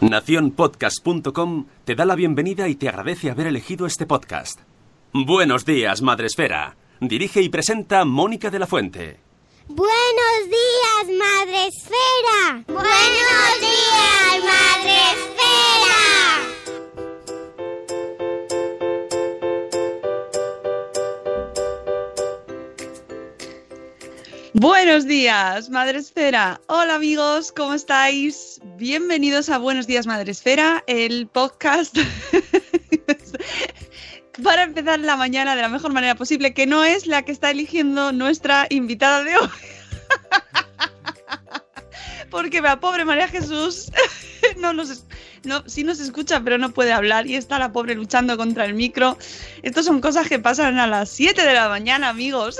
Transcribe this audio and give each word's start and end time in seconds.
Naciónpodcast.com 0.00 1.66
te 1.84 1.96
da 1.96 2.04
la 2.04 2.14
bienvenida 2.14 2.68
y 2.68 2.76
te 2.76 2.88
agradece 2.88 3.30
haber 3.30 3.48
elegido 3.48 3.84
este 3.84 4.06
podcast. 4.06 4.60
Buenos 5.12 5.64
días, 5.64 6.02
Madresfera. 6.02 6.76
Dirige 7.00 7.42
y 7.42 7.48
presenta 7.48 8.04
Mónica 8.04 8.48
de 8.50 8.58
la 8.60 8.66
Fuente. 8.68 9.18
Buenos 9.66 10.44
días, 10.46 11.18
Madre 11.18 11.66
Esfera. 11.66 12.64
Buenos 12.68 13.60
días, 13.60 14.44
Madre 14.44 14.96
Esfera. 15.12 16.38
Buenos 24.54 25.06
días, 25.06 25.70
Madre 25.70 25.98
Esfera. 25.98 26.60
Hola 26.68 26.94
amigos, 26.94 27.52
¿cómo 27.52 27.74
estáis? 27.74 28.47
Bienvenidos 28.78 29.48
a 29.48 29.58
Buenos 29.58 29.88
días, 29.88 30.06
Madre 30.06 30.30
Esfera, 30.30 30.84
el 30.86 31.26
podcast 31.26 31.96
para 34.44 34.62
empezar 34.62 35.00
la 35.00 35.16
mañana 35.16 35.56
de 35.56 35.62
la 35.62 35.68
mejor 35.68 35.92
manera 35.92 36.14
posible, 36.14 36.54
que 36.54 36.64
no 36.64 36.84
es 36.84 37.08
la 37.08 37.22
que 37.22 37.32
está 37.32 37.50
eligiendo 37.50 38.12
nuestra 38.12 38.68
invitada 38.70 39.24
de 39.24 39.36
hoy. 39.36 39.48
Porque 42.30 42.60
la 42.60 42.78
pobre 42.78 43.04
María 43.04 43.26
Jesús 43.26 43.90
no 44.58 44.72
nos, 44.72 45.02
no, 45.42 45.64
sí 45.66 45.82
nos 45.82 45.98
escucha, 45.98 46.40
pero 46.44 46.56
no 46.56 46.70
puede 46.70 46.92
hablar 46.92 47.26
y 47.26 47.34
está 47.34 47.58
la 47.58 47.72
pobre 47.72 47.96
luchando 47.96 48.36
contra 48.36 48.64
el 48.64 48.74
micro. 48.74 49.18
Estas 49.64 49.86
son 49.86 50.00
cosas 50.00 50.28
que 50.28 50.38
pasan 50.38 50.78
a 50.78 50.86
las 50.86 51.10
7 51.10 51.42
de 51.42 51.54
la 51.54 51.68
mañana, 51.68 52.10
amigos. 52.10 52.56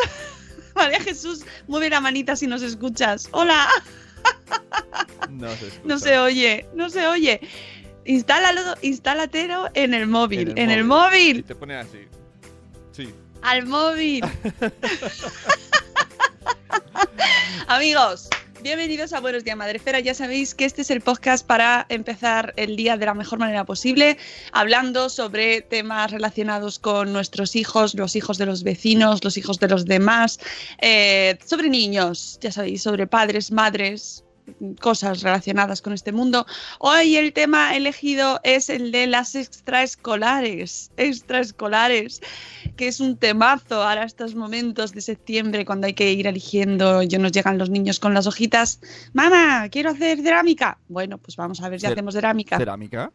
María 0.74 0.98
Jesús, 0.98 1.44
mueve 1.68 1.90
la 1.90 2.00
manita 2.00 2.34
si 2.34 2.48
nos 2.48 2.62
escuchas. 2.62 3.28
Hola. 3.30 3.68
No 5.30 5.48
se, 5.56 5.68
escucha. 5.68 5.82
No 5.84 5.98
se 5.98 6.18
oye, 6.18 6.66
no 6.74 6.90
se 6.90 7.06
oye. 7.06 7.40
Instálalo, 8.04 8.60
instálatelo 8.80 9.68
en 9.74 9.92
el 9.92 10.06
móvil, 10.06 10.52
en 10.56 10.70
el, 10.70 10.80
Y 10.80 10.82
móvil, 10.84 11.44
te 11.44 11.54
pone 11.54 11.76
así. 11.76 12.08
Sí. 12.92 13.12
al 13.42 13.66
móvil. 13.66 14.24
Amigos, 17.66 18.30
bienvenidos 18.62 19.12
a 19.12 19.20
Buenos 19.20 19.44
Días 19.44 19.58
Madrefera. 19.58 20.00
Ya 20.00 20.14
sabéis 20.14 20.54
que 20.54 20.64
este 20.64 20.80
es 20.80 20.90
el 20.90 21.02
podcast 21.02 21.46
para 21.46 21.84
empezar 21.90 22.54
el 22.56 22.76
día 22.76 22.96
de 22.96 23.04
la 23.04 23.12
mejor 23.12 23.38
manera 23.38 23.64
posible, 23.64 24.16
hablando 24.52 25.10
sobre 25.10 25.60
temas 25.60 26.10
relacionados 26.10 26.78
con 26.78 27.12
nuestros 27.12 27.56
hijos, 27.56 27.94
los 27.94 28.16
hijos 28.16 28.38
de 28.38 28.46
los 28.46 28.62
vecinos, 28.62 29.22
los 29.22 29.36
hijos 29.36 29.58
de 29.58 29.68
los 29.68 29.84
demás, 29.84 30.40
eh, 30.80 31.38
sobre 31.44 31.68
niños, 31.68 32.38
ya 32.40 32.50
sabéis, 32.52 32.82
sobre 32.82 33.06
padres, 33.06 33.52
madres, 33.52 34.24
cosas 34.80 35.22
relacionadas 35.22 35.82
con 35.82 35.92
este 35.92 36.12
mundo. 36.12 36.46
Hoy 36.78 37.16
el 37.16 37.32
tema 37.32 37.76
elegido 37.76 38.40
es 38.42 38.68
el 38.68 38.92
de 38.92 39.06
las 39.06 39.34
extraescolares, 39.34 40.90
extraescolares, 40.96 42.20
que 42.76 42.88
es 42.88 43.00
un 43.00 43.16
temazo 43.16 43.82
ahora 43.82 44.04
estos 44.04 44.34
momentos 44.34 44.92
de 44.92 45.00
septiembre 45.00 45.64
cuando 45.64 45.86
hay 45.86 45.94
que 45.94 46.12
ir 46.12 46.26
eligiendo, 46.26 47.02
ya 47.02 47.18
nos 47.18 47.32
llegan 47.32 47.58
los 47.58 47.70
niños 47.70 47.98
con 47.98 48.14
las 48.14 48.26
hojitas, 48.26 48.80
mamá, 49.12 49.68
quiero 49.70 49.90
hacer 49.90 50.20
cerámica. 50.20 50.78
Bueno, 50.88 51.18
pues 51.18 51.36
vamos 51.36 51.60
a 51.62 51.68
ver 51.68 51.80
si 51.80 51.86
hacemos 51.86 52.14
cerámica. 52.14 52.58
¿Cerámica? 52.58 53.12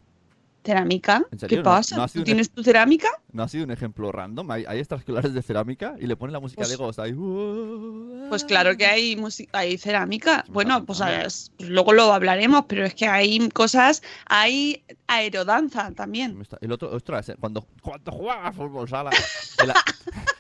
¿Cerámica? 0.64 1.26
¿En 1.32 1.40
serio? 1.40 1.50
¿Qué 1.50 1.58
¿No- 1.58 1.64
pasa? 1.64 1.98
no 1.98 2.08
¿Tú 2.08 2.24
tienes 2.24 2.50
tu 2.50 2.64
cerámica? 2.64 3.10
¿No 3.32 3.44
ha 3.44 3.48
sido 3.50 3.66
un 3.66 3.72
ejemplo 3.72 4.12
random? 4.12 4.50
Hay, 4.52 4.64
hay 4.68 4.80
extraescolares 4.80 5.34
de 5.34 5.42
cerámica 5.42 5.96
y 6.00 6.08
le 6.08 6.16
ponen 6.16 6.32
la 6.34 6.40
música 6.40 6.60
Pues- 6.62 6.70
de 6.70 6.76
Ghost 6.78 7.00
ahí. 7.00 7.14
uh, 7.14 8.28
Pues 8.30 8.46
claro 8.46 8.78
que 8.78 8.86
hay, 8.86 9.22
hay 9.52 9.78
cerámica. 9.78 10.46
Bueno, 10.50 10.86
pues, 10.86 11.02
Hombre. 11.02 11.18
a- 11.18 11.22
pues 11.24 11.52
luego 11.60 11.92
lo 11.94 12.14
hablaremos, 12.14 12.66
pero 12.68 12.86
es 12.86 12.94
que 12.96 13.08
hay 13.08 13.50
cosas, 13.50 14.02
hay 14.26 14.84
aerodanza 15.08 15.92
también. 15.92 16.42
El 16.62 16.72
otro, 16.72 16.92
ostras, 16.92 17.28
eh, 17.30 17.36
cuando, 17.40 17.68
cuando 17.82 18.12
jugaba 18.12 18.48
a 18.48 18.54
fútbol 18.54 18.88
sala. 18.88 19.12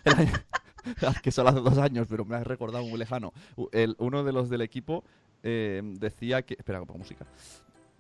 el 0.06 0.16
el 0.22 1.22
que 1.22 1.32
solo 1.32 1.50
hace 1.50 1.60
dos 1.60 1.78
años, 1.78 2.08
pero 2.10 2.26
me 2.26 2.36
has 2.36 2.46
recordado 2.48 2.86
muy 2.86 2.98
lejano. 2.98 3.34
El, 3.72 3.96
uno 4.00 4.24
de 4.24 4.32
los 4.34 4.50
del 4.50 4.62
equipo 4.62 5.04
eh, 5.44 5.82
decía 5.84 6.42
que. 6.44 6.54
Espera, 6.56 6.80
pongo 6.80 7.00
música. 7.00 7.26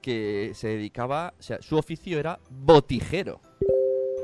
Que 0.03 0.51
se 0.53 0.67
dedicaba. 0.67 1.33
O 1.39 1.41
sea, 1.41 1.59
su 1.61 1.77
oficio 1.77 2.19
era 2.19 2.39
botijero. 2.51 3.39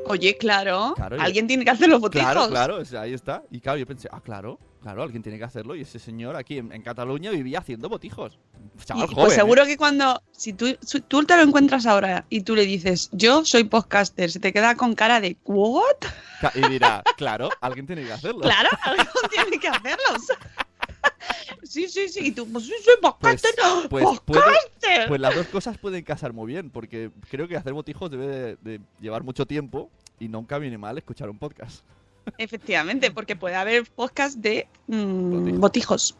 Oye, 0.05 0.37
claro, 0.37 0.93
Claro, 0.95 1.17
yo- 1.17 1.21
alguien 1.21 1.47
tiene 1.47 1.63
que 1.63 1.69
hacer 1.71 1.87
los 1.87 2.01
botijos. 2.01 2.29
Claro, 2.31 2.49
claro, 2.49 2.77
o 2.77 2.85
sea, 2.85 3.01
ahí 3.01 3.13
está. 3.13 3.43
Y 3.51 3.61
claro, 3.61 3.77
yo 3.77 3.85
pensé, 3.85 4.09
ah, 4.11 4.19
claro, 4.21 4.59
claro, 4.81 5.03
alguien 5.03 5.21
tiene 5.21 5.37
que 5.37 5.43
hacerlo. 5.43 5.75
Y 5.75 5.81
ese 5.81 5.99
señor 5.99 6.35
aquí 6.35 6.57
en, 6.57 6.71
en 6.71 6.81
Cataluña 6.81 7.29
vivía 7.31 7.59
haciendo 7.59 7.87
botijos. 7.89 8.39
Y, 8.75 8.83
Chaval 8.83 9.05
pues 9.05 9.15
joven. 9.15 9.31
¿eh? 9.31 9.35
seguro 9.35 9.65
que 9.65 9.77
cuando, 9.77 10.21
si 10.31 10.53
tú, 10.53 10.75
si 10.81 10.99
tú 11.01 11.23
te 11.25 11.35
lo 11.37 11.43
encuentras 11.43 11.85
ahora 11.85 12.25
y 12.29 12.41
tú 12.41 12.55
le 12.55 12.65
dices, 12.65 13.09
yo 13.11 13.45
soy 13.45 13.65
podcaster, 13.65 14.31
se 14.31 14.39
te 14.39 14.51
queda 14.51 14.75
con 14.75 14.95
cara 14.95 15.21
de, 15.21 15.37
¿what? 15.45 15.95
Y 16.55 16.67
dirá, 16.69 17.03
claro, 17.15 17.49
alguien 17.61 17.85
tiene 17.85 18.03
que 18.03 18.11
hacerlo. 18.11 18.41
Claro, 18.49 18.69
alguien 18.83 19.07
tiene 19.29 19.59
que 19.59 19.67
hacerlo. 19.67 20.17
Sí, 21.63 21.87
sí, 21.87 22.09
sí, 22.09 22.27
y 22.27 22.31
tú, 22.31 22.47
pues 22.51 22.65
sí, 22.65 22.73
soy 22.83 22.95
podcaster. 23.01 23.51
pues 23.89 24.19
puede-. 24.25 25.07
Pues 25.07 25.21
las 25.21 25.35
dos 25.35 25.47
cosas 25.47 25.77
pueden 25.77 26.03
casar 26.03 26.33
muy 26.33 26.47
bien, 26.47 26.69
porque 26.69 27.11
creo 27.29 27.47
que 27.47 27.57
hacer 27.57 27.73
botijos 27.73 28.09
debe 28.09 28.27
de, 28.27 28.57
de 28.61 28.81
llevar 28.99 29.23
mucho 29.23 29.45
tiempo 29.45 29.91
y 30.19 30.27
nunca 30.29 30.57
viene 30.57 30.77
mal 30.77 30.97
escuchar 30.97 31.29
un 31.29 31.37
podcast. 31.37 31.83
Efectivamente, 32.37 33.11
porque 33.11 33.35
puede 33.35 33.55
haber 33.55 33.85
podcast 33.91 34.37
de 34.37 34.67
mm, 34.87 35.31
Botijos. 35.31 35.59
botijos. 35.59 36.17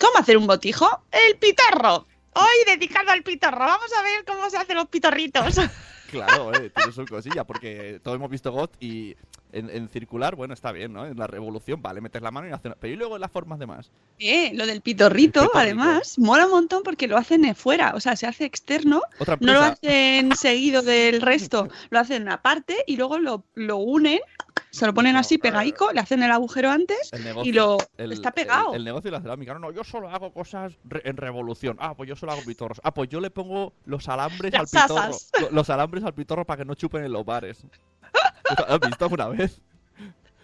¿Cómo 0.00 0.18
hacer 0.18 0.36
un 0.36 0.46
botijo? 0.46 0.86
El 1.10 1.36
pitorro. 1.38 2.06
Hoy 2.34 2.64
dedicado 2.66 3.10
al 3.10 3.22
pitorro. 3.22 3.58
Vamos 3.58 3.90
a 3.98 4.02
ver 4.02 4.24
cómo 4.24 4.48
se 4.48 4.58
hacen 4.58 4.76
los 4.76 4.88
pitorritos. 4.88 5.56
Claro, 6.10 6.54
eh, 6.54 6.70
tiene 6.74 6.92
su 6.92 7.04
cosilla, 7.06 7.44
porque 7.44 8.00
todos 8.02 8.16
hemos 8.16 8.30
visto 8.30 8.50
GOT 8.50 8.76
y 8.80 9.14
en, 9.52 9.70
en 9.70 9.88
circular, 9.88 10.36
bueno, 10.36 10.54
está 10.54 10.72
bien, 10.72 10.92
¿no? 10.92 11.06
En 11.06 11.16
la 11.16 11.26
revolución, 11.26 11.80
vale, 11.82 12.00
metes 12.00 12.22
la 12.22 12.30
mano 12.30 12.48
y 12.48 12.52
haces... 12.52 12.72
Pero 12.80 12.94
y 12.94 12.96
luego 12.96 13.18
las 13.18 13.30
formas 13.30 13.58
de 13.58 13.66
más. 13.66 13.90
Eh, 14.18 14.50
lo 14.54 14.66
del 14.66 14.80
pitorrito, 14.80 15.50
además, 15.54 16.18
mola 16.18 16.46
un 16.46 16.52
montón 16.52 16.82
porque 16.82 17.08
lo 17.08 17.16
hacen 17.16 17.54
fuera. 17.54 17.94
O 17.94 18.00
sea, 18.00 18.16
se 18.16 18.26
hace 18.26 18.44
externo. 18.44 19.02
Otra 19.18 19.36
No 19.40 19.52
lo 19.52 19.60
hacen 19.60 20.34
seguido 20.36 20.82
del 20.82 21.20
resto. 21.20 21.68
Lo 21.90 21.98
hacen 21.98 22.28
aparte 22.28 22.76
y 22.86 22.96
luego 22.96 23.18
lo, 23.18 23.44
lo 23.54 23.76
unen 23.76 24.20
se 24.70 24.86
lo 24.86 24.94
ponen 24.94 25.16
así 25.16 25.38
pegaico, 25.38 25.92
le 25.92 26.00
hacen 26.00 26.22
el 26.22 26.30
agujero 26.30 26.70
antes 26.70 27.10
El 27.12 27.24
negocio, 27.24 27.50
y 27.50 27.52
lo 27.54 27.78
el- 27.96 28.12
está 28.12 28.30
pegado. 28.32 28.70
El, 28.72 28.76
el 28.80 28.84
negocio 28.84 29.10
de 29.10 29.16
la 29.16 29.22
cerámica. 29.22 29.54
No, 29.54 29.60
no, 29.60 29.70
yo 29.72 29.84
solo 29.84 30.08
hago 30.10 30.32
cosas 30.32 30.74
re- 30.84 31.02
en 31.04 31.16
revolución. 31.16 31.76
Ah, 31.80 31.94
pues 31.96 32.08
yo 32.08 32.16
solo 32.16 32.32
hago 32.32 32.42
pitorros. 32.42 32.80
Ah, 32.84 32.92
pues 32.92 33.08
yo 33.08 33.20
le 33.20 33.30
pongo 33.30 33.72
los 33.86 34.08
alambres 34.08 34.52
Las 34.52 34.74
al 34.74 34.82
pitorro. 34.88 35.02
asas. 35.04 35.30
Los 35.50 35.70
alambres 35.70 36.04
al 36.04 36.14
pitorro 36.14 36.44
para 36.44 36.58
que 36.58 36.64
no 36.64 36.74
chupen 36.74 37.04
en 37.04 37.12
los 37.12 37.24
bares. 37.24 37.64
¿Lo 38.58 38.68
¿Has 38.74 38.80
visto 38.80 39.04
alguna 39.04 39.28
vez? 39.28 39.60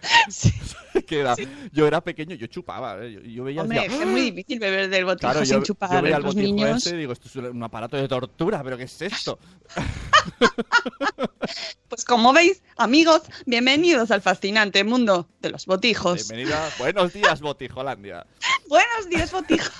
Sí. 0.29 0.53
Que 1.07 1.19
era- 1.19 1.35
Yo 1.73 1.85
era 1.87 2.01
pequeño, 2.01 2.35
yo 2.35 2.47
chupaba. 2.47 3.03
¿eh? 3.03 3.11
Yo, 3.13 3.19
yo 3.21 3.43
veía 3.43 3.61
Hombre, 3.61 3.81
decía, 3.81 4.01
es 4.01 4.07
muy 4.07 4.21
difícil 4.31 4.59
beber 4.59 4.89
del 4.89 5.03
botijo 5.05 5.29
Claro, 5.31 5.45
sin 5.45 5.57
yo, 5.57 5.63
chupar 5.63 5.91
yo 5.91 6.01
veía 6.01 6.15
el 6.17 6.23
los 6.23 6.33
botijo 6.35 6.53
niños. 6.55 6.85
ese 6.85 6.95
y 6.95 6.99
digo, 6.99 7.11
esto 7.13 7.27
es 7.27 7.35
un 7.35 7.61
aparato 7.63 7.97
de 7.97 8.07
tortura, 8.07 8.63
pero 8.63 8.77
¿qué 8.77 8.83
es 8.83 9.01
esto? 9.01 9.37
Pues 11.87 12.03
como 12.03 12.33
veis, 12.33 12.61
amigos, 12.77 13.21
bienvenidos 13.45 14.09
al 14.11 14.21
fascinante 14.21 14.83
mundo 14.83 15.29
de 15.39 15.51
los 15.51 15.65
botijos. 15.65 16.27
Bienvenida. 16.27 16.69
Buenos 16.79 17.13
días, 17.13 17.39
Botijolandia. 17.41 18.25
Buenos 18.67 19.07
días, 19.09 19.31
botijos. 19.31 19.71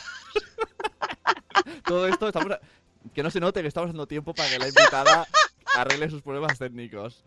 Todo 1.86 2.08
esto 2.08 2.28
estamos... 2.28 2.58
Que 3.14 3.24
no 3.24 3.32
se 3.32 3.40
note 3.40 3.62
que 3.62 3.68
estamos 3.68 3.90
dando 3.90 4.08
tiempo 4.08 4.34
para 4.34 4.50
que 4.50 4.60
la 4.60 4.68
invitada 4.68 5.28
arregle 5.76 6.10
sus 6.10 6.22
problemas 6.22 6.58
técnicos. 6.60 7.24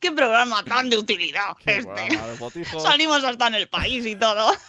Qué 0.00 0.12
programa 0.12 0.62
tan 0.64 0.90
de 0.90 0.98
utilidad 0.98 1.56
Qué 1.64 1.78
este. 1.78 2.78
Salimos 2.80 3.24
hasta 3.24 3.48
en 3.48 3.54
el 3.54 3.68
país 3.68 4.04
y 4.06 4.16
todo. 4.16 4.52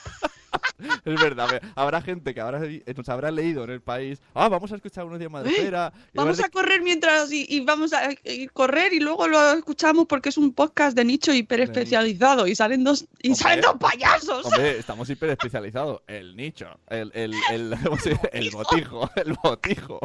Es 1.06 1.22
verdad, 1.22 1.50
ve, 1.52 1.62
habrá 1.76 2.02
gente 2.02 2.34
que 2.34 2.42
habrá, 2.42 2.64
eh, 2.64 2.82
nos 2.96 3.10
habrá 3.10 3.32
leído 3.32 3.64
en 3.64 3.72
el 3.72 3.82
país. 3.82 4.20
Ah, 4.34 4.48
vamos 4.50 4.72
a 4.72 4.76
escuchar 4.76 5.06
unos 5.06 5.20
días 5.20 5.32
más 5.32 5.44
de 5.44 5.52
cera. 5.52 5.92
Y 6.14 6.18
Vamos 6.18 6.40
a 6.44 6.50
correr 6.50 6.82
mientras 6.82 7.32
y, 7.32 7.46
y 7.50 7.62
vamos 7.62 7.94
a 7.94 8.10
eh, 8.12 8.48
correr 8.54 8.94
y 8.94 9.00
luego 9.00 9.28
lo 9.28 9.54
escuchamos 9.54 10.06
porque 10.06 10.30
es 10.30 10.38
un 10.38 10.54
podcast 10.54 10.96
de 10.96 11.06
nicho 11.06 11.34
hiper 11.34 11.62
especializado 11.62 12.48
y 12.48 12.56
salen 12.56 12.84
dos 12.84 13.06
y 13.22 13.30
Hombre. 13.30 13.44
salen 13.44 13.62
dos 13.62 13.76
payasos. 13.80 14.46
Hombre, 14.46 14.80
estamos 14.80 15.10
hiper 15.10 15.30
especializados. 15.32 16.02
El 16.08 16.36
nicho, 16.36 16.68
el, 16.88 17.12
el, 17.14 17.34
el, 17.52 17.76
¿cómo 17.84 17.98
se 18.00 18.12
dice? 18.12 18.30
el 18.34 18.52
botijo, 18.52 19.10
el 19.16 19.34
botijo. 19.44 20.00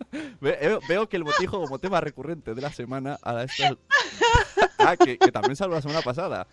Ve- 0.40 0.58
Veo, 0.60 0.80
veo 0.88 1.08
que 1.08 1.16
el 1.16 1.24
botijo 1.24 1.60
como 1.60 1.78
tema 1.78 2.00
recurrente 2.00 2.54
de 2.54 2.60
la 2.62 2.72
semana 2.72 3.18
a 3.22 3.32
la 3.32 3.44
esta- 3.44 3.76
Ah, 4.78 4.96
que, 4.96 5.18
que 5.18 5.30
también 5.30 5.56
salió 5.56 5.74
la 5.74 5.82
semana 5.82 6.00
pasada. 6.00 6.46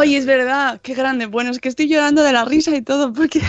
¡Ay, 0.00 0.14
es 0.14 0.24
verdad! 0.24 0.80
¡Qué 0.80 0.94
grande! 0.94 1.26
Bueno, 1.26 1.50
es 1.50 1.58
que 1.58 1.68
estoy 1.68 1.88
llorando 1.88 2.22
de 2.22 2.32
la 2.32 2.44
risa 2.44 2.74
y 2.76 2.82
todo 2.82 3.12
porque 3.12 3.40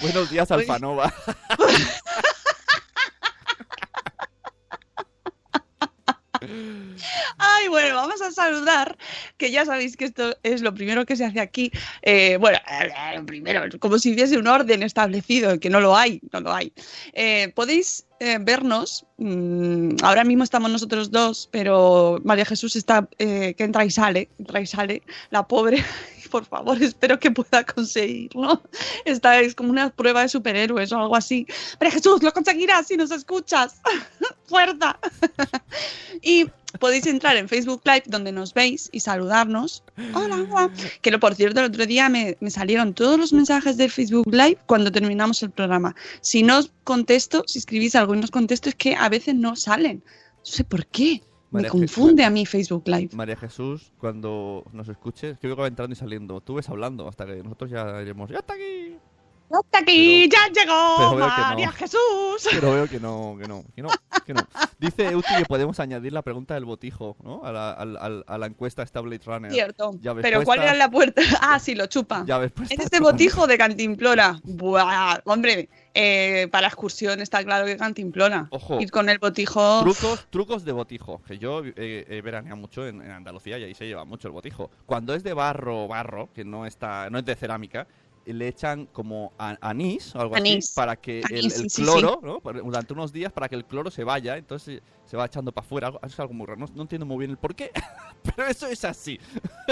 Buenos 0.00 0.30
días. 0.30 0.48
Alfanova. 0.52 1.12
Ay, 7.38 7.68
bueno, 7.68 7.96
vamos 7.96 8.20
a 8.22 8.30
saludar, 8.30 8.96
que 9.36 9.50
ya 9.50 9.64
sabéis 9.64 9.96
que 9.96 10.04
esto 10.04 10.36
es 10.42 10.62
lo 10.62 10.74
primero 10.74 11.04
que 11.06 11.16
se 11.16 11.24
hace 11.24 11.40
aquí. 11.40 11.70
Eh, 12.02 12.36
bueno, 12.38 12.58
eh, 12.70 13.20
primero, 13.26 13.62
como 13.78 13.98
si 13.98 14.12
hubiese 14.12 14.38
un 14.38 14.46
orden 14.46 14.82
establecido, 14.82 15.58
que 15.58 15.70
no 15.70 15.80
lo 15.80 15.96
hay, 15.96 16.20
no 16.32 16.40
lo 16.40 16.52
hay. 16.52 16.72
Eh, 17.12 17.52
podéis 17.54 18.06
vernos, 18.40 19.04
mm, 19.18 19.96
ahora 20.02 20.24
mismo 20.24 20.44
estamos 20.44 20.70
nosotros 20.70 21.10
dos, 21.10 21.46
pero 21.52 22.20
María 22.24 22.46
Jesús 22.46 22.74
está 22.74 23.06
que 23.18 23.54
entra 23.58 23.84
y 23.84 23.90
sale, 23.90 24.30
entra 24.38 24.62
y 24.62 24.66
sale, 24.66 25.02
la 25.30 25.46
pobre. 25.46 25.84
Por 26.34 26.46
favor, 26.46 26.76
espero 26.82 27.20
que 27.20 27.30
pueda 27.30 27.62
conseguirlo. 27.62 28.60
Esta 29.04 29.38
es 29.38 29.54
como 29.54 29.70
una 29.70 29.90
prueba 29.90 30.22
de 30.22 30.28
superhéroes 30.28 30.90
o 30.90 30.98
algo 30.98 31.14
así. 31.14 31.46
María 31.78 31.92
Jesús, 31.92 32.24
lo 32.24 32.32
conseguirás 32.32 32.88
si 32.88 32.96
nos 32.96 33.12
escuchas. 33.12 33.80
Fuerza. 34.48 34.98
Y 36.22 36.46
podéis 36.80 37.06
entrar 37.06 37.36
en 37.36 37.48
Facebook 37.48 37.82
Live 37.84 38.02
donde 38.06 38.32
nos 38.32 38.52
veis 38.52 38.88
y 38.90 38.98
saludarnos. 38.98 39.84
Hola, 40.12 40.40
guau. 40.40 40.72
Que 41.02 41.12
lo, 41.12 41.20
por 41.20 41.36
cierto, 41.36 41.60
el 41.60 41.66
otro 41.66 41.86
día 41.86 42.08
me, 42.08 42.36
salieron 42.48 42.94
todos 42.94 43.16
los 43.16 43.32
mensajes 43.32 43.76
del 43.76 43.92
Facebook 43.92 44.26
Live 44.26 44.58
cuando 44.66 44.90
terminamos 44.90 45.40
el 45.44 45.50
programa. 45.50 45.94
Si 46.20 46.42
no 46.42 46.58
os 46.58 46.72
contesto, 46.82 47.44
si 47.46 47.60
escribís 47.60 47.94
algo 47.94 48.16
y 48.16 48.18
no 48.18 48.26
contesto, 48.26 48.70
es 48.70 48.74
que 48.74 48.96
a 48.96 49.08
veces 49.08 49.36
no 49.36 49.54
salen. 49.54 50.02
No 50.38 50.44
sé 50.44 50.64
por 50.64 50.84
qué. 50.88 51.22
Me 51.54 51.62
Je- 51.62 51.68
confunde 51.68 52.24
a 52.24 52.30
mí 52.30 52.44
Facebook 52.46 52.82
Live. 52.86 53.10
María 53.14 53.36
Jesús, 53.36 53.92
cuando 53.98 54.64
nos 54.72 54.88
escuche, 54.88 55.30
es 55.30 55.38
que 55.38 55.46
veo 55.46 55.56
que 55.56 55.62
va 55.62 55.68
entrando 55.68 55.92
y 55.92 55.96
saliendo. 55.96 56.40
Tú 56.40 56.54
ves 56.54 56.68
hablando 56.68 57.08
hasta 57.08 57.24
que 57.26 57.42
nosotros 57.42 57.70
ya 57.70 58.00
iremos. 58.02 58.30
¡Ya 58.30 58.38
está 58.38 58.54
aquí! 58.54 58.96
¡Hasta 59.58 59.78
aquí! 59.78 60.28
¡Ya 60.28 60.38
pero 60.52 60.60
llegó 60.66 61.16
veo 61.16 61.26
que 61.26 61.40
no. 61.40 61.48
María 61.48 61.72
Jesús! 61.72 62.48
Pero 62.50 62.72
veo 62.72 62.88
que 62.88 63.00
no, 63.00 63.36
que 63.40 63.46
no, 63.48 63.64
que 63.74 63.82
no, 63.82 63.88
que 64.26 64.34
no. 64.34 64.40
Dice 64.78 65.06
Euti 65.10 65.34
que 65.36 65.44
podemos 65.44 65.78
añadir 65.80 66.12
la 66.12 66.22
pregunta 66.22 66.54
del 66.54 66.64
botijo, 66.64 67.16
¿no? 67.22 67.44
A 67.44 67.52
la, 67.52 67.70
al- 67.72 67.96
al- 67.96 68.24
a 68.26 68.38
la 68.38 68.46
encuesta 68.46 68.82
esta 68.82 69.00
Blade 69.00 69.22
Runner. 69.24 69.52
Cierto. 69.52 69.92
Ya 70.00 70.14
Pero 70.14 70.42
¿cuál 70.44 70.60
era 70.62 70.74
la 70.74 70.90
puerta? 70.90 71.22
Ah, 71.40 71.58
sí, 71.58 71.74
lo 71.74 71.86
chupa. 71.86 72.24
Ya 72.26 72.38
ves, 72.38 72.52
pues 72.52 72.70
Es 72.70 72.78
este 72.80 73.00
botijo 73.00 73.46
de 73.46 73.58
Cantimplora. 73.58 74.40
Buah, 74.44 75.20
hombre, 75.24 75.68
eh, 75.94 76.48
para 76.50 76.66
excursión 76.68 77.20
está 77.20 77.44
claro 77.44 77.66
que 77.66 77.76
Cantimplora. 77.76 78.46
Ojo. 78.50 78.80
Ir 78.80 78.90
con 78.90 79.08
el 79.08 79.18
botijo. 79.18 79.80
Trucos, 79.82 80.26
trucos 80.30 80.64
de 80.64 80.72
botijo. 80.72 81.22
Que 81.26 81.38
yo 81.38 81.62
eh, 81.64 82.20
veraneado 82.24 82.56
mucho 82.56 82.86
en, 82.86 83.00
en 83.02 83.10
Andalucía 83.10 83.58
y 83.58 83.64
ahí 83.64 83.74
se 83.74 83.86
lleva 83.86 84.04
mucho 84.04 84.28
el 84.28 84.32
botijo. 84.32 84.70
Cuando 84.86 85.14
es 85.14 85.22
de 85.22 85.34
barro, 85.34 85.86
barro, 85.86 86.30
que 86.34 86.44
no 86.44 86.66
está, 86.66 87.08
no 87.10 87.18
es 87.18 87.24
de 87.24 87.34
cerámica, 87.36 87.86
le 88.26 88.48
echan 88.48 88.86
como 88.86 89.32
anís 89.38 90.14
o 90.14 90.20
algo 90.20 90.36
Anís. 90.36 90.66
así 90.66 90.74
para 90.74 90.96
que 90.96 91.20
el, 91.30 91.50
Anís, 91.50 91.58
el 91.58 91.70
sí, 91.70 91.82
cloro, 91.82 92.20
Durante 92.42 92.92
unos 92.92 93.12
días 93.12 93.32
para 93.32 93.48
que 93.48 93.54
el 93.56 93.64
cloro 93.64 93.90
se 93.90 94.04
vaya, 94.04 94.36
entonces 94.36 94.80
se, 95.06 95.16
va 95.16 95.26
echando 95.26 95.52
para 95.52 95.64
afuera. 95.66 95.92
Es 96.06 96.18
algo 96.20 96.34
muy 96.34 96.46
raro. 96.46 96.60
No, 96.60 96.66
no 96.74 96.82
entiendo 96.82 97.06
muy 97.06 97.18
bien 97.18 97.30
el 97.30 97.36
por 97.36 97.54
qué, 97.54 97.70
pero 98.36 98.48
eso 98.48 98.66
es 98.66 98.84
así. 98.84 99.18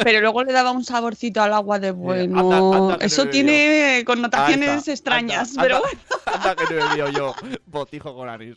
Pero 0.03 0.21
luego 0.21 0.45
le 0.45 0.53
daba 0.53 0.71
un 0.73 0.85
saborcito 0.85 1.43
al 1.43 1.53
agua 1.53 1.79
de 1.79 1.91
bueno. 1.91 2.41
anda, 2.41 2.77
anda, 2.77 2.99
que 2.99 3.07
Eso 3.07 3.27
tiene 3.29 4.03
connotaciones 4.07 4.69
Anda, 4.69 4.93
extrañas. 4.93 5.51
anda, 5.51 5.63
pero 5.63 5.77
anda. 5.77 5.89
bueno, 5.89 6.03
Anda 6.27 6.57
que 6.57 6.75
no 6.75 7.09
he 7.09 7.13
yo 7.13 7.35
botijo 7.67 8.15
con 8.15 8.29
anís. 8.29 8.57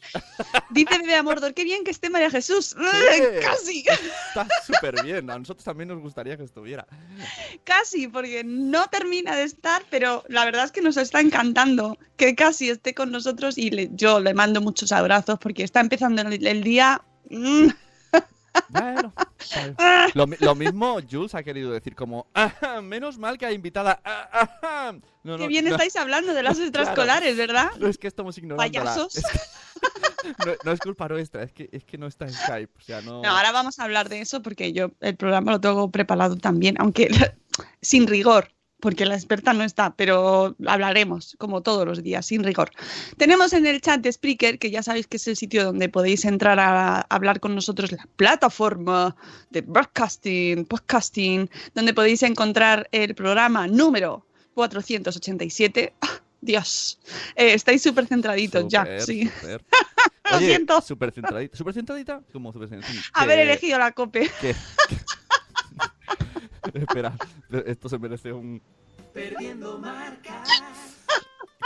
dice 0.69 0.98
Bebé 1.00 1.16
Amordor, 1.16 1.54
qué 1.54 1.63
bien 1.63 1.83
que 1.83 1.92
esté 1.92 2.10
María 2.10 2.30
Jesús. 2.30 2.75
Casi, 3.42 3.83
Está 4.27 4.48
súper 4.66 5.04
bien. 5.04 5.30
A 5.30 5.38
nosotros 5.39 5.63
también 5.63 5.89
nos 5.89 6.00
gustaría 6.00 6.38
que 6.38 6.44
estuviera. 6.44 6.86
casi, 7.63 8.07
porque 8.07 8.44
no 8.44 8.88
termina 8.88 9.36
de 9.36 9.44
estar, 9.44 9.83
pero 9.89 10.24
la 10.27 10.45
verdad 10.45 10.66
es 10.66 10.72
que 10.72 10.81
nos 10.81 10.98
está 10.98 11.19
encantando 11.22 11.98
que 12.18 12.36
casi 12.36 12.69
esté 12.69 12.94
con 12.94 13.12
nosotros 13.12 13.57
y 13.57 13.69
le- 13.72 13.89
yo 13.94 14.19
le 14.19 14.33
mando 14.33 14.62
muchos 14.62 14.92
abrazos 14.92 15.38
porque 15.39 15.63
está 15.63 15.81
empezando 15.81 16.22
el, 16.22 16.45
el 16.48 16.63
día. 16.65 17.01
mm, 17.29 17.67
Bueno, 18.69 19.13
ah, 19.77 20.07
Lo, 20.13 20.27
mi- 20.27 20.38
lo 20.39 20.56
mismo 20.56 20.97
Jules 21.09 21.35
ha 21.35 21.44
querido 21.44 21.71
decir 21.71 21.94
como, 21.94 22.25
"Ajá, 22.33 22.81
menos 22.81 23.17
mal 23.17 23.38
que 23.38 23.45
hay 23.45 23.53
invitada. 23.56 24.00
ah, 24.03 24.29
ajá". 24.31 24.91
No, 25.23 25.35
qué 25.38 25.44
no, 25.44 25.47
bien 25.47 25.65
no, 25.65 25.71
estáis 25.71 25.95
hablando 25.97 26.33
de 26.33 26.41
las 26.41 26.57
extraescolares, 26.59 27.35
¿verdad? 27.35 27.69
no 27.77 27.88
es 27.88 27.98
que 27.98 28.07
estamos 28.07 28.38
ignorando. 28.38 28.57
Payasos. 28.63 29.13
no, 30.45 30.53
no 30.63 30.72
es 30.72 30.79
culpa 30.79 31.07
nuestra, 31.10 31.43
es 31.43 31.51
que, 31.51 31.69
es 31.72 31.84
que 31.84 31.98
no 31.98 32.07
está 32.07 32.25
en 32.25 32.34
Skype. 32.34 32.72
O 32.79 32.81
sea, 32.81 33.01
no. 33.01 33.22
No, 33.22 33.29
ahora 33.29 33.51
vamos 33.51 33.77
a 33.79 33.84
hablar 33.84 34.07
de 34.07 34.22
eso 34.22 34.41
porque 34.41 34.72
yo 34.72 34.91
el 35.01 35.15
programa 35.17 35.51
lo 35.51 35.60
tengo 35.60 35.91
preparado 35.91 36.38
también, 36.38 36.75
aunque 36.79 37.10
sin 37.81 38.07
rigor, 38.07 38.51
porque 38.79 39.05
la 39.05 39.15
experta 39.15 39.53
no 39.53 39.63
está, 39.63 39.96
pero 39.96 40.55
hablaremos 40.67 41.36
como 41.39 41.62
todos 41.62 41.86
los 41.88 42.03
días, 42.03 42.25
sin 42.25 42.44
rigor. 42.44 42.70
Tenemos 43.17 43.53
en 43.53 43.65
el 43.65 43.82
chat 43.82 44.01
de 44.01 44.12
Spreaker, 44.12 44.60
que 44.60 44.70
ya 44.70 44.84
sabéis 44.84 45.08
que 45.08 45.17
es 45.17 45.27
el 45.27 45.36
sitio 45.36 45.63
donde 45.65 45.89
podéis 45.89 46.25
entrar 46.25 46.60
a 46.60 47.01
hablar 47.01 47.39
con 47.39 47.55
nosotros, 47.55 47.91
la 47.91 48.05
plataforma 48.15 49.15
de 49.50 49.62
broadcasting, 49.62 50.65
podcasting, 50.65 51.50
donde 51.74 51.94
podéis 51.94 52.22
encontrar 52.24 52.88
el 52.91 53.15
programa 53.15 53.67
número 53.67 54.25
487. 54.53 55.94
¡Ah! 56.01 56.08
Dios, 56.41 57.00
Eh, 57.36 57.53
estáis 57.55 57.82
súper 57.82 58.05
centraditos 58.05 58.65
ya, 58.67 58.86
sí. 59.00 59.27
súper. 59.27 59.63
Lo 60.32 60.38
Oye, 60.38 60.46
siento. 60.48 60.82
Súper 60.82 61.12
centradita. 61.12 61.58
¿Súper 61.58 61.74
centradita? 61.74 62.22
¿Cómo 62.34 62.51
súper 62.53 62.70
centradita? 62.70 63.03
Haber 63.13 63.39
elegido 63.39 63.79
la 63.79 63.91
COPE. 63.94 64.29
que- 64.41 64.55
Espera, 66.74 67.15
esto 67.65 67.89
se 67.89 67.98
merece 68.00 68.31
un. 68.34 68.62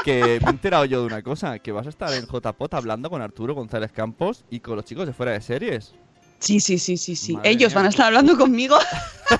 Que 0.04 0.40
me 0.42 0.48
he 0.48 0.50
enterado 0.50 0.86
yo 0.86 1.02
de 1.02 1.08
una 1.08 1.22
cosa, 1.22 1.60
que 1.60 1.72
vas 1.72 1.86
a 1.86 1.90
estar 1.90 2.14
en 2.14 2.26
JPOT 2.26 2.74
hablando 2.74 3.10
con 3.10 3.22
Arturo 3.22 3.54
González 3.54 3.92
Campos 3.92 4.46
y 4.50 4.60
con 4.62 4.76
los 4.76 4.86
chicos 4.86 5.06
de 5.06 5.14
fuera 5.14 5.34
de 5.34 5.42
series. 5.42 5.94
Sí, 6.40 6.60
sí, 6.60 6.78
sí, 6.80 6.96
sí, 6.96 7.16
sí. 7.16 7.34
Madre 7.34 7.50
Ellos 7.50 7.72
mía. 7.72 7.76
van 7.76 7.86
a 7.86 7.90
estar 7.90 8.06
hablando 8.08 8.38
conmigo. 8.38 8.78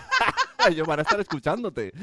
Ellos 0.70 0.86
van 0.86 1.00
a 1.00 1.02
estar 1.04 1.20
escuchándote. 1.20 1.94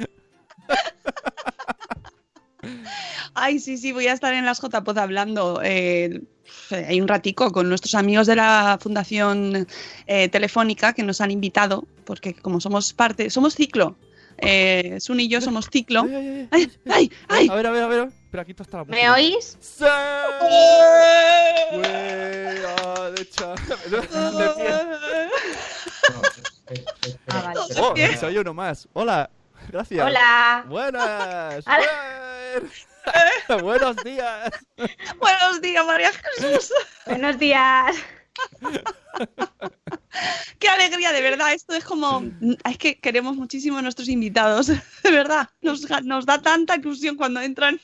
Ay, 3.35 3.59
sí, 3.59 3.77
sí, 3.77 3.93
voy 3.93 4.07
a 4.07 4.13
estar 4.13 4.35
en 4.35 4.45
las 4.45 4.61
JPod 4.61 4.99
hablando. 4.99 5.61
eh, 5.63 6.23
hay 6.71 7.01
un 7.01 7.09
ratico 7.09 7.51
con 7.53 7.69
nuestros 7.69 7.95
amigos 7.95 8.27
de 8.27 8.37
la 8.37 8.79
Fundación 8.81 9.67
eh, 10.07 10.29
Telefónica 10.29 10.93
que 10.93 11.03
nos 11.03 11.21
han 11.21 11.31
invitado, 11.31 11.85
porque 12.05 12.35
como 12.35 12.61
somos 12.61 12.93
parte, 12.93 13.31
somos 13.31 13.55
ciclo. 13.55 13.97
Eh, 14.39 14.99
Sun 15.01 15.21
y 15.21 15.29
yo 15.29 15.41
somos 15.41 15.69
ciclo. 15.71 16.03
Ay, 16.03 16.15
ay, 16.15 16.49
ay, 16.51 16.51
¡Ay, 16.51 16.73
ay, 16.89 17.11
ay! 17.29 17.49
A 17.49 17.55
ver, 17.55 17.67
a 17.67 17.71
ver, 17.71 17.83
a 17.83 17.89
ver. 17.89 18.09
espera, 18.09 18.45
quito 18.45 18.63
hasta 18.63 18.79
la 18.79 18.85
música. 18.85 19.03
¿Me 19.03 19.11
oís? 19.11 19.57
¡Sí! 19.61 19.85
De. 21.81 23.97
Ah, 27.29 27.43
vale. 27.43 27.61
Oh, 27.79 27.95
soy 28.19 28.39
uno 28.39 28.55
más. 28.55 28.89
Hola, 28.93 29.31
gracias. 29.69 30.07
Hola. 30.07 30.65
Buenas. 30.69 31.65
Buenos 33.63 33.97
días. 34.05 34.51
Buenos 35.19 35.61
días, 35.61 35.87
María 35.87 36.13
Jesús. 36.13 36.73
Buenos 37.07 37.39
días. 37.39 37.97
Qué 40.59 40.69
alegría, 40.69 41.13
de 41.13 41.23
verdad. 41.23 41.53
Esto 41.53 41.75
es 41.75 41.85
como. 41.85 42.25
Es 42.65 42.79
que 42.79 42.99
queremos 42.99 43.37
muchísimo 43.37 43.79
a 43.79 43.83
nuestros 43.83 44.09
invitados. 44.09 44.67
De 44.69 45.11
verdad. 45.11 45.49
Nos, 45.61 45.83
nos 46.05 46.27
da 46.27 46.41
tanta 46.41 46.77
ilusión 46.77 47.17
cuando 47.17 47.41
entran. 47.41 47.81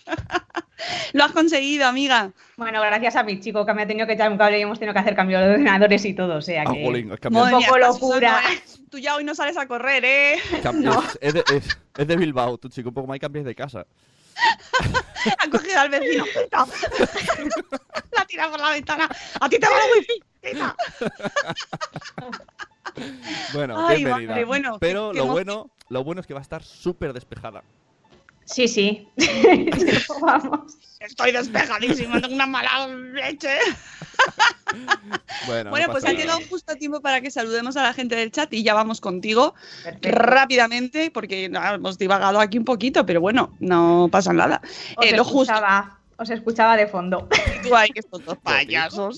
Lo 1.13 1.25
has 1.25 1.33
conseguido, 1.33 1.87
amiga. 1.87 2.31
Bueno, 2.57 2.81
gracias 2.81 3.17
a 3.17 3.23
mi 3.23 3.41
chico 3.41 3.65
que 3.67 3.75
me 3.75 3.83
ha 3.83 3.87
tenido 3.87 4.07
que 4.07 4.15
echar 4.15 4.31
un 4.31 4.39
cable 4.39 4.59
y 4.59 4.63
hemos 4.63 4.79
tenido 4.79 4.93
que 4.95 5.01
hacer 5.01 5.15
cambio 5.15 5.39
de 5.41 5.51
ordenadores 5.51 6.05
y 6.05 6.15
todo. 6.15 6.37
O 6.37 6.43
sea 6.43 6.65
Ah, 6.67 6.73
que. 6.73 6.85
jolín, 6.85 7.13
es 7.13 7.21
campeón. 7.21 7.51
Madre- 7.51 7.67
poco 7.67 7.79
locura. 7.79 8.41
Susana, 8.43 8.61
Tú 8.91 8.99
ya 8.99 9.17
hoy 9.17 9.25
no 9.25 9.35
sales 9.35 9.57
a 9.57 9.67
correr, 9.67 10.05
¿eh? 10.05 10.39
Campeón. 10.63 11.03
Es, 11.21 11.35
de, 11.35 11.45
es- 11.55 11.79
es 11.97 12.07
de 12.07 12.17
Bilbao, 12.17 12.59
tu 12.59 12.69
chico. 12.69 12.89
Un 12.91 12.95
poco 12.95 13.07
más 13.09 13.17
y 13.17 13.21
cambies 13.21 13.45
de 13.45 13.55
casa. 13.55 13.87
Ha 15.39 15.49
cogido 15.51 15.79
al 15.79 15.89
vecino. 15.89 16.25
Peta. 16.35 16.67
La 18.17 18.25
tira 18.27 18.51
por 18.51 18.59
la 18.61 18.71
ventana. 18.71 19.09
A 19.41 19.49
ti 19.49 19.57
te 19.59 19.67
va 19.69 19.73
el 19.85 20.01
wifi. 20.01 20.23
Bueno, 23.55 23.87
Ay, 23.87 23.99
bienvenida. 24.05 24.31
madre, 24.33 24.45
bueno, 24.45 24.79
Pero 24.81 25.11
qué- 25.11 25.19
qué 25.19 25.25
lo 25.27 25.33
bueno, 25.33 25.71
lo 25.89 26.05
bueno 26.05 26.21
es 26.21 26.27
que 26.27 26.35
va 26.35 26.41
a 26.41 26.43
estar 26.43 26.63
súper 26.63 27.13
despejada. 27.13 27.63
Sí, 28.45 28.69
sí. 28.69 29.09
Vamos. 30.21 30.77
Estoy 31.01 31.33
despejadísima, 31.33 32.21
tengo 32.21 32.35
una 32.35 32.47
mala 32.47 32.87
leche. 32.87 33.59
Bueno, 35.47 35.71
Bueno, 35.71 35.87
no 35.89 35.93
pues 35.93 36.05
ha 36.05 36.15
quedado 36.15 36.41
justo 36.49 36.73
a 36.73 36.77
tiempo 36.77 37.01
para 37.01 37.21
que 37.21 37.31
saludemos 37.31 37.77
a 37.77 37.83
la 37.83 37.93
gente 37.93 38.15
del 38.15 38.31
chat 38.31 38.53
y 38.53 38.63
ya 38.63 38.73
vamos 38.75 39.01
contigo 39.01 39.55
Perfecto. 39.83 40.09
rápidamente, 40.11 41.11
porque 41.11 41.49
no, 41.49 41.61
hemos 41.75 41.99
divagado 41.99 42.39
aquí 42.39 42.57
un 42.59 42.65
poquito, 42.65 43.05
pero 43.05 43.21
bueno, 43.21 43.57
no 43.59 44.09
pasa 44.13 44.33
nada. 44.33 44.61
Os, 44.97 45.07
Eh, 45.07 45.17
lo 45.17 45.25
justo, 45.25 45.53
escuchaba, 45.53 45.99
os 46.19 46.31
escuchaba 46.31 46.77
de 46.77 46.87
fondo. 46.87 47.29
tú 47.65 47.75
ahí, 47.75 47.91
que 47.91 47.99
estos 48.01 48.25
dos 48.25 48.39
payasos. 48.39 49.17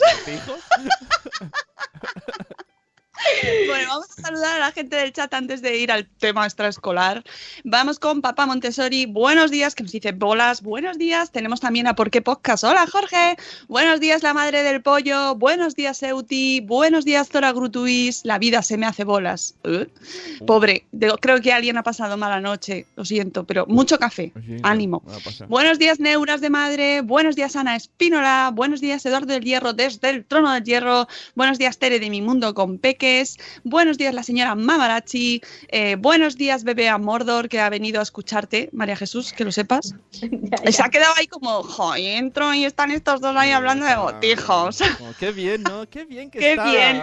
Bueno, 3.66 3.88
vamos 3.88 4.07
a 4.19 4.23
saludar 4.23 4.57
a 4.57 4.59
la 4.59 4.73
gente 4.73 4.97
del 4.97 5.12
chat 5.12 5.33
antes 5.35 5.62
de 5.62 5.76
ir 5.78 5.90
al 5.90 6.07
tema 6.07 6.45
extraescolar. 6.45 7.25
Vamos 7.64 7.99
con 7.99 8.21
Papá 8.21 8.47
Montessori. 8.47 9.07
Buenos 9.07 9.50
días, 9.50 9.75
que 9.75 9.83
nos 9.83 9.93
dice 9.93 10.12
bolas. 10.12 10.62
Buenos 10.62 10.99
días. 10.99 11.31
Tenemos 11.31 11.61
también 11.61 11.87
a 11.87 11.95
Por 11.95 12.11
qué 12.11 12.23
Podcast. 12.23 12.64
Hola, 12.64 12.87
Jorge. 12.87 13.37
Buenos 13.69 14.00
días, 14.00 14.23
la 14.23 14.35
madre 14.35 14.62
del 14.62 14.83
pollo. 14.83 15.35
Buenos 15.35 15.75
días, 15.75 16.02
Euti. 16.02 16.61
Buenos 16.61 17.04
días, 17.04 17.28
Zora 17.31 17.52
Grutuis. 17.52 18.21
La 18.25 18.38
vida 18.38 18.62
se 18.62 18.76
me 18.76 18.87
hace 18.87 19.04
bolas. 19.04 19.54
¿Eh? 19.64 19.87
Pobre, 20.47 20.87
creo 21.21 21.40
que 21.40 21.52
alguien 21.52 21.76
ha 21.78 21.83
pasado 21.83 22.16
mala 22.16 22.40
noche. 22.40 22.87
Lo 22.97 23.04
siento, 23.04 23.45
pero 23.45 23.66
mucho 23.66 23.99
café. 23.99 24.33
Sí, 24.47 24.57
Ánimo. 24.62 25.02
Buenos 25.49 25.78
días, 25.78 26.00
Neuras 26.00 26.40
de 26.40 26.50
Madre. 26.50 27.00
Buenos 27.00 27.37
días, 27.37 27.57
Ana 27.57 27.76
Espínola. 27.76 28.50
Buenos 28.52 28.81
días, 28.81 29.04
Eduardo 29.07 29.33
del 29.33 29.45
Hierro 29.45 29.73
desde 29.73 30.11
el 30.11 30.25
Trono 30.25 30.52
del 30.52 30.64
Hierro. 30.64 31.09
Buenos 31.35 31.59
días, 31.59 31.78
Tere 31.78 31.99
de 32.00 32.11
Mi 32.11 32.21
Mundo 32.21 32.54
con 32.54 32.78
Buenos 33.62 33.97
días, 33.97 34.12
la 34.12 34.23
señora 34.25 34.54
Mamarachi. 34.56 35.40
Eh, 35.68 35.97
buenos 35.97 36.37
días, 36.37 36.64
bebé 36.64 36.88
a 36.88 36.99
Mordor, 36.99 37.49
que 37.49 37.61
ha 37.61 37.68
venido 37.71 38.00
a 38.00 38.02
escucharte, 38.02 38.71
María 38.73 38.97
Jesús, 38.97 39.33
que 39.33 39.44
lo 39.44 39.52
sepas. 39.52 39.94
Ya, 40.44 40.59
ya. 40.64 40.73
Se 40.73 40.83
ha 40.83 40.88
quedado 40.88 41.14
ahí 41.16 41.26
como, 41.26 41.62
jo, 41.62 41.97
y 41.97 42.06
entro 42.06 42.52
y 42.54 42.64
están 42.64 42.90
estos 42.90 43.21
dos 43.21 43.35
ahí 43.37 43.50
hablando 43.50 43.87
de 43.87 43.97
botijos. 43.97 44.80
Oh, 44.83 45.12
qué 45.18 45.33
bien, 45.33 45.62
¿no? 45.62 45.88
Qué 45.88 46.04
bien 46.04 46.30
que 46.30 46.38
Qué 46.40 46.50
está. 46.52 46.64
bien. 46.71 47.02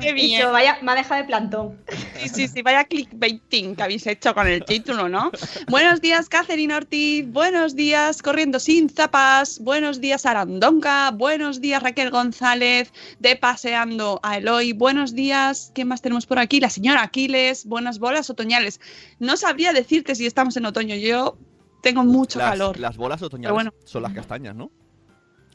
Qué 0.00 0.10
Y 0.10 0.12
bien. 0.12 0.40
yo, 0.42 0.52
vaya, 0.52 0.78
me 0.82 0.92
ha 0.92 0.94
dejado 0.96 1.20
de 1.20 1.26
plantón. 1.26 1.78
Sí, 2.18 2.28
sí, 2.28 2.48
sí, 2.48 2.62
vaya 2.62 2.84
clickbaiting 2.84 3.76
que 3.76 3.82
habéis 3.82 4.06
hecho 4.06 4.34
con 4.34 4.46
el 4.46 4.64
título, 4.64 5.08
¿no? 5.08 5.30
Buenos 5.68 6.00
días, 6.00 6.28
Catherine 6.28 6.74
Ortiz. 6.74 7.26
Buenos 7.30 7.74
días, 7.74 8.22
Corriendo 8.22 8.60
sin 8.60 8.88
zapas. 8.88 9.58
Buenos 9.60 10.00
días, 10.00 10.26
Arandonca. 10.26 11.10
Buenos 11.10 11.60
días, 11.60 11.82
Raquel 11.82 12.10
González, 12.10 12.92
de 13.18 13.36
Paseando 13.36 14.20
a 14.22 14.38
Eloy. 14.38 14.72
Buenos 14.72 15.14
días, 15.14 15.72
¿qué 15.74 15.84
más 15.84 16.02
tenemos 16.02 16.26
por 16.26 16.38
aquí? 16.38 16.60
La 16.60 16.70
señora 16.70 17.02
Aquiles. 17.02 17.66
Buenas 17.66 17.98
bolas 17.98 18.30
otoñales. 18.30 18.80
No 19.18 19.36
sabría 19.36 19.72
decirte 19.72 20.14
si 20.14 20.26
estamos 20.26 20.56
en 20.56 20.66
otoño. 20.66 20.94
Yo 20.96 21.38
tengo 21.82 22.04
mucho 22.04 22.38
las, 22.38 22.50
calor. 22.50 22.78
Las 22.78 22.96
bolas 22.96 23.22
otoñales 23.22 23.54
bueno. 23.54 23.74
son 23.84 24.02
las 24.02 24.12
castañas, 24.12 24.54
¿no? 24.54 24.70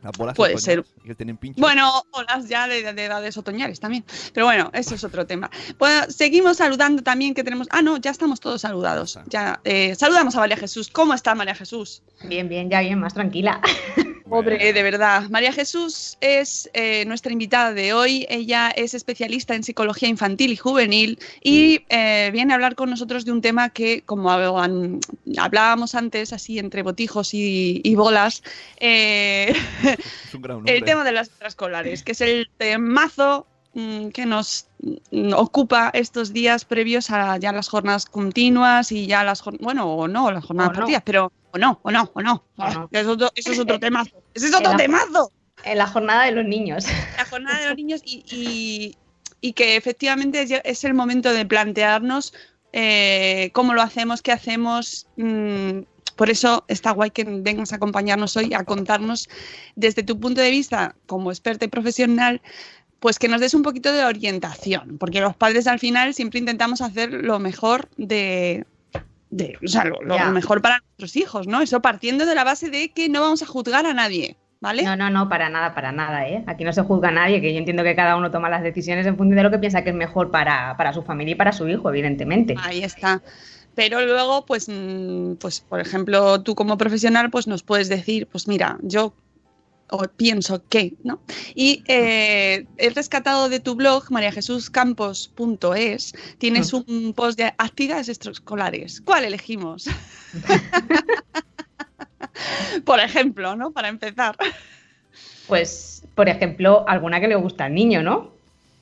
Las 0.04 0.16
bolas 0.18 0.36
Puede 0.36 0.56
otoñales 0.56 0.86
que 1.04 1.16
tienen 1.16 1.38
pinchos. 1.38 1.60
Bueno, 1.60 2.06
olas 2.12 2.48
ya 2.48 2.68
de, 2.68 2.94
de 2.94 3.06
edades 3.06 3.38
otoñales 3.38 3.80
también. 3.80 4.06
Pero 4.34 4.46
bueno, 4.46 4.70
eso 4.74 4.96
es 4.96 5.04
otro 5.04 5.25
tema. 5.25 5.50
Bueno, 5.80 6.06
seguimos 6.10 6.58
saludando 6.58 7.01
también 7.01 7.34
que 7.34 7.44
tenemos. 7.44 7.68
Ah, 7.72 7.82
no, 7.82 7.98
ya 7.98 8.12
estamos 8.12 8.39
todos 8.39 8.62
saludados. 8.62 9.20
Ya 9.27 9.60
eh, 9.63 9.96
saludamos 9.96 10.36
a 10.36 10.39
María 10.39 10.58
Jesús. 10.58 10.89
¿Cómo 10.89 11.13
está 11.13 11.34
María 11.36 11.56
Jesús? 11.56 12.04
Bien, 12.24 12.48
bien, 12.48 12.70
ya 12.70 12.82
bien, 12.82 13.00
más 13.00 13.13
tranquila. 13.13 13.62
Pobre, 14.30 14.74
de 14.74 14.84
verdad. 14.84 15.30
María 15.30 15.54
Jesús 15.54 16.18
es 16.20 16.70
eh, 16.74 17.06
nuestra 17.06 17.32
invitada 17.32 17.74
de 17.74 17.94
hoy. 17.94 18.25
Ella 18.30 18.70
es 18.75 18.94
especialista 18.94 19.56
en 19.56 19.63
psicología 19.63 20.10
infantil 20.10 20.51
y 20.51 20.58
juvenil 20.58 21.18
y 21.42 21.84
eh, 21.88 22.30
viene 22.34 22.51
a 22.51 22.56
hablar 22.56 22.75
con 22.75 22.89
nosotros 22.89 23.24
de 23.24 23.32
un 23.32 23.42
tema 23.42 23.70
que, 23.70 24.01
como 24.01 24.30
hablábamos 24.30 25.96
antes, 25.96 26.34
así 26.34 26.60
entre 26.60 26.82
botijos 26.84 27.34
y, 27.34 27.80
y 27.84 27.96
bolas, 27.96 28.44
eh, 28.82 29.54
Es 29.94 30.34
un 30.34 30.41
gran 30.41 30.58
nombre. 30.58 30.74
el 30.77 30.84
tema 30.84 31.03
de 31.03 31.12
las 31.12 31.27
extraescolares, 31.27 32.03
que 32.03 32.12
es 32.13 32.22
el 32.22 32.50
temazo 32.58 33.48
mm, 33.74 34.10
que 34.10 34.25
nos 34.25 34.67
mm, 35.12 35.34
ocupa 35.34 35.89
estos 35.94 36.34
días 36.34 36.65
previos 36.65 37.10
a 37.12 37.38
ya 37.38 37.51
las 37.51 37.70
jornadas 37.70 38.06
continuas 38.06 38.91
y 38.91 39.08
ya 39.08 39.24
las 39.24 39.41
jornadas, 39.41 39.63
bueno, 39.63 39.91
o 39.94 40.08
no, 40.08 40.32
las 40.32 40.46
jornadas 40.46 40.70
O 40.70 40.74
no. 40.74 40.79
partidas, 40.79 41.03
pero 41.06 41.32
o 41.51 41.58
no, 41.58 41.79
o 41.84 41.91
no, 41.91 42.12
o 42.13 42.22
no. 42.22 42.44
O 42.58 42.70
no. 42.70 42.89
Eso, 42.91 43.01
es 43.01 43.08
otro- 43.08 43.32
eso 43.36 43.51
es 43.51 43.60
otro 43.60 43.79
temazo. 43.88 44.12
Ese 44.34 44.48
es 44.48 44.56
otro 44.56 44.75
temazo. 44.75 45.32
En 45.63 45.77
la 45.79 45.88
jornada 45.88 46.25
de 46.25 46.32
los 46.34 46.46
niños. 46.46 46.86
La 47.17 47.25
jornada 47.25 47.60
de 47.60 47.67
los 47.70 47.75
niños 47.77 48.01
y, 48.06 48.24
y- 48.29 48.96
y 49.41 49.53
que 49.53 49.75
efectivamente 49.75 50.41
es, 50.41 50.51
es 50.63 50.84
el 50.84 50.94
momento 50.96 51.32
de 51.32 51.46
plantearnos 51.46 52.34
eh, 52.74 53.50
cómo 53.53 53.74
lo 53.74 53.82
hacemos, 53.82 54.22
qué 54.22 54.32
hacemos. 54.32 55.08
mm, 55.15 55.79
por 56.12 56.30
eso 56.30 56.64
está 56.68 56.92
guay 56.92 57.12
que 57.12 57.24
vengas 57.24 57.74
a 57.74 57.78
acompañarnos 57.78 58.36
hoy 58.38 58.54
a 58.54 58.64
contarnos 58.64 59.30
desde 59.76 60.04
tu 60.04 60.20
punto 60.20 60.42
de 60.42 60.50
vista 60.50 60.96
como 61.06 61.32
experta 61.32 61.66
y 61.66 61.68
profesional, 61.68 62.42
pues 63.00 63.20
que 63.20 63.28
nos 63.28 63.42
des 63.42 63.54
un 63.54 63.62
poquito 63.64 63.92
de 63.92 64.04
orientación, 64.04 64.98
porque 64.98 65.22
los 65.22 65.36
padres 65.36 65.68
al 65.68 65.80
final 65.80 66.14
siempre 66.14 66.40
intentamos 66.40 66.82
hacer 66.82 67.12
lo 67.14 67.38
mejor 67.40 67.90
de, 67.98 68.66
de- 69.30 69.58
o 69.64 69.68
sea, 69.68 69.84
lo, 69.86 70.02
mejor 70.32 70.62
para 70.62 70.80
nuestros 70.80 71.16
hijos, 71.16 71.48
¿no? 71.48 71.62
Eso 71.62 71.82
partiendo 71.82 72.26
de 72.26 72.34
la 72.36 72.44
base 72.44 72.70
de 72.70 72.90
que 72.90 73.08
no 73.10 73.22
vamos 73.22 73.44
a 73.44 73.46
juzgar 73.46 73.86
a 73.86 73.94
nadie, 73.94 74.36
¿vale? 74.62 74.82
No, 74.84 74.96
no, 74.96 75.10
no, 75.12 75.30
para 75.30 75.50
nada, 75.50 75.76
para 75.76 75.92
nada, 75.92 76.28
¿eh? 76.28 76.44
Aquí 76.48 76.64
no 76.64 76.74
se 76.74 76.82
juzga 76.82 77.10
a 77.10 77.12
nadie, 77.12 77.40
que 77.40 77.54
yo 77.54 77.60
entiendo 77.60 77.84
que 77.84 77.96
cada 77.96 78.16
uno 78.16 78.32
toma 78.32 78.50
las 78.50 78.64
decisiones 78.64 79.06
en 79.06 79.16
función 79.16 79.38
de 79.38 79.44
lo 79.44 79.52
que 79.52 79.60
piensa 79.60 79.84
que 79.84 79.92
es 79.92 79.96
mejor 79.96 80.32
para, 80.32 80.76
para 80.76 80.92
su 80.92 81.04
familia 81.04 81.34
y 81.34 81.36
para 81.36 81.52
su 81.52 81.68
hijo, 81.68 81.90
evidentemente. 81.90 82.56
Ahí 82.64 82.84
está. 82.84 83.22
Pero 83.78 84.04
luego, 84.04 84.44
pues, 84.48 84.68
mm, 84.68 85.36
pues, 85.36 85.62
por 85.62 85.80
ejemplo, 85.80 86.42
tú 86.42 86.56
como 86.56 86.80
profesional, 86.80 87.30
pues 87.30 87.46
nos 87.46 87.62
puedes 87.62 87.90
decir, 87.90 88.26
pues 88.26 88.48
mira, 88.48 88.80
yo 88.82 89.14
o 89.92 90.04
pienso 90.18 90.64
que, 90.68 90.96
¿no? 91.04 91.20
Y 91.54 91.84
eh, 91.88 92.66
he 92.78 92.90
rescatado 92.90 93.50
de 93.50 93.60
tu 93.60 93.76
blog, 93.76 94.10
mariajesuscampos.es, 94.10 96.14
tienes 96.40 96.74
un 96.74 97.14
post 97.16 97.38
de 97.38 97.54
actividades 97.60 98.10
extraescolares. 98.10 99.00
¿Cuál 99.02 99.26
elegimos? 99.26 99.86
por 102.84 103.00
ejemplo, 103.00 103.56
¿no? 103.56 103.74
Para 103.74 103.90
empezar. 103.90 104.36
Pues, 105.48 106.02
por 106.16 106.30
ejemplo, 106.30 106.84
alguna 106.88 107.22
que 107.22 107.28
le 107.28 107.36
gusta 107.36 107.66
al 107.66 107.76
niño, 107.76 108.02
¿no? 108.02 108.37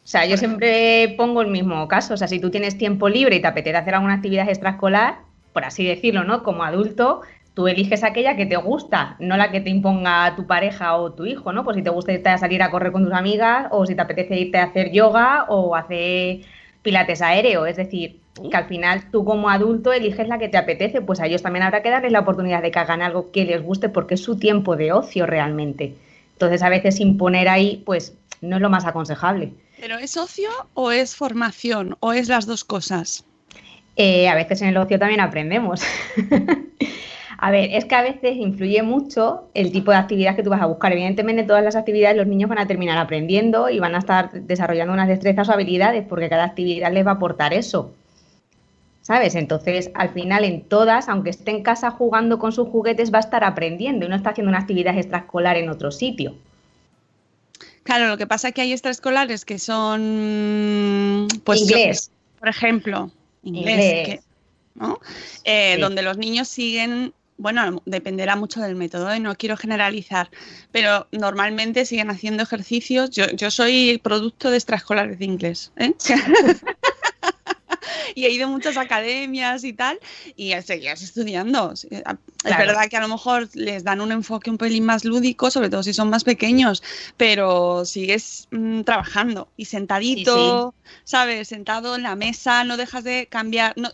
O 0.06 0.08
sea, 0.08 0.28
yo 0.28 0.38
siempre 0.38 1.16
pongo 1.18 1.42
el 1.42 1.48
mismo 1.48 1.88
caso. 1.88 2.14
O 2.14 2.18
sea, 2.18 2.28
si 2.28 2.40
tú 2.40 2.52
tienes 2.52 2.78
tiempo 2.78 3.10
libre 3.10 3.38
y 3.38 3.42
te 3.42 3.48
apetece 3.48 3.76
hacer 3.76 3.96
alguna 3.96 4.14
actividad 4.14 4.48
extraescolar, 4.48 5.16
por 5.52 5.66
así 5.66 5.84
decirlo, 5.84 6.24
¿no? 6.24 6.44
Como 6.44 6.64
adulto, 6.64 7.22
tú 7.56 7.68
eliges 7.68 8.04
aquella 8.04 8.36
que 8.36 8.46
te 8.46 8.56
gusta, 8.56 9.16
no 9.18 9.36
la 9.36 9.50
que 9.50 9.62
te 9.62 9.72
imponga 9.72 10.36
tu 10.36 10.46
pareja 10.46 10.96
o 10.96 11.14
tu 11.14 11.26
hijo, 11.26 11.52
¿no? 11.54 11.64
Pues 11.64 11.78
si 11.78 11.82
te 11.82 11.90
gusta 11.90 12.14
irte 12.14 12.30
a 12.30 12.38
salir 12.38 12.62
a 12.62 12.70
correr 12.70 12.92
con 12.92 13.04
tus 13.04 13.14
amigas, 13.14 13.68
o 13.72 13.88
si 13.88 13.96
te 13.96 14.02
apetece 14.02 14.38
irte 14.38 14.60
a 14.60 14.66
hacer 14.66 14.92
yoga 14.92 15.46
o 15.50 15.76
hacer 15.76 16.42
pilates 16.84 17.24
aéreo. 17.24 17.66
Es 17.66 17.78
decir, 17.78 18.20
que 18.52 18.56
al 18.56 18.66
final 18.66 19.10
tú 19.10 19.26
como 19.26 19.50
adulto 19.50 19.92
eliges 19.92 20.28
la 20.28 20.38
que 20.38 20.50
te 20.50 20.58
apetece, 20.58 21.02
pues 21.02 21.20
a 21.20 21.26
ellos 21.26 21.42
también 21.42 21.64
habrá 21.64 21.82
que 21.82 21.90
darles 21.90 22.12
la 22.12 22.20
oportunidad 22.20 22.62
de 22.62 22.70
que 22.70 22.78
hagan 22.78 23.02
algo 23.02 23.32
que 23.32 23.44
les 23.44 23.64
guste 23.64 23.90
porque 23.90 24.14
es 24.14 24.22
su 24.22 24.38
tiempo 24.38 24.76
de 24.76 24.92
ocio 24.92 25.26
realmente. 25.26 25.96
Entonces, 26.34 26.62
a 26.62 26.70
veces 26.70 27.00
imponer 27.00 27.50
ahí, 27.50 27.82
pues 27.88 28.16
no 28.42 28.58
es 28.58 28.62
lo 28.62 28.70
más 28.70 28.86
aconsejable. 28.86 29.54
¿Pero 29.80 29.98
es 29.98 30.18
ocio 30.18 30.50
o 30.74 30.92
es 30.92 31.16
formación 31.16 31.98
o 32.00 32.14
es 32.14 32.28
las 32.28 32.46
dos 32.46 32.64
cosas? 32.64 33.26
Eh, 33.96 34.28
a 34.28 34.36
veces 34.36 34.62
en 34.62 34.70
el 34.70 34.78
ocio 34.78 35.00
también 35.00 35.22
aprendemos. 35.22 35.82
A 37.38 37.52
ver, 37.52 37.70
es 37.74 37.86
que 37.86 37.96
a 37.96 38.02
veces 38.02 38.38
influye 38.38 38.82
mucho 38.82 39.50
el 39.54 39.72
tipo 39.72 39.92
de 39.92 39.98
actividad 39.98 40.36
que 40.36 40.44
tú 40.44 40.50
vas 40.50 40.62
a 40.62 40.68
buscar. 40.68 40.94
Evidentemente, 40.94 41.44
todas 41.44 41.64
las 41.64 41.76
actividades 41.76 42.18
los 42.18 42.28
niños 42.28 42.50
van 42.50 42.60
a 42.60 42.68
terminar 42.68 42.98
aprendiendo 42.98 43.70
y 43.70 43.80
van 43.80 43.94
a 43.94 44.00
estar 44.00 44.32
desarrollando 44.32 44.94
unas 44.94 45.08
destrezas 45.08 45.50
o 45.50 45.52
habilidades 45.52 46.06
porque 46.08 46.30
cada 46.30 46.46
actividad 46.46 46.94
les 46.94 47.06
va 47.06 47.12
a 47.12 47.16
aportar 47.16 47.54
eso. 47.54 47.92
¿Sabes? 49.02 49.36
Entonces, 49.36 49.92
al 49.94 50.10
final, 50.10 50.46
en 50.46 50.62
todas, 50.62 51.10
aunque 51.10 51.30
esté 51.30 51.52
en 51.52 51.62
casa 51.62 51.92
jugando 51.92 52.40
con 52.40 52.52
sus 52.52 52.70
juguetes, 52.70 53.14
va 53.14 53.18
a 53.18 53.22
estar 53.22 53.44
aprendiendo 53.44 54.06
y 54.06 54.10
no 54.10 54.16
está 54.16 54.32
haciendo 54.32 54.50
una 54.50 54.60
actividad 54.60 54.98
extraescolar 54.98 55.58
en 55.58 55.70
otro 55.70 55.92
sitio. 55.92 56.34
Claro, 57.86 58.08
lo 58.08 58.18
que 58.18 58.26
pasa 58.26 58.48
es 58.48 58.54
que 58.56 58.62
hay 58.62 58.72
extraescolares 58.74 59.46
que 59.46 59.60
son, 59.60 61.28
pues, 61.44 61.62
Inglés. 61.62 62.12
por 62.40 62.50
ejemplo, 62.50 63.12
inglés, 63.44 63.74
Inglés. 63.76 64.08
que- 64.08 64.20
¿no? 64.74 65.00
Eh, 65.44 65.74
Sí. 65.76 65.82
donde 65.82 66.02
los 66.02 66.18
niños 66.18 66.48
siguen, 66.48 67.14
bueno, 67.38 67.84
dependerá 67.86 68.36
mucho 68.36 68.60
del 68.60 68.76
método, 68.76 69.12
¿eh? 69.12 69.20
no 69.20 69.36
quiero 69.36 69.56
generalizar, 69.56 70.32
pero 70.72 71.08
normalmente 71.12 71.86
siguen 71.86 72.10
haciendo 72.10 72.42
ejercicios. 72.42 73.12
Yo, 73.12 73.28
yo 73.32 73.52
soy 73.52 74.00
producto 74.04 74.50
de 74.50 74.58
extraescolares 74.58 75.20
de 75.20 75.26
inglés, 75.26 75.72
¿eh? 75.78 75.94
y 78.14 78.26
he 78.26 78.30
ido 78.32 78.46
a 78.46 78.50
muchas 78.50 78.78
academias 78.78 79.64
y 79.64 79.74
tal, 79.74 80.00
y 80.36 80.54
seguías 80.62 81.02
estudiando. 81.02 81.74
Es 81.74 81.88
Claro. 82.44 82.68
verdad 82.68 82.90
que 82.90 82.98
a 82.98 83.02
lo 83.02 83.08
mejor 83.08 83.50
les 83.56 83.84
dan 83.84 84.02
un 84.02 84.12
enfoque 84.12 84.52
un 84.52 84.58
pelín 84.58 84.86
más 84.86 85.04
lúdico, 85.04 85.50
sobre 85.50 85.70
todo 85.70 85.82
si 85.82 85.94
son 85.94 86.10
más 86.10 86.24
pequeños, 86.24 86.84
pero 87.18 87.86
sigues 87.86 88.48
mm, 88.52 88.82
trabajando 88.82 89.48
y 89.58 89.66
sentadito, 89.66 90.76
¿sabes? 91.04 91.48
Sentado 91.48 91.96
en 91.96 92.04
la 92.04 92.16
mesa, 92.16 92.64
no 92.64 92.78
dejas 92.78 93.04
de 93.04 93.28
cambiar, 93.28 93.74
no, 93.78 93.90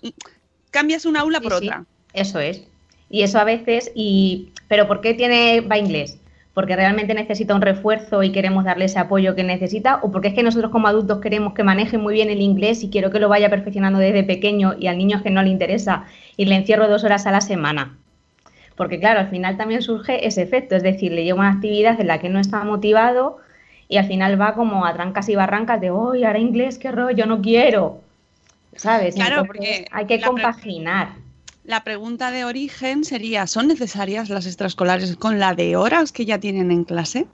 cambias 0.72 1.06
una 1.06 1.22
aula 1.22 1.40
por 1.40 1.54
sí, 1.54 1.68
otra. 1.68 1.86
Eso 2.14 2.40
es. 2.40 2.62
Y 3.10 3.24
eso 3.24 3.40
a 3.40 3.44
veces, 3.44 3.92
y 3.96 4.50
pero 4.68 4.88
¿por 4.88 5.02
qué 5.02 5.14
tiene 5.14 5.62
va 5.62 5.78
inglés? 5.78 6.18
¿Porque 6.54 6.76
realmente 6.76 7.14
necesita 7.14 7.56
un 7.56 7.62
refuerzo 7.62 8.24
y 8.24 8.32
queremos 8.32 8.66
darle 8.66 8.86
ese 8.86 9.00
apoyo 9.00 9.36
que 9.36 9.44
necesita? 9.44 10.00
¿O 10.04 10.12
porque 10.12 10.30
es 10.30 10.34
que 10.34 10.44
nosotros 10.44 10.72
como 10.72 10.88
adultos 10.88 11.22
queremos 11.22 11.54
que 11.54 11.64
maneje 11.64 11.98
muy 11.98 12.14
bien 12.14 12.30
el 12.30 12.42
inglés 12.42 12.84
y 12.84 12.90
quiero 12.90 13.10
que 13.10 13.20
lo 13.20 13.30
vaya 13.30 13.50
perfeccionando 13.50 14.00
desde 14.00 14.24
pequeño 14.24 14.76
y 14.78 14.88
al 14.88 14.98
niño 14.98 15.18
es 15.18 15.24
que 15.24 15.30
no 15.30 15.42
le 15.44 15.50
interesa 15.50 16.06
y 16.36 16.46
le 16.46 16.56
encierro 16.56 16.90
dos 16.90 17.06
horas 17.06 17.26
a 17.26 17.32
la 17.32 17.40
semana? 17.40 17.98
Porque 18.76 19.00
claro, 19.00 19.22
al 19.22 19.30
final 19.30 19.58
también 19.58 19.82
surge 19.82 20.28
ese 20.28 20.42
efecto, 20.42 20.76
es 20.76 20.84
decir, 20.84 21.12
le 21.14 21.24
llega 21.24 21.36
una 21.36 21.52
actividad 21.52 22.00
en 22.02 22.08
la 22.08 22.20
que 22.20 22.30
no 22.30 22.40
está 22.40 22.64
motivado 22.64 23.38
y 23.88 23.98
al 23.98 24.08
final 24.08 24.40
va 24.40 24.54
como 24.54 24.86
a 24.86 24.94
trancas 24.94 25.30
y 25.30 25.36
barrancas 25.36 25.80
de, 25.80 25.88
¡ay, 25.88 26.24
ahora 26.24 26.40
inglés, 26.40 26.78
qué 26.78 26.92
rollo, 26.92 27.26
no 27.26 27.42
quiero! 27.42 28.02
¿Sabes? 28.76 29.16
Claro, 29.16 29.42
Entonces, 29.42 29.84
porque 29.84 29.86
hay 29.92 30.06
que 30.06 30.22
compaginar. 30.22 31.10
La 31.64 31.84
pregunta 31.84 32.32
de 32.32 32.44
origen 32.44 33.04
sería, 33.04 33.46
¿son 33.46 33.68
necesarias 33.68 34.30
las 34.30 34.48
extraescolares 34.48 35.16
con 35.16 35.40
la 35.40 35.54
de 35.54 35.76
horas 35.76 36.12
que 36.12 36.26
ya 36.26 36.40
tienen 36.40 36.72
en 36.72 36.86
clase? 36.86 37.28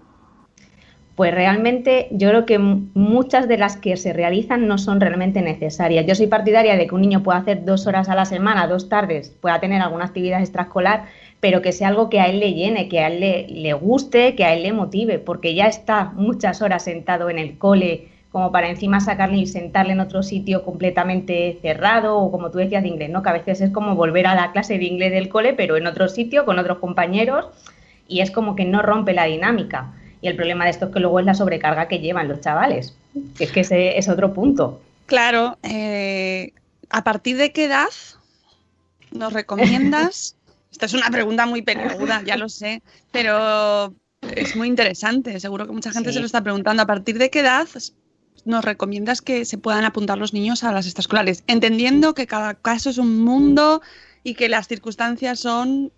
Pues 1.16 1.34
realmente 1.34 2.10
yo 2.12 2.30
creo 2.30 2.46
que 2.46 2.60
muchas 2.60 3.48
de 3.48 3.58
las 3.58 3.78
que 3.78 3.96
se 3.96 4.12
realizan 4.12 4.68
no 4.68 4.78
son 4.78 5.00
realmente 5.00 5.42
necesarias. 5.42 6.06
Yo 6.06 6.14
soy 6.14 6.28
partidaria 6.28 6.76
de 6.76 6.88
que 6.88 6.94
un 6.94 7.02
niño 7.02 7.24
pueda 7.24 7.40
hacer 7.40 7.64
dos 7.64 7.88
horas 7.88 8.10
a 8.10 8.16
la 8.16 8.26
semana, 8.26 8.68
dos 8.68 8.90
tardes, 8.90 9.30
pueda 9.30 9.62
tener 9.62 9.82
alguna 9.82 10.06
actividad 10.06 10.42
extraescolar, 10.42 11.06
pero 11.40 11.62
que 11.62 11.72
sea 11.72 11.88
algo 11.88 12.10
que 12.10 12.20
a 12.20 12.26
él 12.26 12.40
le 12.42 12.54
llene, 12.54 12.90
que 12.90 13.00
a 13.00 13.08
él 13.08 13.22
le, 13.22 13.48
le 13.48 13.74
guste, 13.74 14.36
que 14.36 14.44
a 14.44 14.54
él 14.54 14.62
le 14.62 14.74
motive, 14.74 15.20
porque 15.20 15.56
ya 15.56 15.68
está 15.68 16.12
muchas 16.16 16.62
horas 16.62 16.84
sentado 16.84 17.30
en 17.30 17.40
el 17.40 17.58
cole 17.58 18.10
como 18.32 18.52
para 18.52 18.70
encima 18.70 19.00
sacarle 19.00 19.38
y 19.38 19.48
sentarle 19.48 19.94
en 19.94 20.00
otro 20.00 20.22
sitio 20.22 20.64
completamente 20.66 21.58
cerrado 21.62 22.18
o 22.18 22.30
como 22.32 22.52
tú 22.52 22.58
decías 22.58 22.84
de 22.84 22.90
inglés, 22.90 23.10
¿no? 23.10 23.24
Que 23.24 23.30
a 23.30 23.34
veces 23.34 23.62
es 23.62 23.72
como 23.72 23.96
volver 23.96 24.28
a 24.28 24.36
la 24.36 24.52
clase 24.52 24.78
de 24.78 24.86
inglés 24.86 25.12
del 25.12 25.30
cole, 25.30 25.54
pero 25.54 25.78
en 25.78 25.88
otro 25.88 26.08
sitio, 26.10 26.46
con 26.46 26.60
otros 26.60 26.80
compañeros, 26.80 27.46
y 28.08 28.20
es 28.22 28.32
como 28.32 28.56
que 28.56 28.66
no 28.66 28.82
rompe 28.82 29.14
la 29.14 29.26
dinámica. 29.26 29.94
Y 30.22 30.28
el 30.28 30.36
problema 30.36 30.66
de 30.66 30.72
esto 30.72 30.86
es 30.88 30.92
que 30.94 31.00
luego 31.00 31.20
es 31.20 31.26
la 31.26 31.34
sobrecarga 31.36 31.88
que 31.88 32.00
llevan 32.00 32.28
los 32.28 32.42
chavales, 32.42 32.96
que 33.38 33.46
es 33.46 33.52
que 33.52 33.62
ese 33.62 33.98
es 33.98 34.10
otro 34.10 34.34
punto. 34.34 34.82
Claro, 35.06 35.58
eh, 35.64 36.52
¿a 36.90 37.04
partir 37.04 37.38
de 37.38 37.52
qué 37.54 37.66
edad 37.66 37.88
nos 39.12 39.34
recomiendas? 39.34 40.36
Esta 40.72 40.86
es 40.86 40.94
una 40.94 41.10
pregunta 41.10 41.46
muy 41.46 41.62
peliaguda, 41.62 42.22
ya 42.26 42.36
lo 42.38 42.50
sé, 42.50 42.82
pero 43.12 43.94
es 44.36 44.56
muy 44.56 44.68
interesante. 44.68 45.40
Seguro 45.40 45.66
que 45.66 45.72
mucha 45.72 45.92
gente 45.92 46.10
Sí. 46.10 46.16
se 46.16 46.20
lo 46.20 46.26
está 46.26 46.42
preguntando. 46.44 46.84
¿A 46.84 46.86
partir 46.86 47.18
de 47.18 47.30
qué 47.30 47.40
edad 47.40 47.68
nos 48.46 48.64
recomiendas 48.64 49.22
que 49.22 49.46
se 49.46 49.58
puedan 49.58 49.86
apuntar 49.86 50.18
los 50.18 50.34
niños 50.34 50.64
a 50.64 50.72
las 50.72 50.86
extraescolares? 50.86 51.44
Entendiendo 51.48 52.14
que 52.14 52.28
cada 52.28 52.54
caso 52.56 52.90
es 52.90 52.98
un 52.98 53.24
mundo 53.24 53.82
y 54.24 54.34
que 54.34 54.50
las 54.50 54.68
circunstancias 54.68 55.40
son 55.40 55.92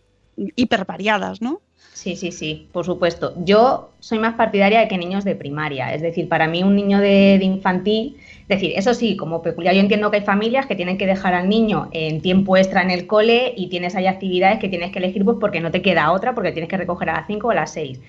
hipervariadas, 0.55 1.41
¿no? 1.41 1.61
Sí, 1.93 2.15
sí, 2.15 2.31
sí, 2.31 2.69
por 2.71 2.85
supuesto. 2.85 3.33
Yo 3.43 3.91
soy 3.99 4.19
más 4.19 4.35
partidaria 4.35 4.79
de 4.79 4.87
que 4.87 4.97
niños 4.97 5.25
de 5.25 5.35
primaria, 5.35 5.93
es 5.93 6.01
decir, 6.01 6.29
para 6.29 6.47
mí 6.47 6.63
un 6.63 6.75
niño 6.75 6.99
de, 6.99 7.37
de 7.37 7.43
infantil, 7.43 8.15
es 8.43 8.47
decir, 8.47 8.71
eso 8.75 8.93
sí, 8.93 9.17
como 9.17 9.41
peculiar, 9.41 9.75
yo 9.75 9.81
entiendo 9.81 10.09
que 10.09 10.17
hay 10.17 10.23
familias 10.23 10.65
que 10.65 10.75
tienen 10.75 10.97
que 10.97 11.05
dejar 11.05 11.33
al 11.33 11.49
niño 11.49 11.89
en 11.91 12.21
tiempo 12.21 12.55
extra 12.55 12.81
en 12.81 12.91
el 12.91 13.05
cole 13.05 13.53
y 13.57 13.67
tienes 13.67 13.95
ahí 13.95 14.07
actividades 14.07 14.59
que 14.59 14.69
tienes 14.69 14.91
que 14.91 14.99
elegir 14.99 15.25
pues 15.25 15.37
porque 15.41 15.59
no 15.59 15.71
te 15.71 15.81
queda 15.81 16.11
otra, 16.11 16.33
porque 16.33 16.53
tienes 16.53 16.69
que 16.69 16.77
recoger 16.77 17.09
a 17.09 17.13
las 17.17 17.27
5 17.27 17.47
o 17.47 17.51
a 17.51 17.55
las 17.55 17.73
6. 17.73 17.99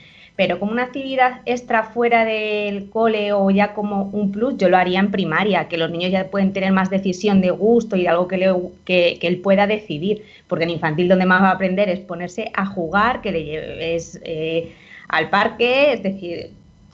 Pero 0.40 0.58
como 0.58 0.72
una 0.72 0.84
actividad 0.84 1.42
extra 1.44 1.82
fuera 1.82 2.24
del 2.24 2.88
cole 2.88 3.34
o 3.34 3.50
ya 3.50 3.74
como 3.74 4.04
un 4.04 4.32
plus, 4.32 4.56
yo 4.56 4.70
lo 4.70 4.78
haría 4.78 4.98
en 4.98 5.10
primaria, 5.10 5.68
que 5.68 5.76
los 5.76 5.90
niños 5.90 6.10
ya 6.12 6.30
pueden 6.30 6.54
tener 6.54 6.72
más 6.72 6.88
decisión 6.88 7.42
de 7.42 7.50
gusto 7.50 7.94
y 7.94 8.06
algo 8.06 8.26
que, 8.26 8.38
le- 8.38 8.54
que, 8.86 9.18
él 9.20 9.40
pueda 9.42 9.66
decidir, 9.66 10.22
porque 10.48 10.64
en 10.64 10.70
infantil 10.70 11.08
donde 11.08 11.26
más 11.26 11.42
va 11.42 11.48
a 11.50 11.52
aprender 11.52 11.90
es 11.90 12.00
ponerse 12.00 12.50
a 12.54 12.64
jugar, 12.64 13.20
que 13.20 13.32
le 13.32 13.44
lleves 13.44 14.18
eh, 14.24 14.72
al 15.08 15.28
parque, 15.28 15.92
es 15.92 16.02
decir, 16.02 16.52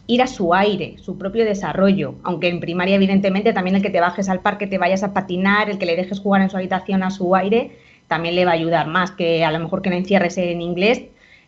ir 0.09 0.23
a 0.23 0.27
su 0.27 0.53
aire, 0.53 0.97
su 0.99 1.17
propio 1.17 1.45
desarrollo, 1.45 2.17
aunque 2.25 2.49
en 2.49 2.59
primaria 2.59 2.97
evidentemente 2.97 3.53
también 3.53 3.77
el 3.77 3.83
que 3.83 3.91
te 3.91 4.01
bajes 4.01 4.29
al 4.29 4.41
parque, 4.41 4.67
te 4.67 4.79
vayas 4.79 5.05
a 5.05 5.15
patinar, 5.15 5.71
el 5.71 5.79
que 5.79 5.87
le 5.87 5.95
dejes 5.95 6.19
jugar 6.19 6.43
en 6.43 6.51
su 6.51 6.57
habitación 6.57 7.05
a 7.05 7.13
su 7.13 7.37
aire, 7.37 7.71
también 8.09 8.35
le 8.35 8.45
va 8.45 8.51
a 8.51 8.55
ayudar 8.55 8.89
más 8.89 9.13
que 9.13 9.45
a 9.45 9.53
lo 9.53 9.61
mejor 9.61 9.83
que 9.83 9.91
le 9.91 9.99
encierres 9.99 10.37
en 10.37 10.61
inglés 10.61 11.03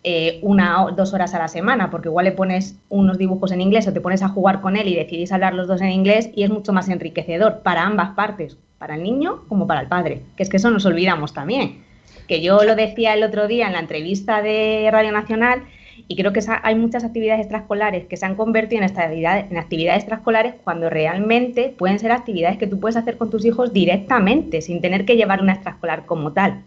eh, 0.05 0.39
una 0.43 0.85
o 0.85 0.93
dos 0.93 1.13
horas 1.13 1.35
a 1.35 1.39
la 1.39 1.49
semana, 1.49 1.91
porque 1.91 2.09
igual 2.09 2.25
le 2.25 2.33
pones 2.33 2.77
unos 2.89 3.19
dibujos 3.19 3.51
en 3.51 3.61
inglés 3.61 3.89
o 3.89 3.93
te 3.93 4.01
pones 4.01 4.23
a 4.23 4.29
jugar 4.29 4.61
con 4.61 4.77
él 4.77 4.87
y 4.87 4.95
decidís 4.95 5.33
hablar 5.33 5.55
los 5.55 5.67
dos 5.67 5.81
en 5.81 5.91
inglés 5.91 6.31
y 6.35 6.45
es 6.45 6.51
mucho 6.51 6.73
más 6.73 6.89
enriquecedor 6.89 7.61
para 7.63 7.83
ambas 7.83 8.11
partes, 8.11 8.57
para 8.79 8.95
el 8.95 9.03
niño 9.03 9.45
como 9.49 9.67
para 9.67 9.81
el 9.81 9.89
padre, 9.89 10.23
que 10.37 10.45
es 10.45 10.49
que 10.49 10.59
eso 10.59 10.71
nos 10.71 10.87
olvidamos 10.87 11.35
también. 11.35 11.83
Que 12.29 12.41
yo 12.41 12.63
lo 12.63 12.77
decía 12.77 13.15
el 13.15 13.25
otro 13.25 13.49
día 13.49 13.67
en 13.67 13.73
la 13.73 13.81
entrevista 13.81 14.41
de 14.41 14.89
Radio 14.93 15.13
Nacional 15.13 15.63
y 16.07 16.15
creo 16.15 16.33
que 16.33 16.41
hay 16.63 16.75
muchas 16.77 17.03
actividades 17.05 17.41
extraescolares 17.41 18.07
que 18.07 18.17
se 18.17 18.25
han 18.25 18.37
convertido 18.37 18.83
en, 18.83 18.91
actividades, 18.91 19.51
en 19.51 19.57
actividades 19.57 20.05
extraescolares 20.05 20.55
cuando 20.63 20.89
realmente 20.89 21.75
pueden 21.77 21.99
ser 21.99 22.13
actividades 22.13 22.57
que 22.57 22.67
tú 22.67 22.79
puedes 22.79 22.97
hacer 22.97 23.19
con 23.19 23.31
tus 23.31 23.45
hijos 23.45 23.73
directamente, 23.73 24.61
sin 24.61 24.81
tener 24.81 25.05
que 25.05 25.17
llevar 25.17 25.43
una 25.43 25.55
extraescolar 25.55 26.07
como 26.07 26.33
tal. 26.33 26.63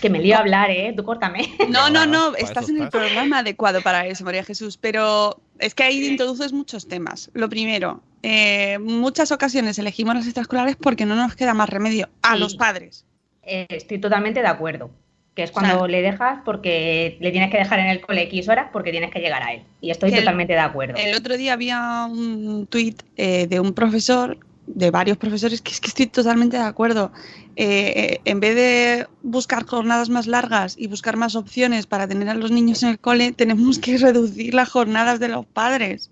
Que 0.00 0.10
me 0.10 0.18
lío 0.20 0.36
a 0.36 0.40
hablar, 0.40 0.70
¿eh? 0.70 0.92
Tú 0.96 1.04
córtame. 1.04 1.48
No, 1.68 1.90
no, 1.90 2.06
no, 2.06 2.34
estás 2.36 2.68
en 2.68 2.80
el 2.82 2.88
programa 2.88 3.38
adecuado 3.40 3.82
para 3.82 4.06
eso, 4.06 4.24
María 4.24 4.44
Jesús, 4.44 4.76
pero 4.78 5.40
es 5.58 5.74
que 5.74 5.82
ahí 5.82 6.04
introduces 6.06 6.52
muchos 6.52 6.88
temas. 6.88 7.30
Lo 7.34 7.48
primero, 7.48 8.02
eh, 8.22 8.78
muchas 8.80 9.30
ocasiones 9.32 9.78
elegimos 9.78 10.14
las 10.14 10.24
extraescolares 10.24 10.76
porque 10.76 11.06
no 11.06 11.14
nos 11.16 11.34
queda 11.36 11.54
más 11.54 11.68
remedio 11.68 12.08
a 12.22 12.34
Sí. 12.34 12.40
los 12.40 12.56
padres. 12.56 13.04
Eh, 13.42 13.66
estoy 13.70 13.98
totalmente 13.98 14.40
de 14.40 14.48
acuerdo. 14.48 14.90
Que 15.34 15.44
es 15.44 15.52
cuando 15.52 15.76
O 15.76 15.78
sea- 15.80 15.88
le 15.88 16.02
dejas 16.02 16.40
porque 16.44 17.16
le 17.20 17.30
tienes 17.30 17.50
que 17.52 17.56
dejar 17.58 17.78
en 17.78 17.86
el 17.86 18.00
cole 18.00 18.22
X 18.22 18.48
horas 18.48 18.68
porque 18.72 18.90
tienes 18.90 19.12
que 19.12 19.20
llegar 19.20 19.42
a 19.44 19.52
él. 19.54 19.62
Y 19.80 19.90
estoy 19.90 20.10
el- 20.10 20.18
totalmente 20.18 20.54
de 20.54 20.58
acuerdo. 20.58 20.94
El 20.98 21.14
otro 21.14 21.36
día 21.36 21.52
había 21.52 22.06
un 22.10 22.66
tuit 22.66 23.02
eh, 23.16 23.46
de 23.46 23.60
un 23.60 23.72
profesor, 23.72 24.38
de 24.74 24.90
varios 24.90 25.16
profesores, 25.16 25.60
que 25.60 25.72
es 25.72 25.80
que 25.80 25.88
estoy 25.88 26.06
totalmente 26.06 26.56
de 26.56 26.62
acuerdo. 26.62 27.12
Eh, 27.56 28.20
en 28.24 28.40
vez 28.40 28.54
de 28.54 29.06
buscar 29.22 29.66
jornadas 29.66 30.08
más 30.08 30.26
largas 30.26 30.76
y 30.78 30.86
buscar 30.86 31.16
más 31.16 31.34
opciones 31.36 31.86
para 31.86 32.06
tener 32.08 32.28
a 32.28 32.34
los 32.34 32.50
niños 32.50 32.82
en 32.82 32.90
el 32.90 32.98
cole, 32.98 33.32
tenemos 33.32 33.78
que 33.78 33.98
reducir 33.98 34.54
las 34.54 34.68
jornadas 34.68 35.20
de 35.20 35.28
los 35.28 35.46
padres. 35.46 36.10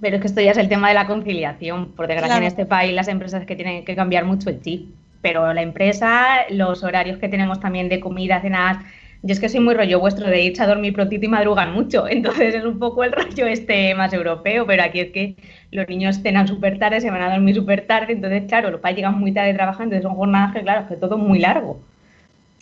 Pero 0.00 0.16
es 0.16 0.22
que 0.22 0.28
esto 0.28 0.40
ya 0.40 0.52
es 0.52 0.58
el 0.58 0.68
tema 0.68 0.88
de 0.88 0.94
la 0.94 1.06
conciliación. 1.06 1.92
Por 1.92 2.06
desgracia, 2.06 2.28
Claro. 2.28 2.42
en 2.42 2.48
este 2.48 2.66
país 2.66 2.94
las 2.94 3.08
empresas 3.08 3.46
que 3.46 3.56
tienen 3.56 3.84
que 3.84 3.96
cambiar 3.96 4.24
mucho 4.24 4.50
el 4.50 4.60
chip. 4.60 4.94
Pero 5.22 5.52
la 5.54 5.62
empresa, 5.62 6.26
los 6.50 6.82
horarios 6.84 7.18
que 7.18 7.28
tenemos 7.28 7.58
también 7.60 7.88
de 7.88 8.00
comida, 8.00 8.42
cenas. 8.42 8.84
Yo 9.26 9.32
es 9.32 9.40
que 9.40 9.48
soy 9.48 9.60
muy 9.60 9.72
rollo 9.72 10.00
vuestro 10.00 10.26
de 10.26 10.42
irse 10.42 10.62
a 10.62 10.66
dormir 10.66 10.92
prontito 10.92 11.24
y 11.24 11.28
madrugan 11.28 11.72
mucho. 11.72 12.06
Entonces 12.10 12.56
es 12.56 12.64
un 12.64 12.78
poco 12.78 13.04
el 13.04 13.12
rollo 13.12 13.46
este 13.46 13.94
más 13.94 14.12
europeo. 14.12 14.66
Pero 14.66 14.82
aquí 14.82 15.00
es 15.00 15.12
que 15.12 15.36
los 15.70 15.88
niños 15.88 16.20
cenan 16.22 16.46
súper 16.46 16.78
tarde, 16.78 17.00
se 17.00 17.10
van 17.10 17.22
a 17.22 17.30
dormir 17.30 17.54
súper 17.54 17.86
tarde. 17.86 18.12
Entonces, 18.12 18.44
claro, 18.46 18.70
los 18.70 18.82
padres 18.82 18.98
llegan 18.98 19.18
muy 19.18 19.32
tarde 19.32 19.54
trabajando. 19.54 19.94
Entonces 19.94 20.02
son 20.02 20.16
jornadas 20.18 20.52
que, 20.52 20.60
claro, 20.60 20.82
es 20.82 20.88
que 20.88 20.96
todo 20.96 21.16
es 21.16 21.22
muy 21.22 21.38
largo. 21.38 21.80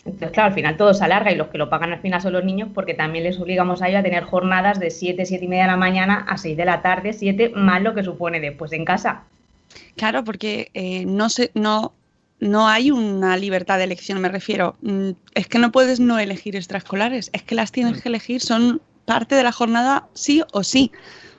Entonces, 0.04 0.30
claro, 0.30 0.50
al 0.50 0.54
final 0.54 0.76
todo 0.76 0.94
se 0.94 1.04
alarga 1.04 1.32
y 1.32 1.34
los 1.34 1.48
que 1.48 1.58
lo 1.58 1.68
pagan 1.68 1.92
al 1.92 2.00
final 2.00 2.20
son 2.20 2.32
los 2.32 2.44
niños 2.44 2.68
porque 2.72 2.94
también 2.94 3.24
les 3.24 3.40
obligamos 3.40 3.82
a 3.82 3.88
ellos 3.88 3.98
a 3.98 4.04
tener 4.04 4.22
jornadas 4.22 4.78
de 4.78 4.90
7, 4.90 5.26
7 5.26 5.44
y 5.44 5.48
media 5.48 5.64
de 5.64 5.70
la 5.70 5.76
mañana 5.76 6.26
a 6.28 6.36
6 6.36 6.56
de 6.56 6.64
la 6.64 6.80
tarde, 6.80 7.12
7 7.12 7.50
más 7.56 7.82
lo 7.82 7.92
que 7.92 8.04
supone 8.04 8.38
después 8.38 8.72
en 8.72 8.84
casa. 8.84 9.24
Claro, 9.96 10.22
porque 10.22 10.70
eh, 10.74 11.06
no 11.06 11.28
se, 11.28 11.50
no, 11.54 11.92
no 12.42 12.66
hay 12.66 12.90
una 12.90 13.36
libertad 13.36 13.78
de 13.78 13.84
elección, 13.84 14.20
me 14.20 14.28
refiero. 14.28 14.74
Mm, 14.82 15.10
es 15.34 15.46
que 15.46 15.60
no 15.60 15.70
puedes 15.70 16.00
no 16.00 16.18
elegir 16.18 16.56
extraescolares, 16.56 17.30
es 17.32 17.44
que 17.44 17.54
las 17.54 17.70
tienes 17.70 18.02
que 18.02 18.08
elegir, 18.08 18.40
son 18.40 18.82
parte 19.04 19.36
de 19.36 19.44
la 19.44 19.52
jornada 19.52 20.08
sí 20.12 20.42
o 20.52 20.64
sí. 20.64 20.90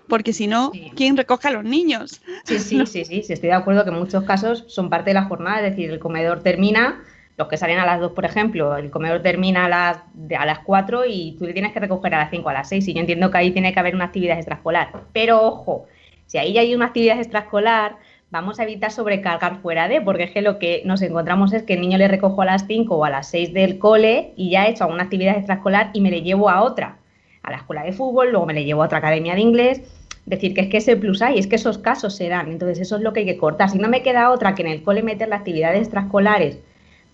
Porque 0.08 0.32
si 0.32 0.48
no, 0.48 0.72
¿quién 0.96 1.18
recoge 1.18 1.50
a 1.50 1.52
los 1.52 1.66
niños? 1.66 2.22
Sí, 2.46 2.58
sí, 2.60 2.86
sí, 2.86 3.04
sí, 3.04 3.24
sí, 3.24 3.34
estoy 3.34 3.50
de 3.50 3.56
acuerdo 3.56 3.84
que 3.84 3.90
en 3.90 4.00
muchos 4.00 4.24
casos 4.24 4.64
son 4.68 4.90
parte 4.90 5.10
de 5.10 5.16
la 5.16 5.26
jornada, 5.26 5.66
es 5.66 5.72
decir, 5.72 5.92
el 5.92 6.00
comedor 6.00 6.42
termina, 6.42 7.04
los 7.38 7.50
que 7.50 7.58
salen 7.58 7.80
a 7.80 7.86
las 7.86 8.00
2, 8.00 8.14
por 8.14 8.24
ejemplo, 8.24 8.78
el 8.78 8.90
comedor 8.90 9.22
termina 9.22 9.66
a 9.66 9.70
las, 9.70 9.98
a 10.38 10.46
las 10.46 10.60
4 10.60 11.04
y 11.06 11.36
tú 11.38 11.46
le 11.46 11.54
tienes 11.54 11.74
que 11.74 11.80
recoger 11.82 12.14
a 12.16 12.20
las 12.20 12.30
5 12.30 12.48
a 12.48 12.54
las 12.54 12.70
6 12.70 12.88
y 12.88 12.94
yo 12.94 13.02
entiendo 13.02 13.30
que 13.30 13.38
ahí 13.40 13.52
tiene 13.52 13.74
que 13.74 13.80
haber 13.80 13.96
una 13.96 14.06
actividad 14.06 14.38
extraescolar. 14.38 15.04
Pero 15.12 15.42
ojo, 15.42 15.88
si 16.28 16.38
ahí 16.38 16.54
ya 16.54 16.62
hay 16.62 16.76
una 16.76 16.88
actividad 16.88 17.18
extraescolar, 17.18 17.98
vamos 18.34 18.60
a 18.60 18.64
evitar 18.64 18.92
sobrecargar 18.92 19.62
fuera 19.62 19.88
de, 19.88 20.02
porque 20.02 20.24
es 20.24 20.32
que 20.32 20.42
lo 20.42 20.58
que 20.58 20.82
nos 20.86 21.04
encontramos 21.04 21.54
es 21.54 21.62
que 21.62 21.76
el 21.76 21.82
niño 21.82 22.00
le 22.00 22.08
recojo 22.08 22.42
a 22.42 22.46
las 22.46 22.66
5 22.66 22.96
o 22.96 23.06
a 23.06 23.12
las 23.12 23.28
6 23.28 23.54
del 23.54 23.78
cole 23.78 24.34
y 24.36 24.50
ya 24.50 24.66
he 24.66 24.72
hecho 24.72 24.86
alguna 24.86 25.04
actividad 25.04 25.38
extraescolar 25.38 25.92
y 25.94 26.02
me 26.02 26.10
le 26.10 26.24
llevo 26.24 26.50
a 26.50 26.64
otra, 26.64 26.98
a 27.44 27.52
la 27.52 27.58
escuela 27.58 27.84
de 27.84 27.94
fútbol, 27.94 28.32
luego 28.32 28.48
me 28.48 28.56
le 28.56 28.66
llevo 28.66 28.82
a 28.82 28.88
otra 28.88 28.98
academia 28.98 29.36
de 29.36 29.42
inglés. 29.42 29.82
Decir 30.26 30.56
que 30.56 30.62
es 30.62 30.68
que 30.68 30.78
ese 30.78 30.96
plus 30.96 31.22
hay, 31.22 31.38
es 31.38 31.46
que 31.46 31.58
esos 31.58 31.78
casos 31.78 32.16
se 32.16 32.28
dan, 32.28 32.50
entonces 32.50 32.80
eso 32.80 32.96
es 32.96 33.04
lo 33.04 33.14
que 33.14 33.20
hay 33.20 33.28
que 33.28 33.38
cortar. 33.38 33.70
Si 33.70 33.78
no 33.78 33.88
me 33.88 34.02
queda 34.02 34.32
otra 34.32 34.56
que 34.56 34.64
en 34.64 34.70
el 34.70 34.82
cole 34.82 35.04
meter 35.04 35.28
las 35.28 35.42
actividades 35.42 35.82
extraescolares 35.82 36.58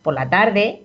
por 0.01 0.13
la 0.13 0.29
tarde, 0.29 0.83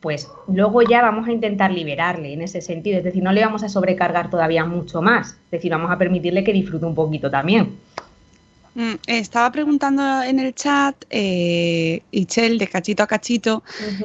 pues 0.00 0.28
luego 0.48 0.82
ya 0.82 1.00
vamos 1.00 1.28
a 1.28 1.32
intentar 1.32 1.70
liberarle 1.70 2.32
en 2.32 2.42
ese 2.42 2.60
sentido, 2.60 2.98
es 2.98 3.04
decir, 3.04 3.22
no 3.22 3.30
le 3.30 3.44
vamos 3.44 3.62
a 3.62 3.68
sobrecargar 3.68 4.30
todavía 4.30 4.64
mucho 4.64 5.00
más, 5.00 5.38
es 5.44 5.50
decir, 5.52 5.70
vamos 5.70 5.92
a 5.92 5.98
permitirle 5.98 6.42
que 6.42 6.52
disfrute 6.52 6.86
un 6.86 6.96
poquito 6.96 7.30
también. 7.30 7.85
Mm, 8.76 8.96
estaba 9.06 9.50
preguntando 9.52 10.22
en 10.22 10.38
el 10.38 10.54
chat, 10.54 10.94
eh, 11.08 12.02
Ichel, 12.10 12.58
de 12.58 12.68
cachito 12.68 13.02
a 13.02 13.06
cachito, 13.06 13.62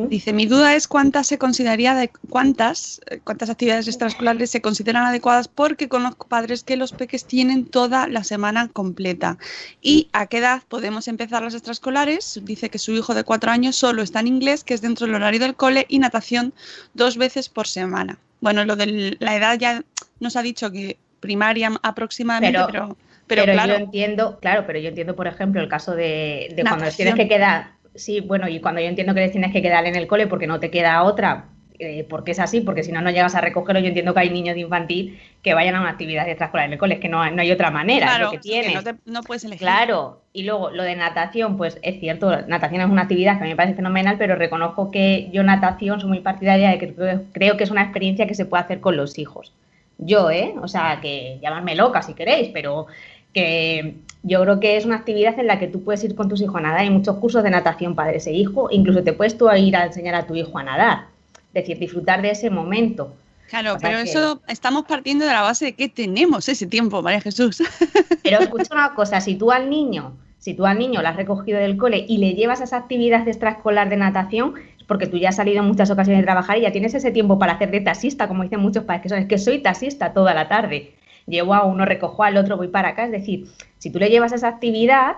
dice, 0.08 0.32
mi 0.32 0.46
duda 0.46 0.76
es 0.76 0.88
cuántas 0.88 1.28
se 1.28 1.38
consideraría 1.38 1.94
de 1.94 2.10
cuántas, 2.30 3.02
eh, 3.08 3.20
cuántas 3.22 3.50
actividades 3.50 3.90
extraescolares 3.90 4.50
se 4.50 4.62
consideran 4.62 5.06
adecuadas 5.06 5.50
porque 5.50 5.90
conozco 5.90 6.26
padres 6.26 6.64
que 6.64 6.78
los 6.78 6.94
peques 6.94 7.26
tienen 7.26 7.66
toda 7.66 8.08
la 8.08 8.24
semana 8.24 8.70
completa. 8.70 9.38
¿Y 9.82 10.08
a 10.14 10.28
qué 10.28 10.38
edad 10.38 10.64
podemos 10.70 11.10
empezar 11.10 11.44
las 11.44 11.54
extraescolares? 11.54 12.40
Dice 12.42 12.70
que 12.70 12.80
su 12.80 12.94
hijo 12.94 13.14
de 13.14 13.26
cuatro 13.26 13.52
años 13.52 13.76
solo 13.76 14.02
está 14.02 14.22
en 14.22 14.28
inglés, 14.28 14.64
que 14.64 14.74
es 14.74 14.80
dentro 14.80 15.06
del 15.06 15.16
horario 15.16 15.42
del 15.42 15.56
cole, 15.56 15.86
y 15.90 16.00
natación 16.00 16.54
dos 16.94 17.18
veces 17.18 17.50
por 17.50 17.68
semana. 17.68 18.20
Bueno, 18.40 18.64
lo 18.64 18.78
de 18.78 19.18
la 19.20 19.36
edad 19.36 19.60
ya 19.60 19.84
nos 20.22 20.38
ha 20.38 20.42
dicho 20.42 20.72
que 20.72 20.98
primaria 21.20 21.74
aproximadamente, 21.84 22.58
pero 22.72 22.72
pero, 22.72 23.11
yo 23.36 23.76
entiendo, 23.76 24.40
claro, 24.40 24.64
pero 24.66 24.80
yo 24.80 24.90
entiendo, 24.90 25.16
por 25.16 25.28
ejemplo, 25.28 25.62
el 25.62 25.68
caso 25.68 25.96
de, 25.96 26.54
cuando 26.68 26.90
tienes 26.90 27.16
que 27.16 27.28
quedar, 27.28 27.72
sí, 27.96 28.22
bueno, 28.22 28.48
y 28.48 28.60
cuando 28.60 28.82
yo 28.82 28.88
entiendo 28.88 29.14
que 29.14 29.30
tienes 29.30 29.52
que 29.52 29.62
quedar 29.62 29.86
en 29.86 29.96
el 29.96 30.08
cole 30.08 30.28
porque 30.28 30.48
no 30.48 30.60
te 30.60 30.70
queda 30.70 31.04
otra, 31.04 31.46
eh, 31.84 32.06
porque 32.08 32.32
es 32.32 32.40
así, 32.40 32.62
porque 32.62 32.84
si 32.84 32.92
no, 32.92 33.02
no 33.02 33.10
llegas 33.10 33.34
a 33.34 33.42
recogerlo. 33.42 33.82
Yo 33.82 33.88
entiendo 33.88 34.14
que 34.14 34.20
hay 34.20 34.30
niños 34.30 34.54
de 34.54 34.62
infantil 34.62 35.20
que 35.42 35.56
vayan 35.56 35.74
a 35.74 35.82
una 35.82 35.90
actividad 35.90 36.28
extraescolar 36.30 36.68
en 36.68 36.74
el 36.74 36.78
cole, 36.78 36.94
es 36.94 37.00
que 37.00 37.10
no, 37.10 37.28
no 37.32 37.42
hay 37.42 37.52
otra 37.52 37.72
manera, 37.72 38.06
claro, 38.06 38.26
lo 38.26 38.32
que 38.34 38.38
tienes. 38.38 38.84
no, 39.06 39.24
puedes 39.24 39.44
elegir. 39.46 39.66
Claro, 39.66 40.22
y 40.32 40.44
luego 40.44 40.70
lo 40.70 40.84
de 40.84 40.96
natación, 40.96 41.58
pues 41.58 41.80
es 41.82 42.00
cierto, 42.00 42.40
natación 42.46 42.82
es 42.82 42.88
una 42.88 43.02
actividad 43.02 43.38
que 43.38 43.40
a 43.40 43.44
mí 43.46 43.50
me 43.50 43.56
parece 43.56 43.76
fenomenal, 43.76 44.18
pero 44.20 44.36
reconozco 44.36 44.92
que 44.92 45.32
yo 45.34 45.42
natación 45.42 46.00
soy 46.00 46.10
muy 46.10 46.20
partidaria 46.20 46.70
de 46.70 46.78
que 46.78 46.94
creo 47.32 47.58
que 47.58 47.64
es 47.64 47.72
una 47.72 47.82
experiencia 47.82 48.28
que 48.28 48.36
se 48.36 48.46
puede 48.46 48.64
hacer 48.64 48.80
con 48.80 48.96
los 48.96 49.18
hijos. 49.18 49.52
Yo, 49.98 50.30
¿eh? 50.30 50.54
O 50.62 50.68
sea, 50.68 51.00
que 51.02 51.40
llamadme 51.42 51.76
loca 51.76 52.04
si 52.04 52.14
queréis, 52.14 52.50
pero 52.50 52.86
que 53.34 53.96
yo 54.24 54.42
creo 54.42 54.60
que 54.60 54.78
es 54.78 54.86
una 54.86 54.98
actividad 54.98 55.40
en 55.40 55.48
la 55.48 55.60
que 55.60 55.68
tú 55.68 55.84
puedes 55.84 56.04
ir 56.04 56.16
con 56.16 56.30
tus 56.30 56.42
hijos 56.42 56.56
a 56.56 56.62
nadar. 56.62 56.82
Hay 56.82 56.90
muchos 56.90 57.18
cursos 57.18 57.44
de 57.44 57.50
natación 57.50 57.96
para 57.96 58.12
ese 58.12 58.32
hijo, 58.32 58.70
incluso 58.72 59.04
te 59.04 59.14
puedes 59.14 59.38
tú 59.38 59.50
ir 59.52 59.76
a 59.76 59.86
enseñar 59.86 60.16
a 60.16 60.28
tu 60.28 60.36
hijo 60.36 60.58
a 60.58 60.64
nadar, 60.64 61.08
es 61.54 61.54
decir, 61.54 61.80
disfrutar 61.80 62.22
de 62.22 62.32
ese 62.32 62.50
momento. 62.50 63.16
Claro, 63.50 63.78
pero 63.82 63.98
eso 63.98 64.42
estamos 64.48 64.86
partiendo 64.86 65.26
de 65.26 65.32
la 65.32 65.42
base 65.42 65.66
de 65.66 65.74
que 65.74 65.90
tenemos 65.90 66.48
ese 66.48 66.68
tiempo, 66.68 67.02
María 67.02 67.20
Jesús. 67.20 67.62
Pero 68.24 68.40
escucha 68.42 68.74
una 68.74 68.94
cosa, 68.94 69.20
si 69.20 69.36
tú 69.36 69.52
al 69.52 69.70
niño, 69.70 70.14
si 70.40 70.54
tú 70.54 70.66
al 70.66 70.80
niño 70.80 71.02
lo 71.02 71.10
has 71.10 71.18
recogido 71.18 71.60
del 71.60 71.76
cole 71.76 72.06
y 72.08 72.20
le 72.20 72.34
llevas 72.34 72.62
a 72.62 72.64
esa 72.64 72.78
actividad 72.78 73.28
extraescolar 73.28 73.90
de 73.90 73.98
natación, 73.98 74.54
es 74.78 74.86
porque 74.86 75.06
tú 75.06 75.18
ya 75.18 75.30
has 75.30 75.36
salido 75.36 75.60
en 75.60 75.68
muchas 75.68 75.92
ocasiones 75.92 76.22
de 76.22 76.26
trabajar 76.26 76.60
y 76.60 76.62
ya 76.62 76.72
tienes 76.72 76.94
ese 76.94 77.12
tiempo 77.12 77.40
para 77.40 77.54
hacer 77.54 77.72
de 77.72 77.82
taxista, 77.82 78.30
como 78.30 78.44
dicen 78.44 78.62
muchos 78.62 78.86
padres 78.86 79.02
que 79.02 79.10
son, 79.10 79.18
es 79.18 79.26
que 79.26 79.38
soy 79.38 79.60
taxista 79.60 80.14
toda 80.14 80.34
la 80.34 80.48
tarde 80.48 80.94
llevo 81.28 81.54
a 81.54 81.64
uno, 81.66 81.86
recojo 81.86 82.24
al 82.24 82.38
otro, 82.38 82.58
voy 82.58 82.68
para 82.68 82.90
acá. 82.90 83.06
Es 83.06 83.12
decir, 83.12 83.48
si 83.78 83.90
tú 83.90 84.00
le 84.00 84.10
llevas 84.10 84.32
esa 84.34 84.48
actividad, 84.48 85.18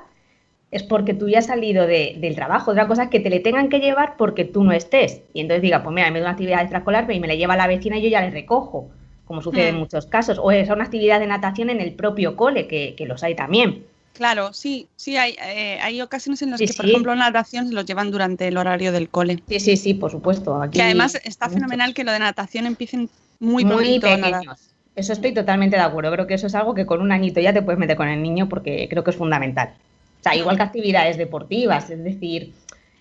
es 0.74 0.82
porque 0.82 1.14
tú 1.14 1.30
ya 1.30 1.40
has 1.40 1.46
salido 1.46 1.86
del 1.86 2.36
trabajo. 2.36 2.72
Otra 2.72 2.88
cosa 2.88 3.04
es 3.04 3.10
que 3.10 3.20
te 3.20 3.30
le 3.30 3.40
tengan 3.40 3.70
que 3.70 3.80
llevar 3.80 4.18
porque 4.18 4.44
tú 4.44 4.64
no 4.64 4.72
estés. 4.72 5.22
Y 5.32 5.42
entonces 5.42 5.62
diga, 5.62 5.84
pues 5.84 5.94
mira, 5.94 6.10
me 6.10 6.20
doy 6.20 6.24
una 6.24 6.32
actividad 6.32 6.62
extraescolar 6.62 7.10
y 7.12 7.20
me 7.20 7.28
la 7.28 7.36
lleva 7.36 7.56
la 7.56 7.68
vecina 7.68 8.00
y 8.00 8.02
yo 8.02 8.10
ya 8.10 8.22
le 8.22 8.32
recojo, 8.32 8.90
como 9.26 9.44
sucede 9.44 9.70
en 9.70 9.76
hmm. 9.76 9.80
muchos 9.80 10.08
casos. 10.08 10.40
O 10.42 10.52
es 10.52 10.68
una 10.72 10.86
actividad 10.86 11.20
de 11.20 11.28
natación 11.28 11.70
en 11.70 11.80
el 11.80 11.94
propio 11.94 12.36
cole, 12.36 12.68
que, 12.68 12.96
los 13.08 13.22
hay 13.22 13.36
también. 13.36 13.86
Claro, 14.14 14.52
sí, 14.52 14.88
sí, 14.96 15.16
hay, 15.16 15.36
eh, 15.44 15.78
hay 15.80 16.02
ocasiones 16.02 16.42
en 16.42 16.50
las 16.52 16.60
que, 16.60 16.74
por 16.76 16.88
ejemplo, 16.88 17.16
natación 17.16 17.68
se 17.68 17.74
los 17.74 17.86
llevan 17.86 18.10
durante 18.10 18.48
el 18.48 18.58
horario 18.58 18.92
del 18.92 19.10
cole. 19.10 19.44
Sí, 19.48 19.60
sí, 19.60 19.78
sí, 19.78 19.94
por 19.94 20.10
supuesto. 20.10 20.60
Aquí 20.60 20.78
que 20.78 20.84
además 20.84 21.20
está 21.24 21.50
fenomenal 21.50 21.94
que 21.94 22.04
lo 22.04 22.12
de 22.12 22.20
natación 22.20 22.66
empiecen 22.66 23.12
muy, 23.40 23.64
muy 23.64 24.00
pequeños. 24.00 24.73
Eso 24.96 25.14
estoy 25.14 25.34
totalmente 25.34 25.76
de 25.76 25.82
acuerdo. 25.82 26.12
Creo 26.12 26.28
que 26.28 26.36
eso 26.36 26.48
es 26.48 26.56
algo 26.56 26.74
que 26.74 26.86
con 26.86 27.02
un 27.02 27.12
añito 27.12 27.40
ya 27.40 27.54
te 27.54 27.62
puedes 27.62 27.80
meter 27.80 27.98
con 27.98 28.08
el 28.08 28.22
niño 28.22 28.48
porque 28.48 28.88
creo 28.90 29.04
que 29.04 29.12
es 29.12 29.18
fundamental. 29.18 29.74
O 30.20 30.24
sea, 30.24 30.36
igual 30.36 30.56
que 30.56 30.64
actividades 30.64 31.18
deportivas, 31.18 31.90
es 31.90 32.04
decir, 32.04 32.54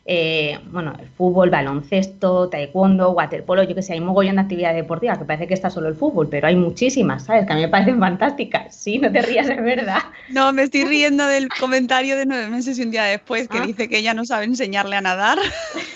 eh, 0.05 0.59
bueno, 0.73 0.95
el 0.99 1.09
fútbol, 1.11 1.51
baloncesto, 1.51 2.49
taekwondo, 2.49 3.13
waterpolo, 3.13 3.63
yo 3.63 3.75
que 3.75 3.83
sé, 3.83 3.93
hay 3.93 4.01
mogollón 4.01 4.37
de 4.37 4.43
actividades 4.43 4.77
deportivas, 4.77 5.19
que 5.19 5.25
parece 5.25 5.47
que 5.47 5.55
está 5.55 5.71
solo 5.71 5.89
el 5.89 5.95
fútbol, 5.95 6.29
pero 6.29 6.49
hay 6.49 6.57
muchísimas, 6.57 7.25
¿sabes? 7.25 7.47
Que 7.47 7.53
a 7.53 7.57
mí 7.57 7.63
me 7.63 7.69
parecen 7.69 8.01
fantásticas. 8.01 8.75
Sí, 8.75 8.99
no 8.99 9.13
te 9.13 9.23
rías, 9.23 9.49
es 9.49 9.63
verdad. 9.63 10.03
No, 10.29 10.53
me 10.53 10.65
estoy 10.65 10.85
riendo 10.87 11.25
del 11.27 11.49
comentario 11.49 12.17
de 12.17 12.27
nueve 12.27 12.49
meses 12.49 12.79
y 12.79 12.83
un 12.83 12.91
día 12.91 13.05
después 13.05 13.49
que 13.49 13.59
ah. 13.59 13.67
dice 13.67 13.89
que 13.89 13.99
ella 13.99 14.13
no 14.13 14.25
sabe 14.25 14.45
enseñarle 14.45 14.97
a 14.97 15.01
nadar, 15.01 15.39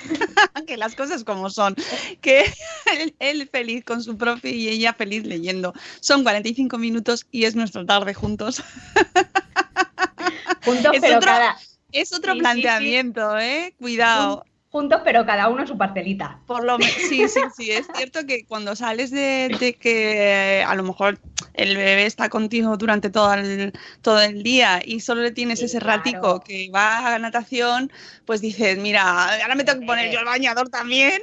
que 0.67 0.77
las 0.77 0.95
cosas 0.95 1.25
como 1.25 1.51
son, 1.51 1.75
que 2.21 2.45
él, 3.19 3.49
feliz 3.51 3.85
con 3.85 4.03
su 4.03 4.17
profe 4.17 4.51
y 4.51 4.69
ella 4.69 4.93
feliz 4.93 5.25
leyendo. 5.25 5.73
Son 5.99 6.23
45 6.23 6.79
minutos 6.79 7.27
y 7.33 7.45
es 7.45 7.57
nuestra 7.57 7.85
tarde 7.85 8.15
juntos. 8.15 8.63
Juntos, 10.65 10.97
pero 11.01 11.21
cada 11.21 11.57
es 11.93 12.13
otro 12.13 12.37
planteamiento, 12.37 13.39
¿eh? 13.39 13.75
Cuidado. 13.79 14.45
Juntos, 14.71 15.01
pero 15.05 15.25
cada 15.25 15.49
uno 15.49 15.67
su 15.67 15.79
parcelita. 15.79 16.41
Por 16.47 16.65
lo 16.65 16.79
sí, 16.79 17.29
sí, 17.29 17.41
sí. 17.57 17.71
Es 17.71 17.87
cierto 17.97 18.27
que 18.27 18.45
cuando 18.45 18.77
sales 18.77 19.11
de, 19.11 19.77
que 19.81 20.63
a 20.67 20.75
lo 20.75 20.83
mejor 20.83 21.19
el 21.55 21.77
bebé 21.77 22.05
está 22.05 22.29
contigo 22.29 22.77
durante 22.77 23.09
todo 23.09 23.33
el, 23.33 23.73
todo 24.03 24.21
el 24.21 24.43
día 24.43 24.83
y 24.85 25.01
solo 25.01 25.23
le 25.23 25.31
tienes 25.31 25.63
ese 25.63 25.81
ratico 25.81 26.41
que 26.41 26.69
va 26.75 27.15
a 27.15 27.19
natación, 27.19 27.91
pues 28.27 28.43
dices, 28.43 28.77
mira, 28.77 29.41
ahora 29.41 29.55
me 29.55 29.65
tengo 29.65 29.81
que 29.81 29.87
poner 29.87 30.13
yo 30.13 30.19
el 30.19 30.27
bañador 30.27 30.69
también. 30.69 31.23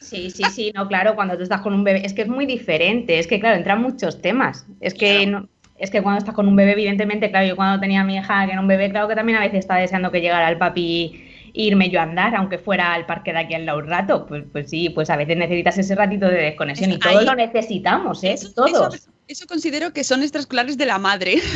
Sí, 0.00 0.30
sí, 0.30 0.42
sí, 0.52 0.72
no, 0.74 0.88
claro, 0.88 1.14
cuando 1.14 1.36
tú 1.36 1.44
estás 1.44 1.60
con 1.60 1.72
un 1.72 1.84
bebé, 1.84 2.04
es 2.04 2.12
que 2.12 2.22
es 2.22 2.28
muy 2.28 2.44
diferente, 2.44 3.18
es 3.18 3.26
que 3.26 3.38
claro, 3.38 3.56
entran 3.56 3.80
muchos 3.80 4.20
temas, 4.20 4.66
es 4.80 4.92
que 4.92 5.26
no, 5.26 5.48
es 5.82 5.90
que 5.90 6.00
cuando 6.00 6.20
estás 6.20 6.36
con 6.36 6.46
un 6.46 6.54
bebé, 6.54 6.72
evidentemente, 6.72 7.28
claro, 7.28 7.44
yo 7.44 7.56
cuando 7.56 7.80
tenía 7.80 8.02
a 8.02 8.04
mi 8.04 8.16
hija 8.16 8.46
que 8.46 8.52
era 8.52 8.60
un 8.60 8.68
bebé, 8.68 8.88
claro 8.88 9.08
que 9.08 9.16
también 9.16 9.36
a 9.38 9.40
veces 9.40 9.58
estaba 9.58 9.80
deseando 9.80 10.12
que 10.12 10.20
llegara 10.20 10.48
el 10.48 10.56
papi 10.56 11.24
e 11.52 11.62
irme 11.62 11.90
yo 11.90 11.98
a 11.98 12.04
andar, 12.04 12.36
aunque 12.36 12.56
fuera 12.56 12.94
al 12.94 13.04
parque 13.04 13.32
de 13.32 13.40
aquí 13.40 13.54
al 13.54 13.66
lado 13.66 13.80
un 13.80 13.88
rato. 13.88 14.24
Pues, 14.26 14.44
pues 14.52 14.70
sí, 14.70 14.90
pues 14.90 15.10
a 15.10 15.16
veces 15.16 15.36
necesitas 15.36 15.76
ese 15.78 15.96
ratito 15.96 16.26
de 16.26 16.36
desconexión 16.36 16.92
y 16.92 17.00
todos 17.00 17.24
lo 17.24 17.34
necesitamos, 17.34 18.22
¿eh? 18.22 18.36
todos. 18.54 19.08
Eso, 19.26 19.46
considero 19.48 19.92
que 19.92 20.04
son 20.04 20.22
extraescolares 20.22 20.78
de 20.78 20.86
la 20.86 20.98
madre. 20.98 21.42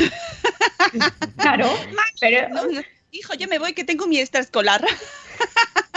Claro, 1.37 1.67
pero... 2.21 2.49
hijo, 3.11 3.35
yo 3.35 3.49
me 3.49 3.59
voy 3.59 3.75
que 3.75 3.85
tengo 3.85 4.07
mi 4.07 4.19
extraescolar. 4.19 4.85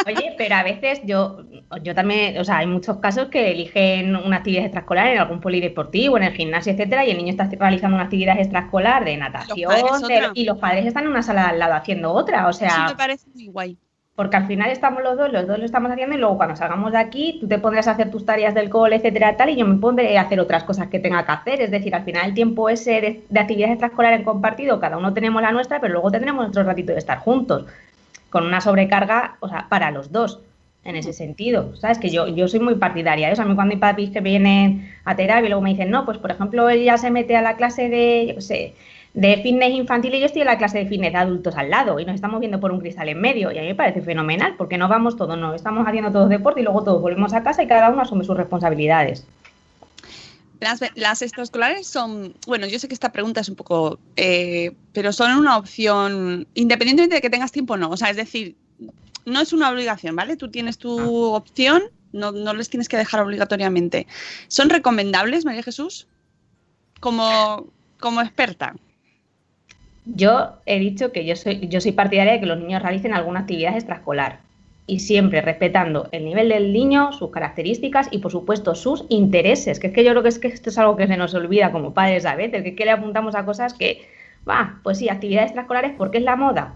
Oye, 0.06 0.36
pero 0.38 0.56
a 0.56 0.64
veces 0.64 1.00
yo, 1.06 1.46
yo 1.78 1.94
también, 1.94 2.38
o 2.40 2.44
sea, 2.44 2.58
hay 2.58 2.68
muchos 2.68 2.98
casos 2.98 3.28
que 3.28 3.52
eligen 3.52 4.16
una 4.16 4.38
actividad 4.38 4.64
extraescolar 4.64 5.08
en 5.08 5.20
algún 5.20 5.40
polideportivo, 5.40 6.18
en 6.18 6.24
el 6.24 6.34
gimnasio, 6.34 6.74
etcétera, 6.74 7.06
y 7.06 7.12
el 7.12 7.18
niño 7.18 7.30
está 7.30 7.48
realizando 7.60 7.96
una 7.96 8.06
actividad 8.06 8.40
extraescolar 8.40 9.06
de 9.06 9.18
natación 9.18 9.72
y 10.34 10.46
los 10.46 10.58
padres 10.58 10.88
están 10.88 11.04
en 11.04 11.12
una 11.12 11.22
sala 11.22 11.50
al 11.50 11.60
lado 11.60 11.76
haciendo 11.76 12.12
otra, 12.12 12.48
o 12.48 12.54
sea. 12.54 12.88
me 12.90 12.96
parece 12.96 13.28
muy 13.34 13.48
guay. 13.48 13.78
Porque 14.16 14.36
al 14.36 14.48
final 14.48 14.70
estamos 14.70 15.02
los 15.02 15.16
dos, 15.16 15.32
los 15.32 15.48
dos 15.48 15.60
lo 15.60 15.66
estamos 15.66 15.92
haciendo 15.92 16.14
y 16.14 16.20
luego 16.20 16.36
cuando 16.36 16.56
salgamos 16.56 16.92
de 16.92 16.98
aquí 16.98 17.38
tú 17.40 17.48
te 17.48 17.58
pondrás 17.58 17.88
a 17.88 17.92
hacer 17.92 18.12
tus 18.12 18.26
tareas 18.26 18.54
del 18.54 18.70
cole, 18.70 18.98
etcétera, 18.98 19.38
tal, 19.38 19.50
y 19.50 19.56
yo 19.56 19.66
me 19.66 19.80
pondré 19.80 20.18
a 20.18 20.24
hacer 20.24 20.42
otras 20.42 20.66
cosas 20.66 20.88
que 20.88 21.00
tenga 21.00 21.26
que 21.26 21.32
hacer. 21.32 21.62
Es 21.62 21.72
decir, 21.72 21.96
al 21.96 22.04
final 22.04 22.26
el 22.26 22.34
tiempo 22.34 22.68
ese 22.68 23.00
de, 23.00 23.24
de 23.30 23.40
actividades 23.40 23.74
extraescolares 23.74 24.20
en 24.20 24.26
compartido, 24.26 24.80
cada 24.80 24.98
uno 24.98 25.14
tenemos 25.14 25.42
la 25.42 25.52
nuestra, 25.52 25.80
pero 25.80 25.94
luego 25.94 26.12
tendremos 26.12 26.42
nuestro 26.42 26.64
ratito 26.64 26.92
de 26.92 26.98
estar 26.98 27.20
juntos 27.20 27.66
con 28.30 28.46
una 28.46 28.60
sobrecarga, 28.60 29.38
o 29.40 29.48
sea, 29.48 29.68
para 29.70 29.90
los 29.92 30.12
dos, 30.12 30.42
en 30.84 30.96
ese 30.96 31.14
sentido. 31.14 31.76
¿Sabes? 31.76 32.00
Que 32.00 32.10
yo, 32.10 32.28
yo 32.28 32.48
soy 32.48 32.60
muy 32.60 32.76
partidaria 32.76 33.28
de 33.28 33.34
eso. 33.34 33.42
A 33.42 33.46
mí 33.46 33.56
cuando 33.56 33.74
hay 33.74 33.80
papis 33.80 34.12
que 34.12 34.22
vienen 34.22 34.92
a 35.06 35.16
terapia 35.16 35.46
y 35.46 35.50
luego 35.50 35.62
me 35.62 35.72
dicen, 35.72 35.90
no, 35.90 36.06
pues 36.06 36.18
por 36.18 36.32
ejemplo, 36.32 36.70
él 36.70 36.84
ya 36.84 36.98
se 36.98 37.12
mete 37.12 37.36
a 37.36 37.42
la 37.42 37.56
clase 37.56 37.90
de, 37.90 38.36
de 39.14 39.38
fitness 39.42 39.72
infantil 39.72 40.16
y 40.16 40.20
yo 40.20 40.26
estoy 40.26 40.42
en 40.42 40.48
la 40.48 40.58
clase 40.58 40.80
de 40.80 40.86
fitness 40.86 41.14
de 41.14 41.18
adultos 41.18 41.56
al 41.56 41.70
lado 41.70 42.00
y 42.00 42.06
nos 42.06 42.16
estamos 42.16 42.40
viendo 42.40 42.60
por 42.60 42.72
un 42.72 42.80
cristal 42.80 43.10
en 43.10 43.20
medio 43.20 43.52
y 43.52 43.58
a 43.58 43.62
mí 43.62 43.68
me 43.68 43.76
parece 43.76 44.02
fenomenal 44.02 44.56
porque 44.58 44.78
no 44.78 44.88
vamos 44.88 45.18
todos, 45.18 45.38
no, 45.38 45.54
estamos 45.54 45.88
haciendo 45.88 46.12
todos 46.12 46.30
deporte 46.30 46.62
y 46.62 46.64
luego 46.64 46.84
todos 46.84 47.02
volvemos 47.02 47.34
a 47.34 47.44
casa 47.44 47.64
y 47.64 47.68
cada 47.68 47.90
uno 47.90 48.02
asume 48.02 48.24
sus 48.24 48.38
responsabilidades. 48.38 49.26
Las, 50.60 50.82
las 50.96 51.22
extraescolares 51.22 51.88
son, 51.88 52.36
bueno, 52.46 52.68
yo 52.68 52.80
sé 52.80 52.90
que 52.90 52.94
esta 52.94 53.14
pregunta 53.14 53.40
es 53.40 53.48
un 53.48 53.56
poco, 53.56 53.98
eh, 54.18 54.74
pero 54.92 55.14
son 55.14 55.38
una 55.38 55.58
opción, 55.58 56.48
independientemente 56.54 57.16
de 57.16 57.22
que 57.22 57.30
tengas 57.30 57.54
tiempo 57.54 57.76
o 57.76 57.78
no, 57.78 57.90
o 57.90 57.98
sea, 57.98 58.10
es 58.10 58.18
decir, 58.18 58.56
no 59.30 59.42
es 59.42 59.54
una 59.54 59.70
obligación, 59.70 60.16
¿vale? 60.16 60.36
Tú 60.38 60.50
tienes 60.50 60.78
tu 60.78 61.00
Ah. 61.00 61.38
opción, 61.38 61.84
no, 62.12 62.32
no 62.32 62.54
les 62.54 62.70
tienes 62.70 62.90
que 62.90 62.98
dejar 62.98 63.22
obligatoriamente. 63.22 64.08
¿Son 64.48 64.70
recomendables, 64.70 65.46
María 65.46 65.64
Jesús? 65.64 66.08
Como, 67.00 67.68
como 68.00 68.22
experta. 68.22 68.76
Yo 70.06 70.54
he 70.66 70.80
dicho 70.80 71.12
que 71.12 71.26
yo 71.26 71.36
soy, 71.36 71.68
yo 71.68 71.80
soy 71.82 71.92
partidaria 71.92 72.34
de 72.34 72.40
que 72.40 72.46
los 72.46 72.60
niños 72.60 72.82
realicen 72.82 73.14
alguna 73.14 73.42
actividad 73.42 73.76
extraescolar 73.76 74.40
y 74.88 75.02
siempre 75.02 75.42
respetando 75.42 76.10
el 76.12 76.26
nivel 76.26 76.50
del 76.50 76.74
niño, 76.74 77.14
sus 77.14 77.30
características 77.30 78.08
y 78.10 78.18
por 78.18 78.32
supuesto 78.32 78.74
sus 78.74 79.06
intereses, 79.10 79.80
que 79.80 79.88
es 79.88 79.94
que 79.94 80.04
yo 80.04 80.12
creo 80.12 80.24
que 80.24 80.30
es 80.30 80.40
que 80.40 80.48
esto 80.48 80.72
es 80.72 80.78
algo 80.80 80.96
que 80.96 81.06
se 81.06 81.16
nos 81.16 81.36
olvida 81.36 81.72
como 81.72 81.94
padres 81.94 82.26
a 82.26 82.36
veces, 82.36 82.64
que, 82.64 82.76
que 82.76 82.86
le 82.86 82.92
apuntamos 82.92 83.36
a 83.36 83.46
cosas 83.46 83.76
que, 83.76 84.10
va, 84.50 84.80
pues 84.82 84.98
sí, 84.98 85.08
actividades 85.08 85.50
extraescolares 85.52 85.94
porque 85.96 86.18
es 86.18 86.24
la 86.24 86.36
moda. 86.36 86.74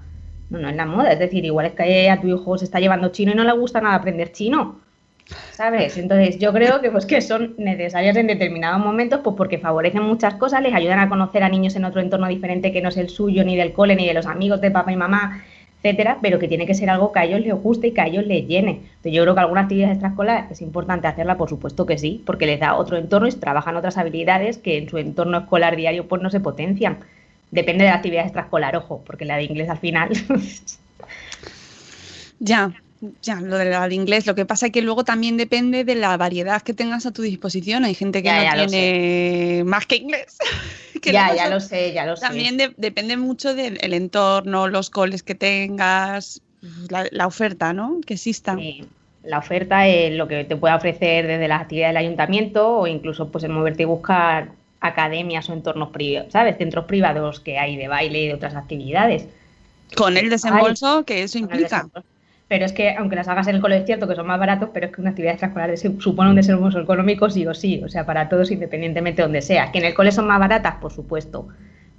No, 0.54 0.70
es 0.70 0.76
la 0.76 0.86
moda, 0.86 1.12
es 1.12 1.20
decir, 1.20 1.44
igual 1.46 1.66
es 1.66 1.74
que 1.74 2.10
a 2.10 2.22
tu 2.22 2.28
hijo 2.28 2.58
se 2.58 2.66
está 2.66 2.80
llevando 2.80 3.10
chino 3.10 3.32
y 3.32 3.36
no 3.36 3.44
le 3.44 3.54
gusta 3.54 3.82
nada 3.82 3.96
aprender 3.96 4.32
chino. 4.32 4.80
¿Sabes? 5.52 5.98
Entonces 5.98 6.38
yo 6.38 6.54
creo 6.54 6.80
que 6.80 6.92
pues 6.92 7.06
que 7.06 7.22
son 7.22 7.56
necesarias 7.58 8.16
en 8.18 8.28
determinados 8.28 8.80
momentos 8.86 9.22
pues 9.24 9.36
porque 9.36 9.58
favorecen 9.58 10.04
muchas 10.04 10.36
cosas, 10.36 10.62
les 10.62 10.74
ayudan 10.74 11.00
a 11.00 11.10
conocer 11.10 11.42
a 11.44 11.50
niños 11.50 11.76
en 11.76 11.86
otro 11.86 12.02
entorno 12.02 12.28
diferente 12.28 12.72
que 12.72 12.82
no 12.82 12.90
es 12.90 12.98
el 12.98 13.10
suyo, 13.10 13.44
ni 13.44 13.56
del 13.56 13.74
cole, 13.74 13.96
ni 13.96 14.06
de 14.06 14.14
los 14.14 14.28
amigos 14.28 14.62
de 14.62 14.70
papá 14.70 14.92
y 14.92 14.96
mamá, 14.96 15.44
etcétera, 15.82 16.20
pero 16.22 16.38
que 16.38 16.48
tiene 16.48 16.68
que 16.68 16.76
ser 16.76 16.90
algo 16.90 17.12
que 17.12 17.20
a 17.20 17.26
ellos 17.26 17.42
les 17.42 17.56
guste 17.56 17.88
y 17.88 17.92
que 17.92 18.02
a 18.02 18.08
ellos 18.08 18.28
les 18.28 18.46
llene. 18.48 18.82
Entonces 18.98 19.14
yo 19.14 19.24
creo 19.24 19.34
que 19.34 19.42
alguna 19.42 19.62
actividad 19.62 19.92
extraescolar 19.92 20.48
es 20.52 20.62
importante 20.62 21.08
hacerla, 21.08 21.38
por 21.38 21.50
supuesto 21.50 21.86
que 21.88 21.98
sí, 21.98 22.22
porque 22.26 22.46
les 22.46 22.60
da 22.60 22.76
otro 22.76 22.98
entorno 22.98 23.28
y 23.28 23.32
trabajan 23.32 23.76
otras 23.76 23.98
habilidades 23.98 24.60
que 24.60 24.78
en 24.78 24.90
su 24.90 25.00
entorno 25.00 25.40
escolar 25.40 25.76
diario 25.76 26.08
pues 26.08 26.22
no 26.22 26.30
se 26.30 26.42
potencian. 26.42 27.00
Depende 27.54 27.84
de 27.84 27.92
la 27.92 27.98
actividad 27.98 28.24
extraescolar, 28.24 28.76
ojo, 28.76 29.04
porque 29.06 29.26
la 29.26 29.38
de 29.38 29.44
inglés 29.44 29.70
al 29.70 29.78
final 29.78 30.10
Ya, 32.40 32.74
ya, 33.22 33.36
lo 33.42 33.58
del 33.58 33.94
inglés. 33.94 34.26
Lo 34.26 34.36
que 34.36 34.46
pasa 34.46 34.68
es 34.68 34.72
que 34.72 34.82
luego 34.82 35.04
también 35.04 35.38
depende 35.38 35.84
de 35.84 35.96
la 35.96 36.18
variedad 36.18 36.62
que 36.62 36.74
tengas 36.74 37.06
a 37.06 37.12
tu 37.12 37.22
disposición. 37.22 37.86
Hay 37.86 37.94
gente 37.94 38.24
que 38.24 38.30
Ya, 38.30 38.38
no 38.38 38.44
ya 38.44 38.68
tiene 38.68 39.64
más 39.66 39.86
que 39.86 39.98
inglés. 39.98 40.38
que 41.02 41.12
ya, 41.12 41.34
ya 41.36 41.48
lo 41.48 41.60
sé, 41.60 41.94
ya 41.94 42.06
lo 42.06 42.16
sé. 42.16 42.26
También 42.26 42.58
de- 42.58 42.74
depende 42.78 43.18
mucho 43.18 43.54
del 43.54 43.78
el 43.82 43.94
entorno, 43.94 44.68
los 44.68 44.90
coles 44.90 45.22
que 45.22 45.36
tengas, 45.36 46.42
la, 46.90 47.06
la 47.12 47.28
oferta, 47.28 47.72
¿no? 47.72 48.00
Que 48.06 48.16
exista. 48.16 48.56
Sí, 48.58 48.84
la 49.24 49.38
oferta 49.38 49.88
es 49.88 50.12
lo 50.14 50.28
que 50.28 50.44
te 50.44 50.56
puede 50.56 50.74
ofrecer 50.74 51.28
desde 51.28 51.48
las 51.48 51.62
actividades 51.62 51.94
del 51.94 52.06
ayuntamiento 52.06 52.80
o 52.80 52.88
incluso 52.88 53.30
pues 53.30 53.44
el 53.44 53.52
moverte 53.52 53.84
y 53.84 53.86
buscar 53.86 54.50
academias 54.84 55.50
o 55.50 55.54
entornos 55.54 55.90
privados, 55.92 56.32
¿sabes? 56.34 56.58
Centros 56.58 56.86
privados 56.86 57.40
que 57.40 57.58
hay 57.60 57.78
de 57.78 57.88
baile 57.88 58.20
y 58.24 58.28
de 58.28 58.34
otras 58.36 58.56
actividades. 58.56 59.28
Con 59.96 60.18
el 60.18 60.30
desembolso 60.30 61.06
que 61.06 61.24
eso 61.24 61.38
implica. 61.40 61.88
Pero 62.48 62.66
es 62.66 62.74
que, 62.74 62.92
aunque 62.96 63.16
las 63.16 63.28
hagas 63.28 63.48
en 63.48 63.56
el 63.56 63.62
cole, 63.62 63.78
es 63.78 63.86
cierto 63.86 64.08
que 64.08 64.16
son 64.16 64.28
más 64.28 64.40
baratos, 64.40 64.70
pero 64.74 64.86
es 64.88 64.92
que 64.94 65.02
una 65.02 65.12
actividad 65.12 65.34
extraescolar 65.34 65.76
se- 65.78 66.00
supone 66.00 66.30
un 66.30 66.36
desembolso 66.36 66.80
económico 66.80 67.30
sí 67.30 67.48
o 67.48 67.54
sí, 67.54 67.82
o 67.84 67.90
sea, 67.90 68.06
para 68.06 68.30
todos 68.30 68.52
independientemente 68.52 69.22
de 69.22 69.26
donde 69.28 69.42
sea. 69.42 69.72
Que 69.72 69.80
en 69.80 69.86
el 69.86 69.94
cole 69.96 70.12
son 70.12 70.28
más 70.28 70.40
baratas, 70.40 70.76
por 70.76 70.92
supuesto, 70.94 71.48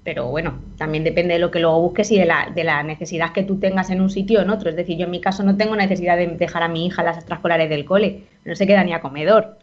pero 0.04 0.28
bueno, 0.30 0.60
también 0.76 1.02
depende 1.04 1.34
de 1.34 1.40
lo 1.40 1.50
que 1.50 1.60
luego 1.60 1.80
busques 1.80 2.10
y 2.12 2.18
de 2.18 2.26
la, 2.26 2.50
de 2.54 2.62
la 2.64 2.82
necesidad 2.82 3.32
que 3.32 3.42
tú 3.42 3.58
tengas 3.58 3.90
en 3.90 4.00
un 4.02 4.10
sitio 4.10 4.40
o 4.40 4.42
en 4.42 4.50
otro. 4.50 4.70
Es 4.70 4.76
decir, 4.76 4.98
yo 4.98 5.06
en 5.06 5.10
mi 5.12 5.20
caso 5.20 5.42
no 5.42 5.56
tengo 5.56 5.76
necesidad 5.76 6.16
de 6.16 6.26
dejar 6.28 6.62
a 6.62 6.68
mi 6.68 6.86
hija 6.86 7.02
las 7.02 7.16
extraescolares 7.16 7.70
del 7.70 7.84
cole, 7.86 8.24
no 8.44 8.54
se 8.54 8.66
queda 8.66 8.84
ni 8.84 8.92
a 8.92 9.00
comedor, 9.00 9.58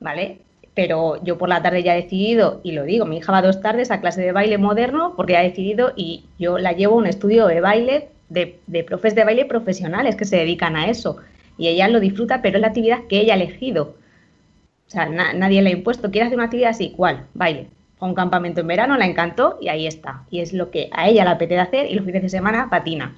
¿vale? 0.00 0.38
Pero 0.74 1.22
yo 1.22 1.38
por 1.38 1.48
la 1.48 1.62
tarde 1.62 1.82
ya 1.84 1.96
he 1.96 2.02
decidido, 2.02 2.60
y 2.64 2.72
lo 2.72 2.82
digo, 2.84 3.04
mi 3.06 3.18
hija 3.18 3.30
va 3.30 3.42
dos 3.42 3.60
tardes 3.60 3.90
a 3.92 4.00
clase 4.00 4.20
de 4.22 4.32
baile 4.32 4.58
moderno 4.58 5.12
porque 5.16 5.36
ha 5.36 5.42
decidido 5.42 5.92
y 5.94 6.24
yo 6.38 6.58
la 6.58 6.72
llevo 6.72 6.94
a 6.94 6.98
un 6.98 7.06
estudio 7.06 7.46
de 7.46 7.60
baile 7.60 8.08
de, 8.28 8.58
de 8.66 8.82
profes 8.82 9.14
de 9.14 9.24
baile 9.24 9.44
profesionales 9.44 10.16
que 10.16 10.24
se 10.24 10.36
dedican 10.36 10.74
a 10.74 10.88
eso. 10.88 11.16
Y 11.58 11.68
ella 11.68 11.86
lo 11.86 12.00
disfruta, 12.00 12.42
pero 12.42 12.56
es 12.56 12.60
la 12.62 12.68
actividad 12.68 13.04
que 13.08 13.20
ella 13.20 13.34
ha 13.34 13.36
elegido. 13.36 13.94
O 14.88 14.90
sea, 14.90 15.06
na- 15.06 15.32
nadie 15.32 15.62
le 15.62 15.70
ha 15.70 15.72
impuesto, 15.72 16.10
quiere 16.10 16.26
hacer 16.26 16.36
una 16.38 16.46
actividad 16.46 16.70
así, 16.70 16.92
¿cuál? 16.96 17.26
Baile. 17.34 17.68
A 18.00 18.06
un 18.06 18.14
campamento 18.14 18.60
en 18.60 18.66
verano, 18.66 18.96
la 18.96 19.06
encantó 19.06 19.56
y 19.60 19.68
ahí 19.68 19.86
está. 19.86 20.24
Y 20.30 20.40
es 20.40 20.52
lo 20.52 20.70
que 20.72 20.90
a 20.92 21.08
ella 21.08 21.22
le 21.24 21.30
apetece 21.30 21.60
hacer 21.60 21.90
y 21.90 21.94
los 21.94 22.04
fines 22.04 22.22
de 22.22 22.28
semana 22.28 22.68
patina. 22.68 23.14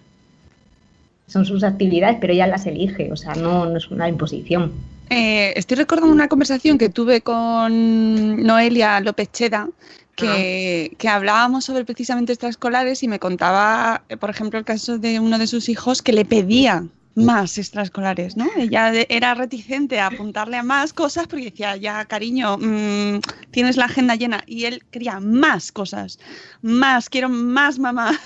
Son 1.27 1.45
sus 1.47 1.65
actividades, 1.65 2.19
pero 2.21 2.35
ella 2.35 2.47
las 2.47 2.67
elige, 2.67 3.11
o 3.11 3.17
sea, 3.17 3.35
no 3.35 3.75
es 3.77 3.91
una 3.91 4.09
imposición. 4.09 4.73
Eh, 5.11 5.53
estoy 5.57 5.77
recordando 5.77 6.13
una 6.13 6.29
conversación 6.29 6.79
que 6.79 6.89
tuve 6.89 7.21
con 7.21 8.43
Noelia 8.43 9.01
López 9.01 9.31
Cheda, 9.33 9.69
que, 10.17 10.97
que 10.99 11.09
hablábamos 11.09 11.65
sobre 11.65 11.85
precisamente 11.85 12.33
extraescolares 12.33 13.03
y 13.03 13.09
me 13.09 13.19
contaba, 13.19 14.03
eh, 14.09 14.17
por 14.17 14.31
ejemplo, 14.31 14.59
el 14.59 14.65
caso 14.65 14.99
de 14.99 15.21
uno 15.21 15.39
de 15.39 15.47
sus 15.47 15.69
hijos 15.69 16.03
que 16.03 16.13
le 16.13 16.25
pedía 16.25 16.85
más 17.15 17.57
extraescolares, 17.57 18.37
¿no? 18.37 18.47
Ella 18.57 18.93
era 19.09 19.35
reticente 19.35 20.01
a 20.01 20.09
apuntarle 20.09 20.59
a 20.59 20.63
más 20.63 20.93
cosas 20.93 21.27
porque 21.27 21.47
decía, 21.47 21.77
ya, 21.77 22.05
cariño, 22.05 22.59
mm, 22.59 23.21
tienes 23.51 23.77
la 23.77 23.87
agenda 23.87 24.15
llena. 24.17 24.45
Y 24.47 24.65
él 24.65 24.85
quería 24.91 25.19
más 25.19 25.73
cosas, 25.73 26.19
más, 26.63 27.09
quiero 27.09 27.29
más 27.29 27.79
mamá. 27.79 28.19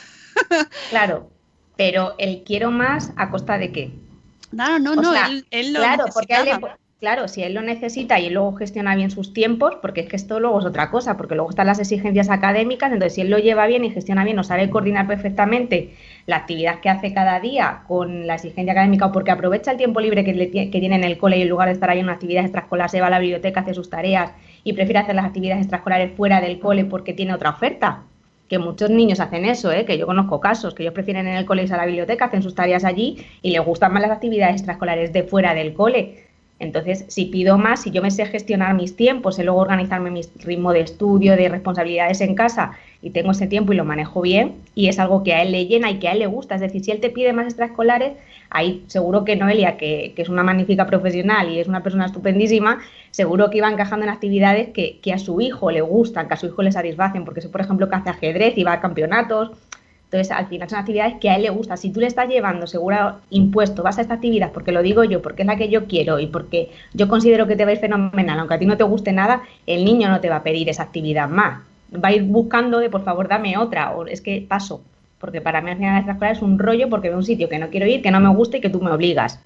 Claro, 0.88 1.30
pero 1.76 2.14
el 2.18 2.42
quiero 2.44 2.70
más 2.70 3.12
a 3.16 3.30
costa 3.30 3.58
de 3.58 3.72
qué? 3.72 3.92
No, 4.52 4.78
no, 4.78 4.92
O 4.92 4.96
no, 4.96 5.12
sea, 5.12 5.26
él, 5.28 5.46
él 5.50 5.72
lo 5.72 5.80
claro, 5.80 6.04
porque 6.12 6.34
él 6.34 6.48
claro, 7.00 7.28
si 7.28 7.42
él 7.42 7.54
lo 7.54 7.62
necesita 7.62 8.20
y 8.20 8.26
él 8.26 8.34
luego 8.34 8.54
gestiona 8.54 8.94
bien 8.94 9.10
sus 9.10 9.32
tiempos, 9.32 9.76
porque 9.80 10.02
es 10.02 10.08
que 10.08 10.16
esto 10.16 10.38
luego 10.38 10.60
es 10.60 10.66
otra 10.66 10.90
cosa, 10.90 11.16
porque 11.16 11.34
luego 11.34 11.50
están 11.50 11.66
las 11.66 11.80
exigencias 11.80 12.28
académicas, 12.28 12.92
entonces 12.92 13.14
si 13.14 13.22
él 13.22 13.30
lo 13.30 13.38
lleva 13.38 13.66
bien 13.66 13.84
y 13.84 13.90
gestiona 13.90 14.22
bien 14.22 14.38
o 14.38 14.44
sabe 14.44 14.68
coordinar 14.68 15.06
perfectamente 15.06 15.94
la 16.26 16.36
actividad 16.36 16.80
que 16.80 16.90
hace 16.90 17.14
cada 17.14 17.40
día 17.40 17.84
con 17.88 18.26
la 18.26 18.34
exigencia 18.34 18.72
académica 18.72 19.06
o 19.06 19.12
porque 19.12 19.30
aprovecha 19.30 19.70
el 19.70 19.78
tiempo 19.78 20.00
libre 20.00 20.24
que, 20.24 20.34
le 20.34 20.50
que 20.50 20.68
tiene 20.80 20.96
en 20.96 21.04
el 21.04 21.16
cole 21.16 21.38
y 21.38 21.42
en 21.42 21.48
lugar 21.48 21.68
de 21.68 21.74
estar 21.74 21.88
ahí 21.88 21.98
en 21.98 22.04
una 22.04 22.14
actividad 22.14 22.44
extraescolar 22.44 22.90
se 22.90 23.00
va 23.00 23.06
a 23.06 23.10
la 23.10 23.18
biblioteca, 23.18 23.60
hace 23.60 23.74
sus 23.74 23.88
tareas 23.88 24.32
y 24.62 24.74
prefiere 24.74 25.00
hacer 25.00 25.14
las 25.14 25.24
actividades 25.24 25.62
extraescolares 25.62 26.14
fuera 26.16 26.40
del 26.40 26.60
cole 26.60 26.84
porque 26.84 27.14
tiene 27.14 27.32
otra 27.32 27.50
oferta. 27.50 28.09
Que 28.50 28.58
muchos 28.58 28.90
niños 28.90 29.20
hacen 29.20 29.46
eso, 29.46 29.70
¿eh? 29.72 29.86
que 29.86 29.96
yo 29.96 30.06
conozco 30.06 30.40
casos, 30.40 30.74
que 30.74 30.82
ellos 30.82 30.92
prefieren 30.92 31.28
en 31.28 31.36
el 31.36 31.46
cole 31.46 31.62
irse 31.62 31.74
a 31.74 31.78
la 31.78 31.86
biblioteca, 31.86 32.26
hacen 32.26 32.42
sus 32.42 32.54
tareas 32.54 32.84
allí 32.84 33.24
y 33.40 33.52
les 33.52 33.64
gustan 33.64 33.92
más 33.92 34.02
las 34.02 34.10
actividades 34.10 34.56
extraescolares 34.56 35.12
de 35.12 35.22
fuera 35.22 35.54
del 35.54 35.72
cole. 35.72 36.29
Entonces, 36.60 37.06
si 37.08 37.24
pido 37.24 37.56
más, 37.56 37.82
si 37.82 37.90
yo 37.90 38.02
me 38.02 38.10
sé 38.10 38.26
gestionar 38.26 38.74
mis 38.74 38.94
tiempos, 38.94 39.36
sé 39.36 39.44
luego 39.44 39.60
organizarme 39.60 40.10
mi 40.10 40.20
ritmo 40.44 40.72
de 40.72 40.80
estudio, 40.80 41.34
de 41.34 41.48
responsabilidades 41.48 42.20
en 42.20 42.34
casa 42.34 42.72
y 43.00 43.10
tengo 43.10 43.30
ese 43.30 43.46
tiempo 43.46 43.72
y 43.72 43.76
lo 43.76 43.86
manejo 43.86 44.20
bien 44.20 44.56
y 44.74 44.88
es 44.88 44.98
algo 44.98 45.24
que 45.24 45.32
a 45.32 45.42
él 45.42 45.52
le 45.52 45.64
llena 45.64 45.90
y 45.90 45.98
que 45.98 46.08
a 46.08 46.12
él 46.12 46.18
le 46.18 46.26
gusta. 46.26 46.56
Es 46.56 46.60
decir, 46.60 46.84
si 46.84 46.90
él 46.90 47.00
te 47.00 47.08
pide 47.08 47.32
más 47.32 47.46
extraescolares, 47.46 48.12
ahí 48.50 48.84
seguro 48.88 49.24
que 49.24 49.36
Noelia, 49.36 49.78
que, 49.78 50.12
que 50.14 50.20
es 50.20 50.28
una 50.28 50.42
magnífica 50.42 50.86
profesional 50.86 51.50
y 51.50 51.60
es 51.60 51.66
una 51.66 51.82
persona 51.82 52.04
estupendísima, 52.04 52.80
seguro 53.10 53.48
que 53.48 53.56
iba 53.56 53.70
encajando 53.70 54.04
en 54.04 54.10
actividades 54.10 54.68
que, 54.68 54.98
que 55.00 55.14
a 55.14 55.18
su 55.18 55.40
hijo 55.40 55.70
le 55.70 55.80
gustan, 55.80 56.28
que 56.28 56.34
a 56.34 56.36
su 56.36 56.46
hijo 56.46 56.62
le 56.62 56.72
satisfacen, 56.72 57.24
porque 57.24 57.40
sé, 57.40 57.48
por 57.48 57.62
ejemplo, 57.62 57.88
que 57.88 57.96
hace 57.96 58.10
ajedrez 58.10 58.58
y 58.58 58.64
va 58.64 58.74
a 58.74 58.80
campeonatos. 58.80 59.52
Entonces, 60.10 60.32
al 60.32 60.48
final 60.48 60.68
son 60.68 60.80
actividades 60.80 61.14
que 61.20 61.30
a 61.30 61.36
él 61.36 61.42
le 61.42 61.50
gusta. 61.50 61.76
Si 61.76 61.90
tú 61.90 62.00
le 62.00 62.08
estás 62.08 62.28
llevando 62.28 62.66
seguro 62.66 63.20
impuesto, 63.30 63.84
vas 63.84 63.96
a 63.98 64.00
esta 64.00 64.14
actividad 64.14 64.50
porque 64.50 64.72
lo 64.72 64.82
digo 64.82 65.04
yo, 65.04 65.22
porque 65.22 65.42
es 65.42 65.46
la 65.46 65.54
que 65.54 65.68
yo 65.68 65.86
quiero 65.86 66.18
y 66.18 66.26
porque 66.26 66.70
yo 66.94 67.06
considero 67.06 67.46
que 67.46 67.54
te 67.54 67.64
va 67.64 67.70
a 67.70 67.74
ir 67.74 67.78
fenomenal, 67.78 68.40
aunque 68.40 68.54
a 68.54 68.58
ti 68.58 68.66
no 68.66 68.76
te 68.76 68.82
guste 68.82 69.12
nada, 69.12 69.42
el 69.68 69.84
niño 69.84 70.08
no 70.08 70.20
te 70.20 70.28
va 70.28 70.36
a 70.36 70.42
pedir 70.42 70.68
esa 70.68 70.82
actividad 70.82 71.28
más. 71.28 71.60
Va 71.94 72.08
a 72.08 72.12
ir 72.12 72.24
buscando 72.24 72.80
de, 72.80 72.90
por 72.90 73.04
favor, 73.04 73.28
dame 73.28 73.56
otra, 73.56 73.92
o 73.92 74.04
es 74.04 74.20
que 74.20 74.44
paso. 74.48 74.82
Porque 75.20 75.40
para 75.40 75.60
mí 75.60 75.70
al 75.70 75.76
final 75.76 75.92
la 75.92 75.98
extraescolar 75.98 76.32
es 76.32 76.42
un 76.42 76.58
rollo 76.58 76.88
porque 76.88 77.08
veo 77.08 77.18
un 77.18 77.24
sitio 77.24 77.48
que 77.48 77.60
no 77.60 77.68
quiero 77.68 77.86
ir, 77.86 78.02
que 78.02 78.10
no 78.10 78.18
me 78.18 78.30
gusta 78.30 78.56
y 78.56 78.60
que 78.60 78.70
tú 78.70 78.80
me 78.80 78.90
obligas. 78.90 79.38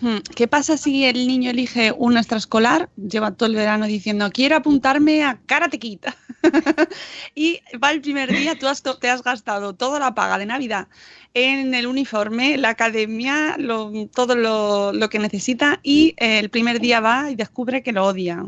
Hmm, 0.00 0.18
¿Qué 0.34 0.48
pasa 0.48 0.78
si 0.78 1.04
el 1.04 1.26
niño 1.26 1.50
elige 1.50 1.92
un 1.92 2.16
extraescolar, 2.16 2.88
lleva 2.96 3.32
todo 3.32 3.48
el 3.50 3.54
verano 3.54 3.84
diciendo 3.86 4.30
quiero 4.32 4.56
apuntarme 4.56 5.22
a 5.24 5.38
Karate 5.44 5.78
Kid 5.78 5.98
y 7.34 7.60
va 7.82 7.90
el 7.92 8.00
primer 8.00 8.32
día, 8.32 8.54
tú 8.54 8.66
has 8.66 8.82
te 8.82 9.10
has 9.10 9.22
gastado 9.22 9.74
toda 9.74 9.98
la 9.98 10.14
paga 10.14 10.38
de 10.38 10.46
Navidad 10.46 10.88
en 11.34 11.74
el 11.74 11.86
uniforme, 11.86 12.56
la 12.56 12.70
academia, 12.70 13.56
lo- 13.58 13.92
todo 14.14 14.36
lo, 14.36 14.92
lo 14.94 15.08
que 15.10 15.18
necesita 15.18 15.80
y 15.82 16.14
eh, 16.16 16.38
el 16.38 16.48
primer 16.48 16.80
día 16.80 17.00
va 17.00 17.30
y 17.30 17.34
descubre 17.36 17.82
que 17.82 17.92
lo 17.92 18.06
odia? 18.06 18.46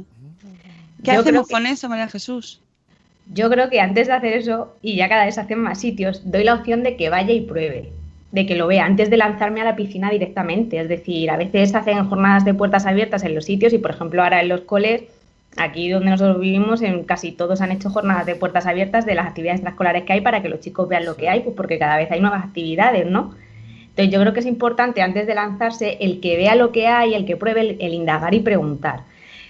¿Qué 1.05 1.13
Yo 1.13 1.21
hacemos 1.21 1.47
que- 1.49 1.53
con 1.53 1.67
eso, 1.67 1.89
María 1.91 2.09
Jesús? 2.09 2.61
Yo 3.35 3.51
creo 3.51 3.69
que 3.69 3.81
antes 3.81 4.07
de 4.09 4.15
hacer 4.15 4.33
eso, 4.33 4.75
y 4.83 4.97
ya 4.97 5.09
cada 5.09 5.27
vez 5.27 5.37
hacen 5.39 5.59
más 5.61 5.81
sitios, 5.81 6.23
doy 6.25 6.45
la 6.45 6.55
opción 6.55 6.83
de 6.83 6.97
que 6.97 7.09
vaya 7.11 7.33
y 7.33 7.43
pruebe, 7.43 7.93
de 8.33 8.47
que 8.47 8.57
lo 8.57 8.67
vea, 8.67 8.85
antes 8.85 9.11
de 9.11 9.17
lanzarme 9.17 9.61
a 9.61 9.65
la 9.65 9.77
piscina 9.77 10.11
directamente. 10.11 10.81
Es 10.81 10.89
decir, 10.89 11.31
a 11.31 11.37
veces 11.37 11.75
hacen 11.75 12.05
jornadas 12.09 12.45
de 12.45 12.55
puertas 12.55 12.87
abiertas 12.87 13.23
en 13.25 13.35
los 13.35 13.45
sitios 13.45 13.73
y, 13.73 13.79
por 13.79 13.93
ejemplo, 13.93 14.23
ahora 14.23 14.41
en 14.41 14.49
los 14.49 14.63
coles 14.63 15.05
Aquí 15.57 15.91
donde 15.91 16.11
nosotros 16.11 16.41
vivimos, 16.41 16.81
en 16.81 17.05
casi 17.05 17.33
todos 17.33 17.61
han 17.61 17.73
hecho 17.73 17.91
jornadas 17.91 18.25
de 18.25 18.37
puertas 18.37 18.67
abiertas 18.67 19.05
de 19.05 19.15
las 19.15 19.27
actividades 19.27 19.59
extraescolares 19.59 20.05
que 20.05 20.15
hay 20.15 20.21
para 20.23 20.41
que 20.41 20.49
los 20.49 20.61
chicos 20.61 20.89
vean 20.89 21.05
lo 21.05 21.17
que 21.17 21.29
hay, 21.29 21.41
pues 21.41 21.55
porque 21.55 21.79
cada 21.79 21.99
vez 21.99 22.11
hay 22.11 22.21
nuevas 22.21 22.45
actividades, 22.45 23.07
¿no? 23.07 23.35
Entonces 23.91 24.11
yo 24.11 24.21
creo 24.21 24.33
que 24.33 24.41
es 24.41 24.47
importante 24.47 25.03
antes 25.03 25.27
de 25.27 25.35
lanzarse 25.35 25.99
el 26.01 26.21
que 26.21 26.39
vea 26.39 26.55
lo 26.55 26.73
que 26.73 26.89
hay, 26.89 27.13
el 27.13 27.27
que 27.27 27.37
pruebe, 27.37 27.61
el, 27.61 27.77
el 27.81 27.93
indagar 27.93 28.33
y 28.33 28.41
preguntar. 28.41 29.01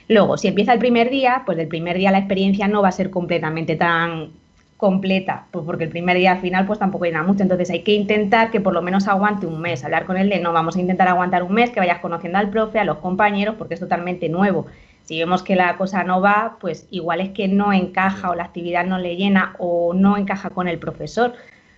Luego, 0.08 0.36
si 0.36 0.48
empieza 0.48 0.72
el 0.72 0.80
primer 0.80 1.08
día, 1.08 1.44
pues 1.46 1.56
del 1.56 1.68
primer 1.68 1.96
día 1.96 2.10
la 2.10 2.18
experiencia 2.18 2.66
no 2.66 2.82
va 2.82 2.88
a 2.88 2.92
ser 2.92 3.10
completamente 3.10 3.76
tan 3.76 4.30
completa, 4.82 5.46
pues 5.52 5.64
porque 5.64 5.84
el 5.84 5.90
primer 5.90 6.16
día 6.16 6.32
al 6.32 6.40
final 6.40 6.66
pues 6.66 6.80
tampoco 6.80 7.04
llena 7.04 7.22
mucho, 7.22 7.44
entonces 7.44 7.70
hay 7.70 7.84
que 7.84 7.92
intentar 7.92 8.50
que 8.50 8.60
por 8.60 8.74
lo 8.74 8.82
menos 8.82 9.06
aguante 9.06 9.46
un 9.46 9.60
mes, 9.60 9.84
hablar 9.84 10.06
con 10.06 10.16
él 10.16 10.28
de 10.28 10.40
no, 10.40 10.52
vamos 10.52 10.74
a 10.74 10.80
intentar 10.80 11.06
aguantar 11.06 11.44
un 11.44 11.52
mes, 11.52 11.70
que 11.70 11.78
vayas 11.78 12.00
conociendo 12.00 12.40
al 12.40 12.50
profe, 12.50 12.80
a 12.80 12.84
los 12.84 12.98
compañeros, 12.98 13.54
porque 13.56 13.74
es 13.74 13.80
totalmente 13.80 14.28
nuevo. 14.28 14.66
Si 15.04 15.16
vemos 15.20 15.44
que 15.44 15.54
la 15.54 15.76
cosa 15.76 16.02
no 16.02 16.20
va, 16.20 16.56
pues 16.60 16.88
igual 16.90 17.20
es 17.20 17.28
que 17.28 17.46
no 17.46 17.72
encaja 17.72 18.30
o 18.30 18.34
la 18.34 18.42
actividad 18.42 18.84
no 18.84 18.98
le 18.98 19.14
llena 19.14 19.54
o 19.60 19.94
no 19.94 20.16
encaja 20.16 20.50
con 20.50 20.66
el 20.66 20.80
profesor. 20.80 21.30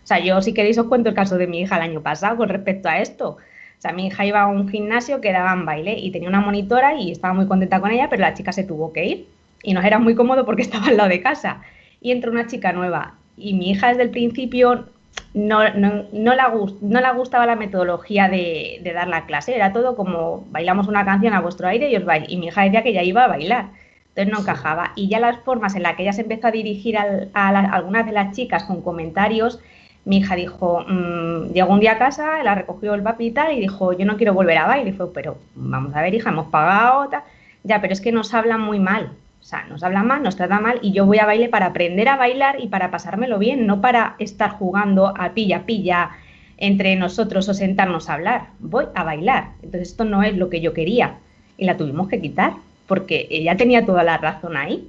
O 0.02 0.06
sea, 0.06 0.20
yo 0.20 0.40
si 0.40 0.54
queréis 0.54 0.78
os 0.78 0.86
cuento 0.86 1.10
el 1.10 1.14
caso 1.14 1.36
de 1.36 1.46
mi 1.46 1.60
hija 1.60 1.76
el 1.76 1.82
año 1.82 2.00
pasado 2.00 2.38
con 2.38 2.48
respecto 2.48 2.88
a 2.88 3.00
esto. 3.00 3.32
O 3.32 3.80
sea, 3.80 3.92
mi 3.92 4.06
hija 4.06 4.24
iba 4.24 4.40
a 4.40 4.46
un 4.46 4.66
gimnasio 4.66 5.20
que 5.20 5.30
daban 5.30 5.66
baile 5.66 5.98
y 5.98 6.10
tenía 6.10 6.30
una 6.30 6.40
monitora 6.40 6.94
y 6.94 7.10
estaba 7.10 7.34
muy 7.34 7.46
contenta 7.46 7.80
con 7.80 7.90
ella, 7.90 8.08
pero 8.08 8.22
la 8.22 8.32
chica 8.32 8.50
se 8.50 8.64
tuvo 8.64 8.94
que 8.94 9.04
ir 9.04 9.26
y 9.62 9.74
nos 9.74 9.84
era 9.84 9.98
muy 9.98 10.14
cómodo 10.14 10.46
porque 10.46 10.62
estaba 10.68 10.86
al 10.86 10.96
lado 10.96 11.10
de 11.10 11.20
casa 11.20 11.60
y 12.04 12.12
entra 12.12 12.30
una 12.30 12.46
chica 12.46 12.72
nueva. 12.72 13.14
Y 13.36 13.54
mi 13.54 13.70
hija 13.70 13.88
desde 13.88 14.02
el 14.02 14.10
principio 14.10 14.84
no, 15.32 15.68
no, 15.70 16.04
no, 16.12 16.34
la, 16.34 16.52
no 16.82 17.00
la 17.00 17.12
gustaba 17.12 17.46
la 17.46 17.56
metodología 17.56 18.28
de, 18.28 18.78
de, 18.82 18.92
dar 18.92 19.08
la 19.08 19.24
clase, 19.24 19.56
era 19.56 19.72
todo 19.72 19.96
como 19.96 20.46
bailamos 20.50 20.86
una 20.86 21.04
canción 21.04 21.32
a 21.32 21.40
vuestro 21.40 21.66
aire 21.66 21.90
y 21.90 21.96
os 21.96 22.04
vais. 22.04 22.26
Y 22.28 22.36
mi 22.36 22.48
hija 22.48 22.62
decía 22.62 22.82
que 22.82 22.92
ya 22.92 23.02
iba 23.02 23.24
a 23.24 23.28
bailar, 23.28 23.70
entonces 24.08 24.32
no 24.32 24.40
encajaba. 24.40 24.92
Y 24.96 25.08
ya 25.08 25.18
las 25.18 25.38
formas 25.38 25.74
en 25.76 25.82
las 25.82 25.96
que 25.96 26.02
ella 26.02 26.12
se 26.12 26.20
empezó 26.20 26.48
a 26.48 26.50
dirigir 26.50 26.98
al, 26.98 27.30
a, 27.32 27.50
la, 27.50 27.60
a, 27.60 27.72
algunas 27.72 28.04
de 28.04 28.12
las 28.12 28.36
chicas 28.36 28.64
con 28.64 28.82
comentarios, 28.82 29.58
mi 30.04 30.18
hija 30.18 30.36
dijo, 30.36 30.84
mmm, 30.86 31.52
llegó 31.54 31.72
un 31.72 31.80
día 31.80 31.92
a 31.92 31.98
casa, 31.98 32.42
la 32.42 32.54
recogió 32.54 32.92
el 32.92 33.02
papi 33.02 33.28
y 33.28 33.30
tal, 33.30 33.52
y 33.54 33.60
dijo, 33.60 33.94
yo 33.94 34.04
no 34.04 34.18
quiero 34.18 34.34
volver 34.34 34.58
a 34.58 34.66
bailar. 34.66 34.86
Y 34.86 34.92
fue, 34.92 35.10
pero 35.10 35.38
vamos 35.54 35.96
a 35.96 36.02
ver, 36.02 36.14
hija, 36.14 36.28
hemos 36.28 36.48
pagado, 36.48 37.08
tal. 37.08 37.22
ya, 37.62 37.80
pero 37.80 37.94
es 37.94 38.02
que 38.02 38.12
nos 38.12 38.34
hablan 38.34 38.60
muy 38.60 38.78
mal. 38.78 39.10
O 39.44 39.46
sea, 39.46 39.64
nos 39.64 39.82
habla 39.82 40.02
mal, 40.02 40.22
nos 40.22 40.36
trata 40.36 40.58
mal 40.58 40.78
y 40.80 40.92
yo 40.92 41.04
voy 41.04 41.18
a 41.18 41.26
baile 41.26 41.50
para 41.50 41.66
aprender 41.66 42.08
a 42.08 42.16
bailar 42.16 42.62
y 42.62 42.68
para 42.68 42.90
pasármelo 42.90 43.38
bien, 43.38 43.66
no 43.66 43.82
para 43.82 44.16
estar 44.18 44.52
jugando 44.52 45.12
a 45.18 45.34
pilla, 45.34 45.66
pilla 45.66 46.12
entre 46.56 46.96
nosotros 46.96 47.46
o 47.50 47.52
sentarnos 47.52 48.08
a 48.08 48.14
hablar. 48.14 48.46
Voy 48.58 48.86
a 48.94 49.04
bailar. 49.04 49.50
Entonces 49.62 49.90
esto 49.90 50.06
no 50.06 50.22
es 50.22 50.34
lo 50.34 50.48
que 50.48 50.62
yo 50.62 50.72
quería 50.72 51.16
y 51.58 51.66
la 51.66 51.76
tuvimos 51.76 52.08
que 52.08 52.22
quitar 52.22 52.54
porque 52.86 53.28
ella 53.30 53.54
tenía 53.54 53.84
toda 53.84 54.02
la 54.02 54.16
razón 54.16 54.56
ahí. 54.56 54.88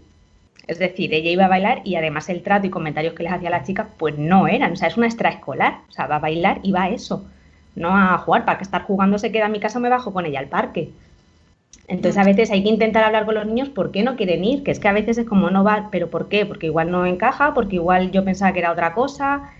Es 0.68 0.80
decir, 0.80 1.14
ella 1.14 1.32
iba 1.32 1.46
a 1.46 1.50
bailar 1.50 1.82
y 1.84 1.98
además 1.98 2.30
el 2.30 2.42
trato 2.42 2.66
y 2.66 2.70
comentarios 2.70 3.14
que 3.14 3.24
les 3.24 3.34
hacía 3.34 3.50
a 3.50 3.52
las 3.52 3.68
chicas 3.68 3.88
pues 3.98 4.18
no 4.18 4.48
eran. 4.48 4.72
O 4.72 4.76
sea, 4.78 4.88
es 4.88 4.96
una 4.96 5.08
extraescolar. 5.08 5.80
O 5.90 5.92
sea, 5.92 6.08
va 6.08 6.16
a 6.16 6.20
bailar 6.20 6.62
y 6.64 6.72
va 6.72 6.84
a 6.84 6.90
eso. 6.92 7.26
No 7.76 7.90
a 7.90 8.18
jugar. 8.20 8.46
Para 8.46 8.58
que 8.58 8.64
estar 8.64 8.84
jugando 8.84 9.18
se 9.18 9.34
queda 9.34 9.48
en 9.48 9.52
mi 9.52 9.60
casa 9.60 9.82
me 9.82 9.90
bajo 9.90 10.14
con 10.14 10.26
ella 10.26 10.40
al 10.40 10.48
parque. 10.48 10.92
Entonces 11.88 12.18
a 12.18 12.24
veces 12.24 12.50
hay 12.50 12.64
que 12.64 12.70
intentar 12.70 13.04
hablar 13.04 13.26
con 13.26 13.36
los 13.36 13.46
niños 13.46 13.70
por 13.70 13.92
qué 13.92 14.02
no 14.02 14.16
quieren 14.16 14.44
ir, 14.44 14.64
que 14.64 14.72
es 14.72 14.80
que 14.80 14.88
a 14.88 14.94
veces 14.94 15.18
es 15.18 15.28
como 15.28 15.50
no 15.52 15.64
va, 15.64 15.90
pero 15.92 16.10
¿por 16.10 16.30
qué? 16.30 16.46
Porque 16.46 16.68
igual 16.68 16.90
no 16.90 17.06
encaja, 17.06 17.54
porque 17.54 17.76
igual 17.76 18.12
yo 18.12 18.24
pensaba 18.24 18.54
que 18.54 18.60
era 18.60 18.72
otra 18.72 18.94
cosa. 18.94 19.52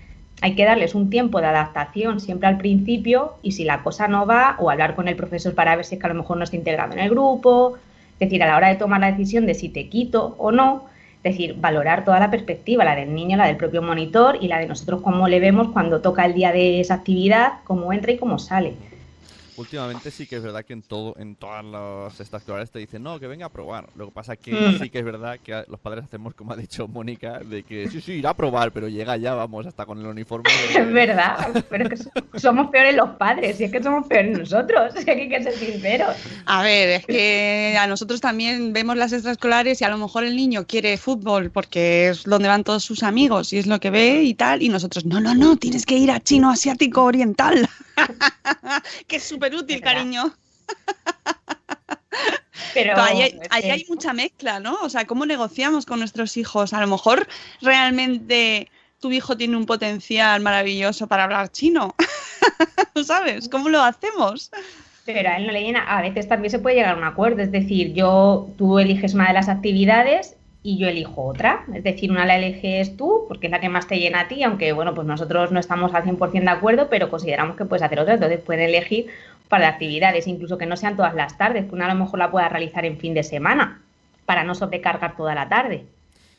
Hay 0.42 0.54
que 0.54 0.64
darles 0.64 0.94
un 0.94 1.08
tiempo 1.08 1.40
de 1.40 1.46
adaptación 1.46 2.20
siempre 2.20 2.48
al 2.48 2.58
principio 2.58 3.34
y 3.42 3.52
si 3.52 3.64
la 3.64 3.82
cosa 3.82 4.08
no 4.08 4.26
va, 4.26 4.56
o 4.58 4.70
hablar 4.70 4.96
con 4.96 5.08
el 5.08 5.16
profesor 5.16 5.54
para 5.54 5.76
ver 5.76 5.84
si 5.84 5.94
es 5.94 6.00
que 6.00 6.06
a 6.06 6.10
lo 6.10 6.16
mejor 6.16 6.36
no 6.36 6.44
está 6.44 6.56
integrado 6.56 6.92
en 6.92 6.98
el 6.98 7.10
grupo. 7.10 7.78
Es 8.14 8.28
decir, 8.28 8.42
a 8.42 8.46
la 8.46 8.56
hora 8.56 8.68
de 8.68 8.76
tomar 8.76 9.00
la 9.00 9.12
decisión 9.12 9.46
de 9.46 9.54
si 9.54 9.68
te 9.68 9.88
quito 9.88 10.34
o 10.38 10.50
no, 10.50 10.84
es 11.22 11.32
decir, 11.32 11.56
valorar 11.58 12.04
toda 12.04 12.18
la 12.18 12.30
perspectiva, 12.30 12.84
la 12.84 12.96
del 12.96 13.14
niño, 13.14 13.36
la 13.36 13.46
del 13.46 13.56
propio 13.56 13.82
monitor 13.82 14.38
y 14.40 14.48
la 14.48 14.58
de 14.58 14.66
nosotros 14.66 15.00
cómo 15.02 15.28
le 15.28 15.38
vemos 15.38 15.68
cuando 15.72 16.00
toca 16.00 16.24
el 16.24 16.34
día 16.34 16.52
de 16.52 16.80
esa 16.80 16.94
actividad, 16.94 17.54
cómo 17.64 17.92
entra 17.92 18.12
y 18.12 18.16
cómo 18.16 18.38
sale 18.38 18.74
últimamente 19.56 20.10
sí 20.10 20.26
que 20.26 20.36
es 20.36 20.42
verdad 20.42 20.64
que 20.64 20.72
en 20.72 20.82
todo, 20.82 21.14
en 21.18 21.36
todas 21.36 21.64
las 21.64 22.20
extraescolares 22.20 22.70
te 22.70 22.78
dicen, 22.78 23.02
no, 23.02 23.18
que 23.18 23.26
venga 23.26 23.46
a 23.46 23.48
probar. 23.48 23.88
Lo 23.96 24.06
que 24.06 24.12
pasa 24.12 24.34
es 24.34 24.38
que 24.38 24.52
mm. 24.52 24.78
sí 24.78 24.90
que 24.90 24.98
es 24.98 25.04
verdad 25.04 25.38
que 25.42 25.64
los 25.68 25.80
padres 25.80 26.04
hacemos, 26.04 26.34
como 26.34 26.52
ha 26.52 26.56
dicho 26.56 26.88
Mónica, 26.88 27.40
de 27.40 27.62
que 27.62 27.88
sí, 27.88 28.00
sí, 28.00 28.12
irá 28.12 28.30
a 28.30 28.36
probar, 28.36 28.72
pero 28.72 28.88
llega 28.88 29.16
ya, 29.16 29.34
vamos, 29.34 29.66
hasta 29.66 29.86
con 29.86 29.98
el 29.98 30.06
uniforme. 30.06 30.50
Es 30.76 30.92
verdad, 30.92 31.64
pero 31.70 31.88
es 31.88 32.08
que 32.32 32.38
somos 32.38 32.70
peores 32.70 32.94
los 32.94 33.10
padres, 33.10 33.60
y 33.60 33.64
es 33.64 33.72
que 33.72 33.82
somos 33.82 34.06
peores 34.06 34.38
nosotros, 34.38 34.94
es 34.96 35.04
que 35.04 35.10
hay 35.12 35.28
que 35.28 35.42
ser 35.42 35.54
sinceros. 35.54 36.16
A 36.44 36.62
ver, 36.62 36.90
es 36.90 37.06
que 37.06 37.76
a 37.78 37.86
nosotros 37.86 38.20
también 38.20 38.72
vemos 38.72 38.96
las 38.96 39.12
extraescolares 39.12 39.80
y 39.80 39.84
a 39.84 39.88
lo 39.88 39.98
mejor 39.98 40.24
el 40.24 40.36
niño 40.36 40.66
quiere 40.66 40.96
fútbol 40.98 41.50
porque 41.50 42.08
es 42.08 42.24
donde 42.24 42.48
van 42.48 42.64
todos 42.64 42.84
sus 42.84 43.02
amigos 43.02 43.52
y 43.52 43.58
es 43.58 43.66
lo 43.66 43.80
que 43.80 43.90
ve 43.90 44.22
y 44.22 44.34
tal, 44.34 44.62
y 44.62 44.68
nosotros, 44.68 45.04
no, 45.06 45.20
no, 45.20 45.34
no, 45.34 45.56
tienes 45.56 45.86
que 45.86 45.96
ir 45.96 46.10
a 46.10 46.20
chino, 46.20 46.50
asiático, 46.50 47.04
oriental. 47.04 47.68
que 49.06 49.16
es 49.16 49.22
súper 49.22 49.54
útil, 49.54 49.80
cariño. 49.80 50.34
Pero, 52.74 53.00
ahí, 53.00 53.22
hay, 53.22 53.40
ahí 53.50 53.70
hay 53.70 53.86
mucha 53.88 54.12
mezcla, 54.12 54.60
¿no? 54.60 54.74
O 54.82 54.90
sea, 54.90 55.06
¿cómo 55.06 55.24
negociamos 55.24 55.86
con 55.86 55.98
nuestros 55.98 56.36
hijos? 56.36 56.74
A 56.74 56.80
lo 56.80 56.86
mejor 56.86 57.26
realmente 57.62 58.68
tu 59.00 59.12
hijo 59.12 59.36
tiene 59.36 59.56
un 59.56 59.66
potencial 59.66 60.40
maravilloso 60.40 61.06
para 61.06 61.24
hablar 61.24 61.50
chino. 61.50 61.94
¿Sabes? 63.04 63.48
¿Cómo 63.48 63.68
lo 63.68 63.82
hacemos? 63.82 64.50
Pero 65.04 65.30
a 65.30 65.36
él 65.36 65.46
no 65.46 65.52
le 65.52 65.62
llena. 65.62 65.84
A 65.84 66.02
veces 66.02 66.28
también 66.28 66.50
se 66.50 66.58
puede 66.58 66.76
llegar 66.76 66.94
a 66.94 66.98
un 66.98 67.04
acuerdo. 67.04 67.42
Es 67.42 67.52
decir, 67.52 67.94
yo, 67.94 68.48
tú 68.58 68.78
eliges 68.78 69.14
una 69.14 69.28
de 69.28 69.34
las 69.34 69.48
actividades 69.48 70.35
y 70.66 70.78
yo 70.78 70.88
elijo 70.88 71.22
otra. 71.22 71.64
Es 71.72 71.84
decir, 71.84 72.10
una 72.10 72.26
la 72.26 72.36
eliges 72.36 72.96
tú 72.96 73.24
porque 73.28 73.46
es 73.46 73.52
la 73.52 73.60
que 73.60 73.68
más 73.68 73.86
te 73.86 74.00
llena 74.00 74.22
a 74.22 74.28
ti, 74.28 74.42
aunque 74.42 74.72
bueno, 74.72 74.94
pues 74.94 75.06
nosotros 75.06 75.52
no 75.52 75.60
estamos 75.60 75.94
al 75.94 76.02
100% 76.02 76.42
de 76.42 76.50
acuerdo, 76.50 76.88
pero 76.90 77.08
consideramos 77.08 77.56
que 77.56 77.64
puedes 77.64 77.84
hacer 77.84 78.00
otra. 78.00 78.14
Entonces 78.14 78.40
pueden 78.40 78.68
elegir 78.68 79.06
para 79.48 79.68
actividades, 79.68 80.26
incluso 80.26 80.58
que 80.58 80.66
no 80.66 80.76
sean 80.76 80.96
todas 80.96 81.14
las 81.14 81.38
tardes, 81.38 81.66
que 81.66 81.74
una 81.74 81.86
a 81.86 81.94
lo 81.94 82.00
mejor 82.00 82.18
la 82.18 82.32
pueda 82.32 82.48
realizar 82.48 82.84
en 82.84 82.98
fin 82.98 83.14
de 83.14 83.22
semana 83.22 83.80
para 84.24 84.42
no 84.42 84.56
sobrecargar 84.56 85.16
toda 85.16 85.36
la 85.36 85.48
tarde. 85.48 85.84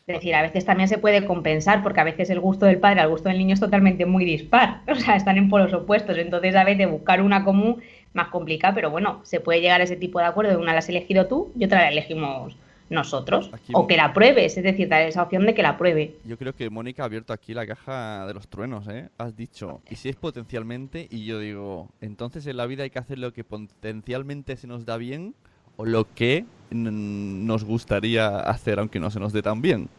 Es 0.08 0.16
decir, 0.16 0.36
a 0.36 0.42
veces 0.42 0.66
también 0.66 0.90
se 0.90 0.98
puede 0.98 1.26
compensar 1.26 1.82
porque 1.82 2.02
a 2.02 2.04
veces 2.04 2.30
el 2.30 2.42
gusto 2.42 2.66
del 2.66 2.80
padre 2.80 3.00
al 3.00 3.10
gusto 3.10 3.30
del 3.30 3.38
niño 3.38 3.54
es 3.54 3.62
totalmente 3.62 4.06
muy 4.06 4.26
dispar, 4.26 4.82
o 4.90 4.96
sea, 4.96 5.16
están 5.16 5.38
en 5.38 5.50
polos 5.50 5.72
opuestos, 5.74 6.18
entonces 6.18 6.54
a 6.56 6.66
veces 6.66 6.90
buscar 6.90 7.22
una 7.22 7.46
común 7.46 7.82
más 8.14 8.28
complicada, 8.28 8.74
pero 8.74 8.90
bueno, 8.90 9.22
se 9.24 9.40
puede 9.40 9.62
llegar 9.62 9.80
a 9.80 9.86
ese 9.86 9.96
tipo 9.96 10.20
de 10.20 10.26
acuerdo, 10.26 10.60
una 10.60 10.74
la 10.74 10.80
has 10.80 10.90
elegido 10.90 11.28
tú 11.28 11.54
y 11.58 11.64
otra 11.64 11.80
la 11.80 11.90
elegimos 11.90 12.58
nosotros. 12.90 13.50
Aquí, 13.54 13.72
o 13.76 13.88
que 13.88 13.98
la 13.98 14.14
pruebes, 14.14 14.58
es 14.58 14.64
decir, 14.64 14.88
dar 14.88 15.02
esa 15.02 15.24
opción 15.24 15.46
de 15.46 15.54
que 15.54 15.62
la 15.62 15.78
pruebe. 15.78 16.16
Yo 16.26 16.38
creo 16.38 16.54
que 16.54 16.70
Mónica 16.70 17.04
ha 17.04 17.06
abierto 17.06 17.34
aquí 17.34 17.54
la 17.54 17.68
caja 17.68 18.26
de 18.28 18.34
los 18.34 18.48
truenos, 18.48 18.88
¿eh? 18.88 19.10
Has 19.18 19.36
dicho, 19.36 19.82
y 19.90 19.96
si 19.96 20.10
es 20.10 20.16
potencialmente, 20.16 21.08
y 21.10 21.26
yo 21.26 21.40
digo, 21.40 21.90
entonces 22.02 22.48
en 22.48 22.58
la 22.58 22.66
vida 22.66 22.84
hay 22.84 22.90
que 22.90 23.00
hacer 23.00 23.20
lo 23.20 23.34
que 23.34 23.44
potencialmente 23.44 24.56
se 24.58 24.68
nos 24.68 24.86
da 24.86 24.98
bien 24.98 25.36
o 25.76 25.86
lo 25.86 26.08
que 26.14 26.46
nos 26.72 27.64
gustaría 27.64 28.40
hacer 28.40 28.80
aunque 28.80 29.00
no 29.00 29.10
se 29.10 29.20
nos 29.20 29.32
dé 29.32 29.42
tan 29.42 29.62
bien. 29.62 29.90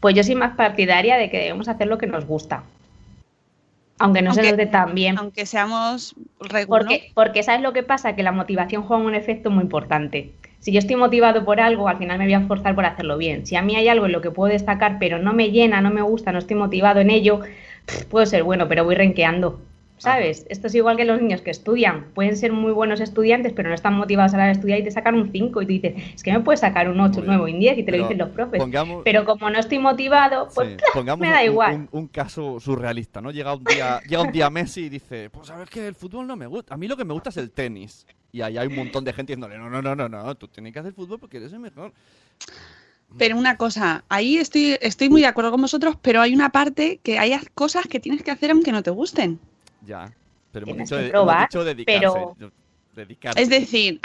Pues 0.00 0.14
yo 0.14 0.24
soy 0.24 0.34
más 0.34 0.56
partidaria 0.56 1.16
de 1.16 1.30
que 1.30 1.38
debemos 1.38 1.68
hacer 1.68 1.86
lo 1.86 1.98
que 1.98 2.06
nos 2.06 2.24
gusta. 2.24 2.62
Aunque 4.00 4.22
no 4.22 4.30
aunque, 4.30 4.44
se 4.44 4.50
nos 4.50 4.56
dé 4.56 4.66
tan 4.66 4.94
bien. 4.94 5.18
Aunque 5.18 5.44
seamos 5.44 6.14
porque, 6.68 7.10
porque 7.14 7.42
¿sabes 7.42 7.62
lo 7.62 7.72
que 7.72 7.82
pasa? 7.82 8.14
Que 8.14 8.22
la 8.22 8.32
motivación 8.32 8.84
juega 8.84 9.02
un 9.02 9.14
efecto 9.14 9.50
muy 9.50 9.62
importante. 9.62 10.32
Si 10.60 10.72
yo 10.72 10.80
estoy 10.80 10.96
motivado 10.96 11.44
por 11.44 11.60
algo, 11.60 11.88
al 11.88 11.98
final 11.98 12.18
me 12.18 12.24
voy 12.24 12.34
a 12.34 12.40
esforzar 12.40 12.74
por 12.74 12.84
hacerlo 12.84 13.16
bien. 13.16 13.46
Si 13.46 13.56
a 13.56 13.62
mí 13.62 13.76
hay 13.76 13.88
algo 13.88 14.06
en 14.06 14.12
lo 14.12 14.20
que 14.20 14.30
puedo 14.30 14.52
destacar, 14.52 14.98
pero 14.98 15.18
no 15.18 15.32
me 15.32 15.50
llena, 15.50 15.80
no 15.80 15.90
me 15.90 16.02
gusta, 16.02 16.32
no 16.32 16.38
estoy 16.38 16.56
motivado 16.56 17.00
en 17.00 17.10
ello, 17.10 17.40
puedo 18.10 18.26
ser 18.26 18.42
bueno, 18.42 18.68
pero 18.68 18.84
voy 18.84 18.94
renqueando. 18.94 19.60
¿Sabes? 19.98 20.46
Esto 20.48 20.68
es 20.68 20.74
igual 20.76 20.96
que 20.96 21.04
los 21.04 21.20
niños 21.20 21.40
que 21.40 21.50
estudian. 21.50 22.04
Pueden 22.14 22.36
ser 22.36 22.52
muy 22.52 22.70
buenos 22.70 23.00
estudiantes, 23.00 23.52
pero 23.52 23.68
no 23.68 23.74
están 23.74 23.94
motivados 23.94 24.32
a 24.32 24.36
la 24.36 24.44
hora 24.44 24.52
de 24.52 24.52
estudiar 24.52 24.78
y 24.78 24.84
te 24.84 24.92
sacan 24.92 25.16
un 25.16 25.32
5 25.32 25.62
y 25.62 25.66
tú 25.66 25.72
dices, 25.72 25.94
es 26.14 26.22
que 26.22 26.32
me 26.32 26.38
puedes 26.40 26.60
sacar 26.60 26.88
un 26.88 27.00
8, 27.00 27.18
un 27.18 27.26
9, 27.26 27.52
un 27.52 27.58
10 27.58 27.78
y 27.78 27.82
te 27.82 27.90
lo 27.90 27.98
dicen 27.98 28.18
los 28.18 28.28
profes. 28.28 28.60
Pongamos... 28.60 29.02
Pero 29.04 29.24
como 29.24 29.50
no 29.50 29.58
estoy 29.58 29.80
motivado, 29.80 30.48
pues 30.54 30.76
sí, 30.78 31.00
me 31.18 31.30
da 31.30 31.40
un, 31.40 31.44
igual. 31.44 31.74
Un, 31.74 31.88
un, 31.90 32.06
caso 32.06 32.60
surrealista, 32.60 33.20
¿no? 33.20 33.32
Llega 33.32 33.54
un 33.54 33.64
día, 33.64 34.00
llega 34.08 34.22
un 34.22 34.30
día 34.30 34.48
Messi 34.50 34.82
y 34.82 34.88
dice, 34.88 35.30
pues 35.30 35.48
sabes 35.48 35.68
que 35.68 35.88
el 35.88 35.96
fútbol 35.96 36.28
no 36.28 36.36
me 36.36 36.46
gusta. 36.46 36.74
A 36.74 36.76
mí 36.76 36.86
lo 36.86 36.96
que 36.96 37.04
me 37.04 37.12
gusta 37.12 37.30
es 37.30 37.36
el 37.36 37.50
tenis. 37.50 38.06
Y 38.30 38.42
ahí 38.42 38.58
hay 38.58 38.66
un 38.66 38.76
montón 38.76 39.04
de 39.04 39.12
gente 39.12 39.32
diciéndole, 39.32 39.58
no, 39.58 39.70
no, 39.70 39.80
no, 39.80 39.94
no, 39.94 40.08
no, 40.08 40.34
tú 40.34 40.48
tienes 40.48 40.72
que 40.72 40.78
hacer 40.80 40.92
fútbol 40.92 41.18
porque 41.18 41.38
eres 41.38 41.52
el 41.52 41.60
mejor. 41.60 41.92
Pero 43.16 43.38
una 43.38 43.56
cosa, 43.56 44.04
ahí 44.08 44.36
estoy, 44.36 44.76
estoy 44.82 45.08
muy 45.08 45.22
de 45.22 45.28
acuerdo 45.28 45.50
con 45.50 45.62
vosotros, 45.62 45.96
pero 46.02 46.20
hay 46.20 46.34
una 46.34 46.50
parte 46.50 47.00
que 47.02 47.18
hay 47.18 47.38
cosas 47.54 47.86
que 47.86 48.00
tienes 48.00 48.22
que 48.22 48.30
hacer 48.30 48.50
aunque 48.50 48.70
no 48.70 48.82
te 48.82 48.90
gusten. 48.90 49.40
Ya, 49.86 50.12
pero 50.52 50.66
hemos 50.66 50.78
dicho, 50.78 50.96
de, 50.96 51.08
probar, 51.08 51.36
hemos 51.36 51.48
dicho 51.48 51.64
dedicarse. 51.64 52.00
Pero... 52.00 52.52
Dedicarse. 52.94 53.40
Es 53.40 53.48
decir, 53.48 54.00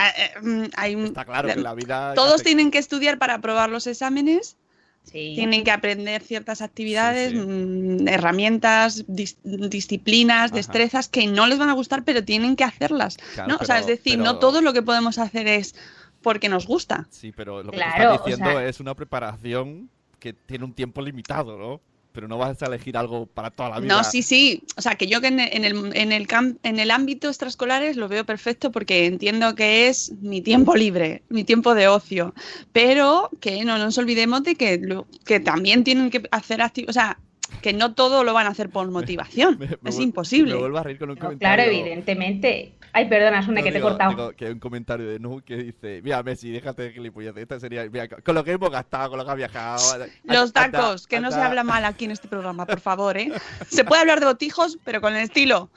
hay 0.77 0.95
un, 0.95 1.05
Está 1.05 1.25
claro 1.25 1.47
que 1.47 1.55
la 1.55 1.73
vida... 1.73 2.13
Todos 2.13 2.35
hace... 2.35 2.43
tienen 2.43 2.69
que 2.69 2.77
estudiar 2.77 3.17
para 3.17 3.35
aprobar 3.35 3.69
los 3.71 3.87
exámenes, 3.87 4.55
sí. 5.03 5.33
tienen 5.35 5.63
que 5.63 5.71
aprender 5.71 6.21
ciertas 6.23 6.61
actividades, 6.61 7.31
sí, 7.31 7.37
sí. 7.39 7.45
Mmm, 7.45 8.07
herramientas, 8.07 9.05
dis, 9.07 9.37
disciplinas, 9.43 10.47
Ajá. 10.51 10.55
destrezas 10.55 11.07
que 11.09 11.27
no 11.27 11.47
les 11.47 11.59
van 11.59 11.69
a 11.69 11.73
gustar, 11.73 12.03
pero 12.03 12.23
tienen 12.23 12.55
que 12.55 12.63
hacerlas. 12.63 13.17
Claro, 13.33 13.49
¿no? 13.51 13.57
Pero, 13.57 13.63
o 13.63 13.65
sea, 13.65 13.79
es 13.79 13.87
decir, 13.87 14.13
pero... 14.17 14.23
no 14.23 14.39
todo 14.39 14.61
lo 14.61 14.73
que 14.73 14.81
podemos 14.81 15.17
hacer 15.17 15.47
es 15.47 15.75
porque 16.21 16.49
nos 16.49 16.65
gusta. 16.67 17.07
Sí, 17.09 17.31
pero 17.31 17.63
lo 17.63 17.71
que 17.71 17.77
Claro, 17.77 17.95
te 17.95 18.03
o 18.07 18.13
estás 18.15 18.25
diciendo 18.25 18.51
sea- 18.59 18.67
es 18.69 18.79
una 18.79 18.95
preparación 18.95 19.89
que 20.19 20.33
tiene 20.33 20.63
un 20.65 20.73
tiempo 20.73 21.01
limitado, 21.01 21.57
¿no? 21.57 21.81
Pero 22.13 22.27
no 22.27 22.37
vas 22.37 22.61
a 22.61 22.67
elegir 22.67 22.95
algo 22.95 23.25
para 23.25 23.51
toda 23.51 23.69
la 23.69 23.79
vida. 23.79 23.93
No, 23.93 24.03
sí, 24.03 24.21
sí. 24.21 24.63
O 24.77 24.81
sea, 24.81 24.95
que 24.95 25.07
yo 25.07 25.19
que 25.19 25.27
en, 25.27 25.39
el, 25.39 25.95
en, 25.95 26.11
el 26.11 26.27
en 26.63 26.79
el 26.79 26.91
ámbito 26.91 27.27
extraescolares 27.27 27.97
lo 27.97 28.07
veo 28.07 28.25
perfecto 28.25 28.71
porque 28.71 29.05
entiendo 29.07 29.55
que 29.55 29.89
es 29.89 30.13
mi 30.21 30.41
tiempo 30.41 30.75
libre, 30.75 31.23
mi 31.29 31.43
tiempo 31.43 31.73
de 31.73 31.87
ocio. 31.87 32.33
Pero 32.71 33.29
que 33.41 33.65
no 33.65 33.77
nos 33.77 33.97
olvidemos 33.97 34.43
de 34.43 34.55
que, 34.55 35.03
que 35.25 35.39
también 35.39 35.83
tienen 35.83 36.09
que 36.09 36.23
hacer 36.31 36.61
actividades. 36.61 36.95
O 36.95 36.99
sea, 36.99 37.17
que 37.61 37.73
no 37.73 37.93
todo 37.93 38.23
lo 38.23 38.33
van 38.33 38.47
a 38.47 38.49
hacer 38.49 38.69
por 38.69 38.89
motivación. 38.91 39.57
Me- 39.59 39.77
me 39.81 39.89
es 39.89 39.99
imposible. 39.99 40.53
Me 40.53 40.59
vuelvo 40.59 40.77
a 40.79 40.83
reír 40.83 40.97
con 40.99 41.09
un 41.09 41.15
No, 41.15 41.21
comentario. 41.21 41.55
claro, 41.65 41.71
evidentemente. 41.71 42.73
Ay, 42.95 43.09
perdona, 43.09 43.41
No, 43.41 43.55
que 43.63 43.71
te 43.71 43.77
he 43.79 43.81
cortado. 43.81 44.11
digo 44.11 44.31
que 44.33 44.45
hay 44.45 44.51
un 44.51 44.59
comentario 44.59 45.07
de 45.07 45.17
Nu 45.19 45.41
que 45.43 45.57
dice, 45.57 46.01
mira 46.03 46.21
Messi, 46.21 46.51
déjate 46.51 46.83
de 46.83 46.91
gilipollas, 46.91 47.35
esta 47.37 47.59
sería, 47.59 47.89
mira, 47.89 48.07
con 48.07 48.35
lo 48.35 48.43
que 48.43 48.51
hemos 48.51 48.69
gastado, 48.69 49.09
con 49.09 49.17
lo 49.17 49.25
que 49.25 49.31
ha 49.31 49.35
viajado. 49.35 49.81
Los 50.25 50.55
anda- 50.55 50.71
tacos, 50.71 51.07
que 51.07 51.19
no 51.19 51.31
se 51.31 51.39
habla 51.41 51.63
mal 51.63 51.85
aquí 51.85 52.05
en 52.05 52.11
este 52.11 52.27
programa, 52.27 52.67
por 52.67 52.79
favor, 52.79 53.17
¿eh? 53.17 53.31
Se 53.67 53.83
puede 53.83 54.01
hablar 54.01 54.19
de 54.19 54.27
botijos, 54.27 54.77
pero 54.83 55.01
con 55.01 55.15
el 55.15 55.23
estilo. 55.23 55.71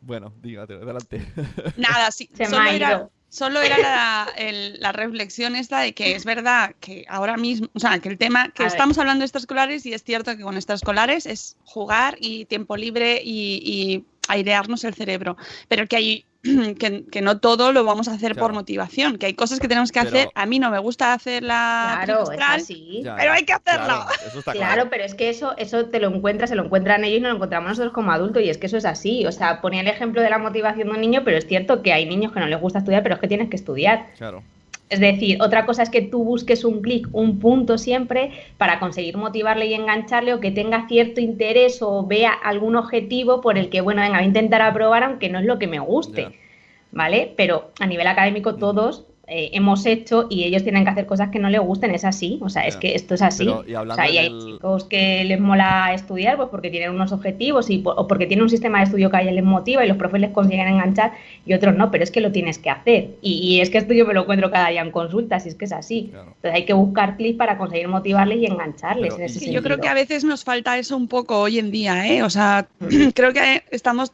Bueno, 0.00 0.34
dígate, 0.42 0.74
adelante. 0.74 1.26
Nada, 1.78 2.10
sí. 2.10 2.28
Se 2.34 2.46
me 2.48 2.56
ha 2.58 2.74
era, 2.74 2.90
ido. 2.90 3.10
Solo 3.34 3.60
era 3.60 3.78
la, 3.78 4.28
el- 4.36 4.80
la 4.80 4.92
reflexión 4.92 5.56
esta 5.56 5.80
de 5.80 5.92
que 5.92 6.14
es 6.14 6.24
verdad 6.24 6.74
que 6.78 7.04
ahora 7.08 7.36
mismo, 7.36 7.68
o 7.74 7.80
sea, 7.80 7.98
que 7.98 8.08
el 8.08 8.16
tema, 8.16 8.50
que 8.50 8.62
A 8.62 8.66
ver. 8.66 8.72
estamos 8.72 8.96
hablando 8.98 9.22
de 9.22 9.26
extraescolares 9.26 9.84
y 9.86 9.92
es 9.92 10.04
cierto 10.04 10.36
que 10.36 10.42
con 10.44 10.54
extraescolares 10.54 11.26
es 11.26 11.56
jugar 11.64 12.16
y 12.20 12.44
tiempo 12.44 12.76
libre 12.76 13.20
y, 13.24 13.60
y 13.64 14.04
airearnos 14.28 14.84
el 14.84 14.94
cerebro, 14.94 15.36
pero 15.66 15.86
que 15.88 15.96
hay 15.96 16.24
que, 16.78 17.04
que 17.10 17.22
no 17.22 17.38
todo 17.40 17.72
lo 17.72 17.84
vamos 17.84 18.08
a 18.08 18.12
hacer 18.12 18.36
por 18.36 18.52
motivación, 18.52 19.18
que 19.18 19.26
hay 19.26 19.34
cosas 19.34 19.60
que 19.60 19.68
tenemos 19.68 19.90
que 19.92 20.00
Pero- 20.00 20.10
hacer. 20.16 20.28
A 20.34 20.46
mí 20.46 20.58
no 20.58 20.70
me 20.70 20.78
gusta 20.78 21.12
hacer 21.12 21.42
la 21.42 22.02
Claro, 22.04 22.24
así. 22.48 23.02
Pero 23.16 23.32
hay 23.32 23.44
que 23.44 23.52
hacerla. 23.54 23.84
Claro, 23.84 24.06
eso 24.26 24.38
está 24.40 24.52
Claro, 24.52 24.74
claro. 24.74 24.90
pero 24.90 25.04
es 25.04 25.14
que 25.14 25.30
eso, 25.30 25.54
eso 25.56 25.86
te 25.86 25.98
lo 26.00 26.08
encuentras, 26.08 26.50
se 26.50 26.56
lo 26.56 26.64
encuentran 26.64 27.02
ellos 27.04 27.18
y 27.18 27.22
no 27.22 27.30
lo 27.30 27.36
encontramos 27.36 27.70
nosotros 27.70 27.92
como 27.92 28.12
adultos, 28.12 28.42
y 28.42 28.50
es 28.50 28.58
que 28.58 28.66
eso 28.66 28.76
es 28.76 28.84
así. 28.84 29.26
O 29.26 29.32
sea, 29.32 29.60
ponía 29.60 29.80
el 29.80 29.88
ejemplo 29.88 30.20
de 30.22 30.30
la 30.30 30.38
motivación 30.38 30.88
de 30.88 30.94
un 30.94 31.00
niño, 31.00 31.22
pero 31.24 31.36
es 31.38 31.46
cierto 31.46 31.82
que 31.82 31.92
hay 31.92 32.06
niños 32.06 32.32
que 32.32 32.40
no 32.40 32.46
les 32.46 32.60
gusta 32.60 32.78
estudiar, 32.80 33.02
pero 33.02 33.14
es 33.16 33.20
que 33.20 33.28
tienes 33.28 33.48
que 33.48 33.56
estudiar. 33.56 34.06
Claro. 34.18 34.42
Es 34.90 35.00
decir, 35.00 35.38
otra 35.40 35.64
cosa 35.66 35.82
es 35.82 35.90
que 35.90 36.02
tú 36.02 36.24
busques 36.24 36.64
un 36.64 36.82
clic, 36.82 37.08
un 37.12 37.38
punto 37.38 37.78
siempre 37.78 38.30
para 38.58 38.78
conseguir 38.78 39.16
motivarle 39.16 39.66
y 39.66 39.74
engancharle 39.74 40.34
o 40.34 40.40
que 40.40 40.50
tenga 40.50 40.86
cierto 40.88 41.20
interés 41.20 41.80
o 41.80 42.06
vea 42.06 42.32
algún 42.32 42.76
objetivo 42.76 43.40
por 43.40 43.56
el 43.56 43.70
que, 43.70 43.80
bueno, 43.80 44.02
venga, 44.02 44.18
voy 44.18 44.24
a 44.24 44.28
intentar 44.28 44.62
aprobar 44.62 45.02
aunque 45.02 45.30
no 45.30 45.38
es 45.38 45.46
lo 45.46 45.58
que 45.58 45.66
me 45.66 45.78
guste. 45.78 46.38
¿Vale? 46.92 47.32
Pero 47.36 47.72
a 47.80 47.86
nivel 47.86 48.06
académico 48.06 48.54
todos 48.54 49.04
eh, 49.26 49.50
hemos 49.52 49.86
hecho 49.86 50.26
y 50.30 50.44
ellos 50.44 50.62
tienen 50.62 50.84
que 50.84 50.90
hacer 50.90 51.06
cosas 51.06 51.30
que 51.30 51.38
no 51.38 51.48
les 51.48 51.60
gusten, 51.60 51.90
es 51.94 52.04
así. 52.04 52.38
O 52.42 52.48
sea, 52.48 52.66
es 52.66 52.76
que 52.76 52.94
esto 52.94 53.14
es 53.14 53.22
así. 53.22 53.44
Pero, 53.44 53.64
y 53.66 53.74
o 53.74 53.94
sea, 53.94 54.10
y 54.10 54.18
hay 54.18 54.28
del- 54.32 54.38
chicos 54.44 54.84
que 54.84 55.24
les 55.24 55.40
mola 55.40 55.92
estudiar 55.94 56.36
pues 56.36 56.48
porque 56.50 56.70
tienen 56.70 56.90
unos 56.90 57.12
objetivos 57.12 57.70
y, 57.70 57.82
o 57.84 58.06
porque 58.06 58.26
tienen 58.26 58.42
un 58.44 58.50
sistema 58.50 58.78
de 58.78 58.84
estudio 58.84 59.10
que 59.10 59.16
a 59.16 59.22
ellos 59.22 59.34
les 59.34 59.44
motiva 59.44 59.84
y 59.84 59.88
los 59.88 59.96
profes 59.96 60.20
les 60.20 60.30
consiguen 60.30 60.68
enganchar 60.68 61.12
y 61.46 61.54
otros 61.54 61.74
no, 61.76 61.90
pero 61.90 62.04
es 62.04 62.10
que 62.10 62.20
lo 62.20 62.32
tienes 62.32 62.58
que 62.58 62.70
hacer. 62.70 63.10
Y, 63.22 63.32
y 63.56 63.60
es 63.60 63.70
que 63.70 63.78
esto 63.78 63.94
yo 63.94 64.06
me 64.06 64.14
lo 64.14 64.22
encuentro 64.22 64.50
cada 64.50 64.68
día 64.70 64.82
en 64.82 64.90
consultas 64.90 65.46
y 65.46 65.48
es 65.50 65.54
que 65.54 65.64
es 65.64 65.72
así. 65.72 66.08
Claro. 66.10 66.26
Entonces 66.36 66.52
hay 66.54 66.64
que 66.64 66.72
buscar 66.74 67.16
clics 67.16 67.38
para 67.38 67.56
conseguir 67.58 67.88
motivarles 67.88 68.38
y 68.38 68.46
engancharles 68.46 69.14
Pero, 69.14 69.16
en 69.16 69.22
ese 69.24 69.34
Sí, 69.34 69.40
sentido. 69.46 69.60
yo 69.60 69.64
creo 69.64 69.80
que 69.80 69.88
a 69.88 69.94
veces 69.94 70.24
nos 70.24 70.44
falta 70.44 70.76
eso 70.78 70.96
un 70.96 71.08
poco 71.08 71.38
hoy 71.40 71.58
en 71.58 71.70
día, 71.70 72.06
¿eh? 72.06 72.22
O 72.22 72.30
sea, 72.30 72.66
creo 73.14 73.32
que 73.32 73.62
estamos, 73.70 74.12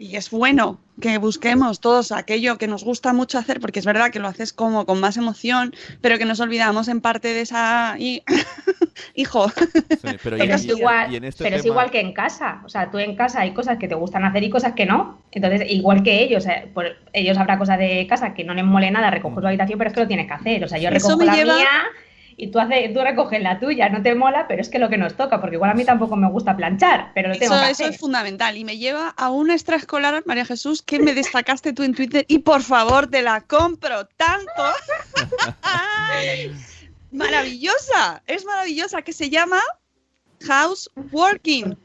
y 0.00 0.16
es 0.16 0.30
bueno 0.30 0.80
que 1.00 1.18
busquemos 1.18 1.80
todos 1.80 2.12
aquello 2.12 2.56
que 2.58 2.66
nos 2.68 2.84
gusta 2.84 3.12
mucho 3.12 3.38
hacer, 3.38 3.60
porque 3.60 3.80
es 3.80 3.84
verdad 3.86 4.10
que 4.10 4.18
lo 4.20 4.28
haces 4.28 4.52
como 4.52 4.86
con 4.86 5.00
más 5.00 5.16
emoción, 5.16 5.74
pero 6.00 6.18
que 6.18 6.24
nos 6.24 6.40
olvidamos 6.40 6.88
en 6.88 7.00
parte 7.00 7.28
de 7.34 7.40
esa... 7.42 7.96
y- 7.98 8.22
Hijo, 9.16 9.48
Sí, 9.48 10.16
pero, 10.22 10.36
Pero 10.38 10.54
es 10.54 10.64
y- 10.64 10.68
y 10.68 10.70
igual, 10.78 11.14
en 11.14 11.24
este 11.24 11.42
pero 11.44 11.56
es 11.56 11.64
igual 11.64 11.90
que 11.90 12.00
en 12.00 12.12
casa. 12.12 12.62
O 12.64 12.68
sea, 12.68 12.90
tú 12.92 12.98
en 12.98 13.16
casa 13.16 13.40
hay 13.40 13.52
cosas 13.52 13.78
que 13.78 13.88
te 13.88 13.94
gustan 13.96 14.24
hacer 14.24 14.42
y 14.44 14.50
cosas 14.50 14.74
que 14.74 14.86
no. 14.86 15.20
Entonces, 15.32 15.62
igual 15.70 16.02
que 16.04 16.22
ellos, 16.22 16.46
eh, 16.46 16.68
por- 16.72 16.96
ellos 17.12 17.36
habrá 17.38 17.58
cosas 17.58 17.78
de 17.78 18.06
casa 18.08 18.34
que 18.34 18.44
no 18.44 18.54
les 18.54 18.64
mole 18.64 18.90
nada 18.92 19.10
recoger 19.10 19.40
su 19.40 19.46
habitación, 19.48 19.78
pero 19.78 19.88
es 19.90 19.94
que 19.94 20.00
lo 20.00 20.06
tienes 20.08 20.26
que 20.28 20.32
hacer. 20.34 20.64
O 20.64 20.68
sea, 20.68 20.78
yo 20.78 20.88
Eso 20.90 21.08
recojo 21.08 21.16
me 21.18 21.24
la 21.26 21.34
lleva- 21.36 21.56
mía 21.56 21.68
y 22.36 22.48
tú, 22.48 22.58
haces, 22.58 22.92
tú 22.92 23.00
recoges 23.00 23.42
la 23.42 23.58
tuya. 23.58 23.88
No 23.88 24.02
te 24.02 24.14
mola, 24.14 24.46
pero 24.48 24.60
es 24.60 24.68
que 24.68 24.78
lo 24.78 24.88
que 24.88 24.98
nos 24.98 25.14
toca, 25.14 25.40
porque 25.40 25.56
igual 25.56 25.70
a 25.70 25.74
mí 25.74 25.84
tampoco 25.84 26.16
me 26.16 26.28
gusta 26.28 26.56
planchar, 26.56 27.10
pero 27.14 27.28
lo 27.28 27.38
tengo 27.38 27.54
eso, 27.54 27.64
que 27.64 27.70
eso 27.70 27.84
hacer. 27.84 27.94
es 27.94 28.00
fundamental. 28.00 28.56
Y 28.56 28.64
me 28.64 28.78
lleva 28.78 29.10
a 29.16 29.30
una 29.30 29.54
extraescolar, 29.54 30.22
María 30.26 30.44
Jesús, 30.44 30.82
que 30.82 30.98
me 30.98 31.14
destacaste 31.14 31.72
tú 31.72 31.82
en 31.82 31.94
Twitter 31.94 32.24
y 32.28 32.38
por 32.38 32.62
favor 32.62 33.06
te 33.06 33.22
la 33.22 33.40
compro 33.42 34.06
tanto. 34.16 34.62
maravillosa, 37.12 38.22
es 38.26 38.44
maravillosa, 38.44 39.02
que 39.02 39.12
se 39.12 39.30
llama 39.30 39.60
Houseworking. 40.46 41.76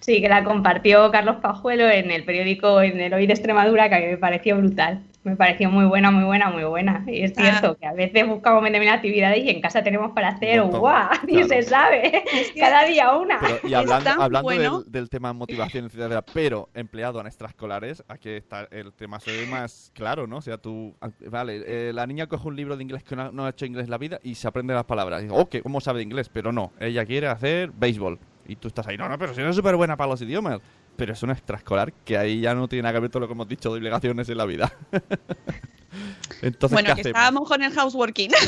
Sí, 0.00 0.20
que 0.20 0.28
la 0.28 0.44
compartió 0.44 1.10
Carlos 1.10 1.36
Pajuelo 1.40 1.88
en 1.88 2.10
el 2.10 2.24
periódico 2.24 2.82
En 2.82 3.00
el 3.00 3.14
Hoy 3.14 3.26
de 3.26 3.32
Extremadura, 3.32 3.88
que 3.88 3.94
a 3.94 4.00
mí 4.00 4.06
me 4.06 4.18
pareció 4.18 4.58
brutal. 4.58 5.02
Me 5.24 5.36
pareció 5.36 5.70
muy 5.70 5.86
buena, 5.86 6.10
muy 6.10 6.24
buena, 6.24 6.50
muy 6.50 6.64
buena. 6.64 7.02
Y 7.06 7.22
es 7.22 7.32
Ah. 7.38 7.40
cierto 7.42 7.78
que 7.78 7.86
a 7.86 7.94
veces 7.94 8.26
buscamos 8.28 8.62
determinadas 8.62 8.98
actividades 8.98 9.42
y 9.42 9.48
en 9.48 9.60
casa 9.62 9.82
tenemos 9.82 10.12
para 10.12 10.28
hacer, 10.28 10.60
¡guau! 10.60 11.08
Ni 11.26 11.32
claro. 11.32 11.48
se 11.48 11.62
sabe. 11.62 12.24
que- 12.52 12.60
Cada 12.60 12.84
día 12.84 13.14
una. 13.16 13.38
Pero, 13.40 13.56
y 13.66 13.72
hablando, 13.72 14.10
hablando 14.10 14.42
bueno. 14.42 14.80
del, 14.82 14.92
del 14.92 15.08
tema 15.08 15.32
motivación, 15.32 15.86
etcétera, 15.86 16.22
pero 16.34 16.68
empleado 16.74 17.20
en 17.20 17.26
extraescolares, 17.26 18.04
aquí 18.06 18.28
está 18.30 18.68
el 18.70 18.92
tema 18.92 19.18
se 19.18 19.32
ve 19.34 19.46
más 19.46 19.90
claro, 19.94 20.26
¿no? 20.26 20.36
O 20.36 20.42
sea, 20.42 20.58
tú, 20.58 20.94
ah, 21.00 21.08
vale, 21.30 21.62
eh, 21.66 21.92
la 21.94 22.06
niña 22.06 22.26
coge 22.26 22.46
un 22.46 22.56
libro 22.56 22.76
de 22.76 22.82
inglés 22.82 23.02
que 23.02 23.16
no, 23.16 23.32
no 23.32 23.46
ha 23.46 23.50
hecho 23.50 23.64
inglés 23.64 23.86
en 23.86 23.90
la 23.92 23.98
vida 23.98 24.20
y 24.22 24.34
se 24.34 24.46
aprende 24.46 24.74
las 24.74 24.84
palabras. 24.84 25.22
Y 25.22 25.28
dice, 25.28 25.36
ok, 25.40 25.56
¿cómo 25.62 25.80
sabe 25.80 25.98
de 26.00 26.04
inglés? 26.04 26.28
Pero 26.28 26.52
no, 26.52 26.72
ella 26.78 27.06
quiere 27.06 27.28
hacer 27.28 27.70
béisbol. 27.72 28.18
Y 28.46 28.56
tú 28.56 28.68
estás 28.68 28.86
ahí, 28.88 28.98
no, 28.98 29.08
no, 29.08 29.16
pero 29.18 29.32
si 29.32 29.40
no 29.40 29.48
es 29.48 29.56
súper 29.56 29.74
buena 29.74 29.96
para 29.96 30.10
los 30.10 30.20
idiomas. 30.20 30.60
Pero 30.96 31.12
es 31.12 31.22
una 31.22 31.32
extraescolar 31.32 31.92
que 31.92 32.16
ahí 32.16 32.40
ya 32.40 32.54
no 32.54 32.68
tiene 32.68 32.82
nada 32.82 32.94
que 32.94 33.00
ver 33.00 33.10
todo 33.10 33.20
lo 33.20 33.26
que 33.26 33.32
hemos 33.32 33.48
dicho 33.48 33.72
de 33.72 33.78
obligaciones 33.78 34.28
en 34.28 34.38
la 34.38 34.44
vida. 34.44 34.72
Entonces, 36.42 36.74
bueno, 36.74 36.88
¿qué 36.90 36.94
que 36.94 37.00
hacemos? 37.00 37.06
estábamos 37.06 37.48
con 37.48 37.62
el 37.62 37.72
houseworking. 37.72 38.30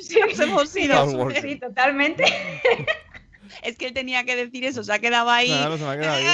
Sí, 0.00 0.18
nos 0.20 0.38
hemos 0.38 0.76
ido. 0.76 1.30
Sí, 1.40 1.56
totalmente. 1.56 2.24
Es 3.62 3.78
que 3.78 3.86
él 3.86 3.94
tenía 3.94 4.24
que 4.24 4.36
decir 4.36 4.64
eso, 4.64 4.82
se 4.82 4.92
ha 4.92 4.98
quedado 4.98 5.30
ahí. 5.30 5.46
Claro, 5.46 5.78
se 5.78 5.84
me 5.84 5.90
ha 5.90 5.98
quedado 5.98 6.18
bien. 6.18 6.32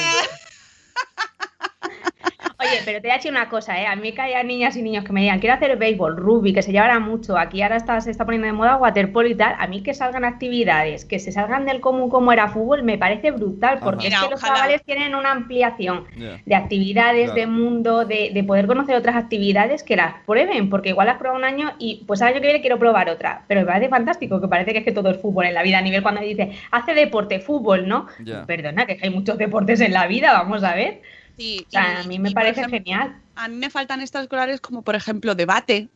Oye, 2.61 2.81
pero 2.85 3.01
te 3.01 3.09
voy 3.09 3.13
a 3.13 3.17
decir 3.17 3.31
una 3.31 3.49
cosa, 3.49 3.81
¿eh? 3.81 3.87
A 3.87 3.97
mí 3.97 4.13
que 4.13 4.21
haya 4.21 4.43
niñas 4.43 4.77
y 4.77 4.83
niños 4.83 5.05
que 5.05 5.13
me 5.13 5.23
digan, 5.23 5.39
quiero 5.41 5.55
hacer 5.55 5.77
béisbol, 5.79 6.17
rugby, 6.17 6.53
que 6.53 6.63
se 6.63 6.73
llevará 6.73 6.99
mucho, 6.99 7.39
aquí 7.39 7.63
ahora 7.63 7.77
está, 7.77 8.01
se 8.01 8.11
está 8.11 8.25
poniendo 8.25 8.47
de 8.47 8.53
moda 8.53 8.77
waterpolo 8.77 9.29
y 9.29 9.35
tal, 9.35 9.55
a 9.59 9.67
mí 9.67 9.83
que 9.83 9.95
salgan 9.95 10.25
actividades, 10.25 11.05
que 11.05 11.19
se 11.19 11.33
salgan 11.33 11.65
del 11.65 11.81
común 11.81 12.11
como 12.11 12.33
era 12.33 12.49
fútbol, 12.49 12.83
me 12.83 12.99
parece 12.99 13.31
brutal, 13.31 13.79
porque 13.83 14.09
Mira, 14.09 14.19
es 14.19 14.25
que 14.25 14.31
los 14.31 14.43
ojalá. 14.43 14.57
chavales 14.57 14.83
tienen 14.85 15.15
una 15.15 15.33
ampliación 15.33 16.05
de 16.45 16.55
actividades, 16.55 17.31
Claro. 17.31 17.41
de 17.41 17.47
mundo, 17.47 18.05
de, 18.05 18.31
de 18.35 18.45
poder 18.45 18.67
conocer 18.67 18.95
otras 18.97 19.17
actividades 19.17 19.83
que 19.83 19.97
las 19.97 20.15
prueben, 20.27 20.69
porque 20.71 20.91
igual 20.91 21.07
las 21.07 21.17
pruebas 21.17 21.39
un 21.39 21.45
año 21.45 21.73
y 21.79 22.05
pues 22.07 22.21
al 22.23 22.29
año 22.29 22.41
que 22.41 22.47
viene 22.47 22.61
quiero 22.61 22.79
probar 22.79 23.09
otra, 23.09 23.43
pero 23.49 23.61
me 23.63 23.67
parece 23.67 23.89
fantástico, 23.89 24.41
que 24.41 24.49
parece 24.49 24.73
que 24.73 24.79
es 24.81 24.85
que 24.85 24.93
todo 24.93 25.11
es 25.11 25.17
fútbol 25.19 25.47
en 25.47 25.55
la 25.55 25.63
vida, 25.63 25.79
a 25.79 25.83
nivel 25.83 26.03
cuando 26.03 26.21
dice, 26.21 26.53
hace 26.71 26.95
deporte, 26.95 27.41
fútbol, 27.41 27.89
¿no? 27.89 28.07
Ya. 28.23 28.45
Perdona, 28.45 28.85
que 28.87 28.99
hay 29.03 29.11
muchos 29.11 29.39
deportes 29.39 29.81
en 29.81 29.93
la 29.95 30.07
vida, 30.07 30.33
vamos 30.33 30.63
a 30.63 30.75
ver. 30.75 31.01
Sí, 31.41 31.65
O 31.69 31.71
sea, 31.71 32.01
y- 32.01 32.05
a 32.05 32.09
mí 32.09 32.19
me 32.19 32.31
parece 32.33 32.61
ejemplo, 32.61 32.79
genial. 32.79 33.17
A 33.35 33.49
mí 33.49 33.57
me 33.57 33.71
faltan 33.71 34.01
extraescolares 34.03 34.61
como, 34.61 34.83
por 34.83 34.95
ejemplo, 34.95 35.35
debate, 35.35 35.89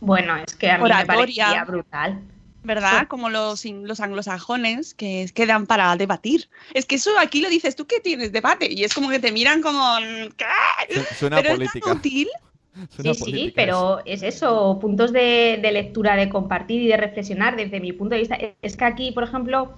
Bueno, 0.00 0.36
es 0.36 0.54
que 0.54 0.70
a 0.70 0.78
mí 0.78 0.84
me 0.84 0.90
Oratoria. 0.90 1.16
parecía 1.46 1.64
brutal. 1.64 2.20
¿verdad? 2.62 3.00
Sí. 3.00 3.06
Como 3.06 3.30
los, 3.30 3.64
los 3.64 3.98
anglosajones 4.00 4.92
que 4.94 5.28
quedan 5.34 5.66
para 5.66 5.96
debatir. 5.96 6.48
Es 6.74 6.86
que 6.86 6.96
eso 6.96 7.10
aquí 7.18 7.40
lo 7.40 7.48
dices, 7.48 7.74
¿tú 7.76 7.86
qué 7.86 7.98
tienes? 8.00 8.30
Debate. 8.30 8.72
Y 8.72 8.84
es 8.84 8.92
como 8.94 9.08
que 9.08 9.18
te 9.20 9.32
miran 9.32 9.62
como... 9.62 9.96
¿qué? 10.36 10.94
Su- 10.94 11.14
Suena 11.14 11.36
Pero 11.38 11.48
es 11.50 11.54
política. 11.56 11.86
tan 11.88 11.96
útil. 11.96 12.28
Suena 12.90 13.14
sí, 13.14 13.14
sí, 13.14 13.20
política 13.24 13.52
pero 13.56 14.02
es 14.04 14.22
eso, 14.22 14.78
puntos 14.80 15.12
de, 15.12 15.58
de 15.62 15.72
lectura, 15.72 16.14
de 16.14 16.28
compartir 16.28 16.82
y 16.82 16.86
de 16.88 16.96
reflexionar 16.96 17.56
desde 17.56 17.80
mi 17.80 17.92
punto 17.92 18.14
de 18.14 18.20
vista. 18.20 18.38
Es 18.62 18.76
que 18.76 18.84
aquí, 18.84 19.10
por 19.12 19.24
ejemplo, 19.24 19.74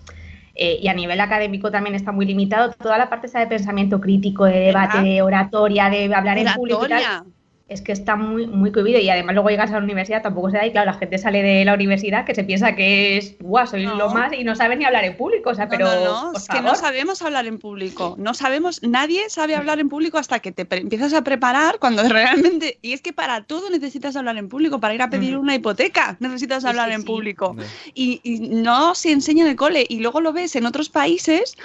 eh, 0.55 0.79
y 0.83 0.89
a 0.89 0.95
nivel 0.95 1.21
académico 1.21 1.71
también 1.71 1.95
está 1.95 2.13
muy 2.13 2.27
limitado, 2.27 2.73
toda 2.73 2.99
la 2.99 3.09
parte 3.09 3.27
esa 3.27 3.41
de 3.41 3.47
pensamiento 3.47 4.01
crítico, 4.01 4.45
de 4.45 4.61
debate, 4.61 4.99
¿Verdad? 4.99 5.11
de 5.11 5.23
oratoria, 5.23 5.91
de 5.91 6.15
hablar 6.15 6.39
en 6.39 6.53
público 6.55 6.87
y 6.87 6.89
tal, 6.89 7.03
Oratoria. 7.03 7.40
Es 7.71 7.81
que 7.83 7.93
está 7.93 8.17
muy, 8.17 8.47
muy 8.47 8.73
cohibido 8.73 8.99
y 8.99 9.09
además 9.09 9.35
luego 9.35 9.49
llegas 9.49 9.71
a 9.71 9.79
la 9.79 9.85
universidad, 9.85 10.23
tampoco 10.23 10.51
se 10.51 10.57
da 10.59 10.67
y 10.67 10.73
claro, 10.73 10.91
la 10.91 10.99
gente 10.99 11.17
sale 11.19 11.43
de 11.43 11.65
la 11.65 11.73
universidad 11.75 12.25
que 12.27 12.35
se 12.35 12.45
piensa 12.45 12.75
que 12.75 13.17
es, 13.17 13.37
guau, 13.41 13.67
soy 13.67 13.87
No. 13.87 13.95
lo 13.95 14.11
más 14.11 14.33
y 14.33 14.45
no 14.45 14.55
sabe 14.57 14.77
ni 14.77 14.85
hablar 14.85 15.05
en 15.05 15.17
público, 15.17 15.51
o 15.51 15.55
sea, 15.55 15.65
No, 15.67 15.71
pero 15.71 15.85
no, 15.87 16.05
no, 16.05 16.33
por 16.33 16.41
es 16.41 16.49
que 16.49 16.61
no 16.61 16.75
sabemos 16.75 17.23
hablar 17.23 17.47
en 17.47 17.59
público. 17.59 18.17
No 18.19 18.35
sabemos, 18.35 18.83
nadie 18.83 19.31
sabe 19.31 19.55
hablar 19.55 19.79
en 19.79 19.89
público 19.89 20.19
hasta 20.19 20.41
que 20.41 20.53
te 20.53 20.65
pre- 20.65 20.81
empiezas 20.81 21.15
a 21.15 21.23
preparar 21.23 21.79
cuando 21.79 22.03
realmente. 22.09 22.79
Y 22.83 22.93
es 22.93 23.01
que 23.03 23.13
para 23.13 23.45
todo 23.45 23.71
necesitas 23.71 24.17
hablar 24.17 24.37
en 24.37 24.49
público. 24.49 24.81
Para 24.81 24.95
ir 24.95 25.03
a 25.03 25.09
pedir 25.09 25.39
una 25.39 25.55
hipoteca 25.55 26.17
necesitas 26.21 26.65
hablar 26.65 26.89
sí, 26.89 26.95
en 26.97 27.05
público. 27.05 27.57
Y, 27.95 28.21
y 28.25 28.41
no 28.41 28.95
se 28.95 29.13
enseña 29.13 29.45
en 29.45 29.51
el 29.51 29.57
cole. 29.57 29.87
Y 29.89 30.01
luego 30.01 30.21
lo 30.21 30.33
ves 30.33 30.57
en 30.57 30.67
otros 30.67 30.89
países 30.89 31.57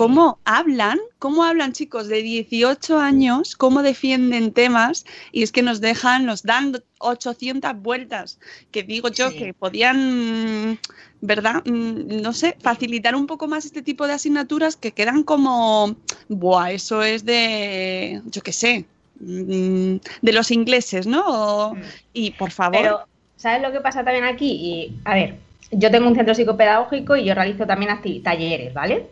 cómo 0.00 0.38
hablan, 0.46 0.98
cómo 1.18 1.44
hablan 1.44 1.74
chicos 1.74 2.08
de 2.08 2.22
18 2.22 2.98
años, 2.98 3.54
cómo 3.54 3.82
defienden 3.82 4.50
temas 4.50 5.04
y 5.30 5.42
es 5.42 5.52
que 5.52 5.60
nos 5.60 5.82
dejan, 5.82 6.24
nos 6.24 6.42
dan 6.42 6.74
800 7.00 7.76
vueltas, 7.82 8.38
que 8.70 8.82
digo 8.82 9.10
yo 9.10 9.28
que 9.28 9.52
podían, 9.52 10.78
¿verdad? 11.20 11.62
Mm, 11.66 12.22
no 12.22 12.32
sé, 12.32 12.56
facilitar 12.62 13.14
un 13.14 13.26
poco 13.26 13.46
más 13.46 13.66
este 13.66 13.82
tipo 13.82 14.06
de 14.06 14.14
asignaturas 14.14 14.74
que 14.74 14.92
quedan 14.92 15.22
como, 15.22 15.94
buah, 16.30 16.72
eso 16.72 17.02
es 17.02 17.26
de, 17.26 18.22
yo 18.24 18.40
qué 18.40 18.54
sé, 18.54 18.86
mm, 19.20 19.96
de 20.22 20.32
los 20.32 20.50
ingleses, 20.50 21.06
¿no? 21.06 21.74
Mm. 21.74 21.82
Y 22.14 22.30
por 22.30 22.52
favor. 22.52 22.80
Pero, 22.80 23.00
¿sabes 23.36 23.60
lo 23.60 23.70
que 23.70 23.82
pasa 23.82 24.02
también 24.02 24.24
aquí? 24.24 24.50
Y, 24.50 24.96
a 25.04 25.14
ver, 25.14 25.34
yo 25.72 25.90
tengo 25.90 26.08
un 26.08 26.14
centro 26.14 26.34
psicopedagógico 26.34 27.16
y 27.16 27.26
yo 27.26 27.34
realizo 27.34 27.66
también 27.66 28.00
talleres, 28.22 28.72
¿vale? 28.72 29.06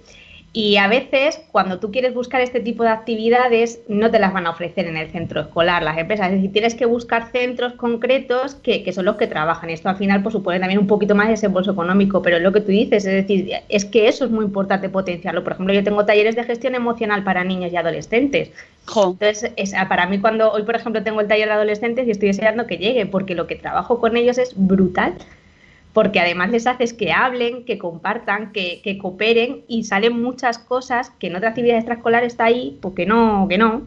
Y 0.52 0.76
a 0.78 0.88
veces, 0.88 1.42
cuando 1.52 1.78
tú 1.78 1.92
quieres 1.92 2.14
buscar 2.14 2.40
este 2.40 2.60
tipo 2.60 2.82
de 2.82 2.88
actividades, 2.88 3.80
no 3.86 4.10
te 4.10 4.18
las 4.18 4.32
van 4.32 4.46
a 4.46 4.50
ofrecer 4.50 4.86
en 4.86 4.96
el 4.96 5.10
centro 5.10 5.42
escolar 5.42 5.82
las 5.82 5.98
empresas. 5.98 6.28
Es 6.28 6.36
decir, 6.36 6.52
tienes 6.52 6.74
que 6.74 6.86
buscar 6.86 7.30
centros 7.30 7.74
concretos 7.74 8.54
que, 8.54 8.82
que 8.82 8.92
son 8.92 9.04
los 9.04 9.16
que 9.16 9.26
trabajan. 9.26 9.68
Esto 9.68 9.90
al 9.90 9.96
final 9.96 10.22
pues, 10.22 10.32
supone 10.32 10.58
también 10.58 10.80
un 10.80 10.86
poquito 10.86 11.14
más 11.14 11.26
de 11.26 11.32
desembolso 11.32 11.72
económico. 11.72 12.22
Pero 12.22 12.38
es 12.38 12.42
lo 12.42 12.52
que 12.52 12.62
tú 12.62 12.68
dices, 12.68 13.04
es 13.04 13.12
decir, 13.12 13.50
es 13.68 13.84
que 13.84 14.08
eso 14.08 14.24
es 14.24 14.30
muy 14.30 14.46
importante 14.46 14.88
potenciarlo. 14.88 15.44
Por 15.44 15.52
ejemplo, 15.52 15.74
yo 15.74 15.84
tengo 15.84 16.06
talleres 16.06 16.34
de 16.34 16.44
gestión 16.44 16.74
emocional 16.74 17.24
para 17.24 17.44
niños 17.44 17.70
y 17.70 17.76
adolescentes. 17.76 18.50
Jo, 18.86 19.10
Entonces, 19.20 19.52
es, 19.56 19.74
para 19.88 20.06
mí 20.06 20.18
cuando 20.18 20.50
hoy, 20.50 20.62
por 20.62 20.76
ejemplo, 20.76 21.02
tengo 21.02 21.20
el 21.20 21.28
taller 21.28 21.48
de 21.48 21.54
adolescentes 21.54 22.08
y 22.08 22.10
estoy 22.10 22.28
deseando 22.28 22.66
que 22.66 22.78
llegue, 22.78 23.04
porque 23.04 23.34
lo 23.34 23.46
que 23.46 23.56
trabajo 23.56 24.00
con 24.00 24.16
ellos 24.16 24.38
es 24.38 24.54
brutal, 24.56 25.14
porque 25.98 26.20
además 26.20 26.50
les 26.50 26.68
haces 26.68 26.94
que 26.94 27.10
hablen, 27.10 27.64
que 27.64 27.76
compartan, 27.76 28.52
que, 28.52 28.80
que 28.84 28.98
cooperen 28.98 29.64
y 29.66 29.82
salen 29.82 30.22
muchas 30.22 30.56
cosas 30.56 31.10
que 31.18 31.26
en 31.26 31.34
otra 31.34 31.48
actividad 31.48 31.76
extraescolar 31.76 32.22
está 32.22 32.44
ahí, 32.44 32.78
porque 32.80 33.04
no, 33.04 33.48
que 33.48 33.58
no. 33.58 33.82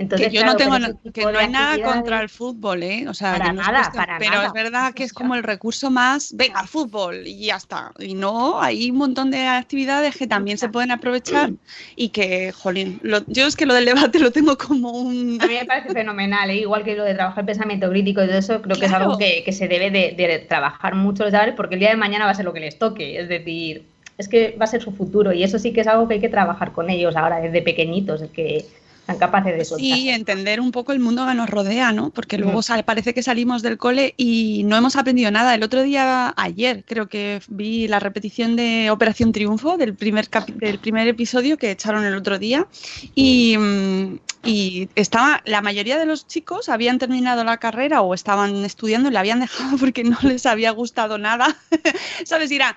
Entonces, 0.00 0.28
que 0.28 0.34
yo 0.34 0.40
claro, 0.40 0.52
no 0.52 0.56
tengo 0.78 1.12
que 1.12 1.22
no 1.30 1.38
hay 1.38 1.48
nada 1.48 1.78
contra 1.82 2.22
el 2.22 2.30
fútbol, 2.30 2.82
¿eh? 2.82 3.06
O 3.06 3.12
sea, 3.12 3.32
Para 3.32 3.52
no 3.52 3.60
nada, 3.60 3.80
cuestión- 3.80 3.96
para 4.06 4.18
pero 4.18 4.30
nada. 4.32 4.46
es 4.46 4.52
verdad 4.54 4.94
que 4.94 5.04
es 5.04 5.12
como 5.12 5.34
el 5.34 5.42
recurso 5.42 5.90
más, 5.90 6.32
venga, 6.34 6.64
fútbol 6.66 7.26
y 7.26 7.44
ya 7.46 7.56
está. 7.56 7.92
Y 7.98 8.14
no, 8.14 8.62
hay 8.62 8.90
un 8.90 8.96
montón 8.96 9.30
de 9.30 9.46
actividades 9.46 10.16
que 10.16 10.26
también 10.26 10.56
se 10.56 10.70
pueden 10.70 10.90
aprovechar 10.90 11.50
y 11.96 12.08
que, 12.08 12.50
jolín, 12.52 12.98
lo- 13.02 13.26
yo 13.26 13.46
es 13.46 13.56
que 13.56 13.66
lo 13.66 13.74
del 13.74 13.84
debate 13.84 14.18
lo 14.18 14.30
tengo 14.32 14.56
como 14.56 14.90
un... 14.92 15.38
A 15.38 15.46
mí 15.46 15.52
me 15.54 15.66
parece 15.66 15.92
fenomenal, 15.92 16.48
¿eh? 16.48 16.56
igual 16.56 16.82
que 16.82 16.96
lo 16.96 17.04
de 17.04 17.12
trabajar 17.14 17.40
el 17.42 17.46
pensamiento 17.46 17.90
crítico 17.90 18.22
y 18.24 18.26
todo 18.26 18.38
eso, 18.38 18.62
creo 18.62 18.78
que 18.78 18.86
es 18.86 18.92
algo 18.92 19.18
que, 19.18 19.42
que 19.44 19.52
se 19.52 19.68
debe 19.68 19.90
de, 19.90 20.14
de 20.16 20.38
trabajar 20.38 20.94
mucho 20.94 21.24
los 21.24 21.32
chavales 21.32 21.54
porque 21.56 21.74
el 21.74 21.80
día 21.80 21.90
de 21.90 21.96
mañana 21.96 22.24
va 22.24 22.30
a 22.30 22.34
ser 22.34 22.46
lo 22.46 22.54
que 22.54 22.60
les 22.60 22.78
toque, 22.78 23.20
es 23.20 23.28
decir, 23.28 23.84
es 24.16 24.28
que 24.28 24.56
va 24.58 24.64
a 24.64 24.68
ser 24.68 24.80
su 24.80 24.92
futuro 24.92 25.34
y 25.34 25.42
eso 25.44 25.58
sí 25.58 25.74
que 25.74 25.82
es 25.82 25.86
algo 25.86 26.08
que 26.08 26.14
hay 26.14 26.20
que 26.20 26.28
trabajar 26.30 26.72
con 26.72 26.88
ellos 26.88 27.16
ahora 27.16 27.38
desde 27.40 27.60
pequeñitos, 27.60 28.22
el 28.22 28.30
que 28.30 28.64
sean 29.10 29.18
capaces 29.18 29.56
de 29.56 29.64
soltar. 29.64 29.86
Sí, 29.98 30.08
entender 30.10 30.60
un 30.60 30.72
poco 30.72 30.92
el 30.92 31.00
mundo 31.00 31.26
que 31.26 31.34
nos 31.34 31.48
rodea, 31.50 31.92
¿no? 31.92 32.10
Porque 32.10 32.38
luego 32.38 32.62
sale- 32.62 32.82
parece 32.82 33.14
que 33.14 33.22
salimos 33.22 33.62
del 33.62 33.76
cole 33.78 34.14
y 34.16 34.62
no 34.64 34.76
hemos 34.76 34.96
aprendido 34.96 35.30
nada. 35.30 35.54
El 35.54 35.62
otro 35.62 35.82
día, 35.82 36.32
ayer, 36.36 36.84
creo 36.86 37.08
que 37.08 37.40
vi 37.48 37.88
la 37.88 37.98
repetición 38.00 38.56
de 38.56 38.90
Operación 38.90 39.32
Triunfo, 39.32 39.76
del 39.76 39.94
primer, 39.94 40.28
del 40.56 40.78
primer 40.78 41.08
episodio 41.08 41.58
que 41.58 41.70
echaron 41.70 42.04
el 42.04 42.14
otro 42.14 42.38
día. 42.38 42.66
Y, 43.14 43.56
mm, 43.58 44.18
y 44.44 44.88
estaba, 44.94 45.42
la 45.44 45.60
mayoría 45.60 45.98
de 45.98 46.06
los 46.06 46.26
chicos 46.26 46.68
habían 46.70 46.98
terminado 46.98 47.44
la 47.44 47.58
carrera 47.58 48.00
o 48.00 48.14
estaban 48.14 48.64
estudiando 48.64 49.10
y 49.10 49.12
la 49.12 49.20
habían 49.20 49.40
dejado 49.40 49.76
porque 49.78 50.04
no 50.04 50.16
les 50.22 50.46
había 50.46 50.70
gustado 50.70 51.18
nada. 51.18 51.56
¿Sabes? 52.24 52.50
Y 52.50 52.56
era, 52.56 52.74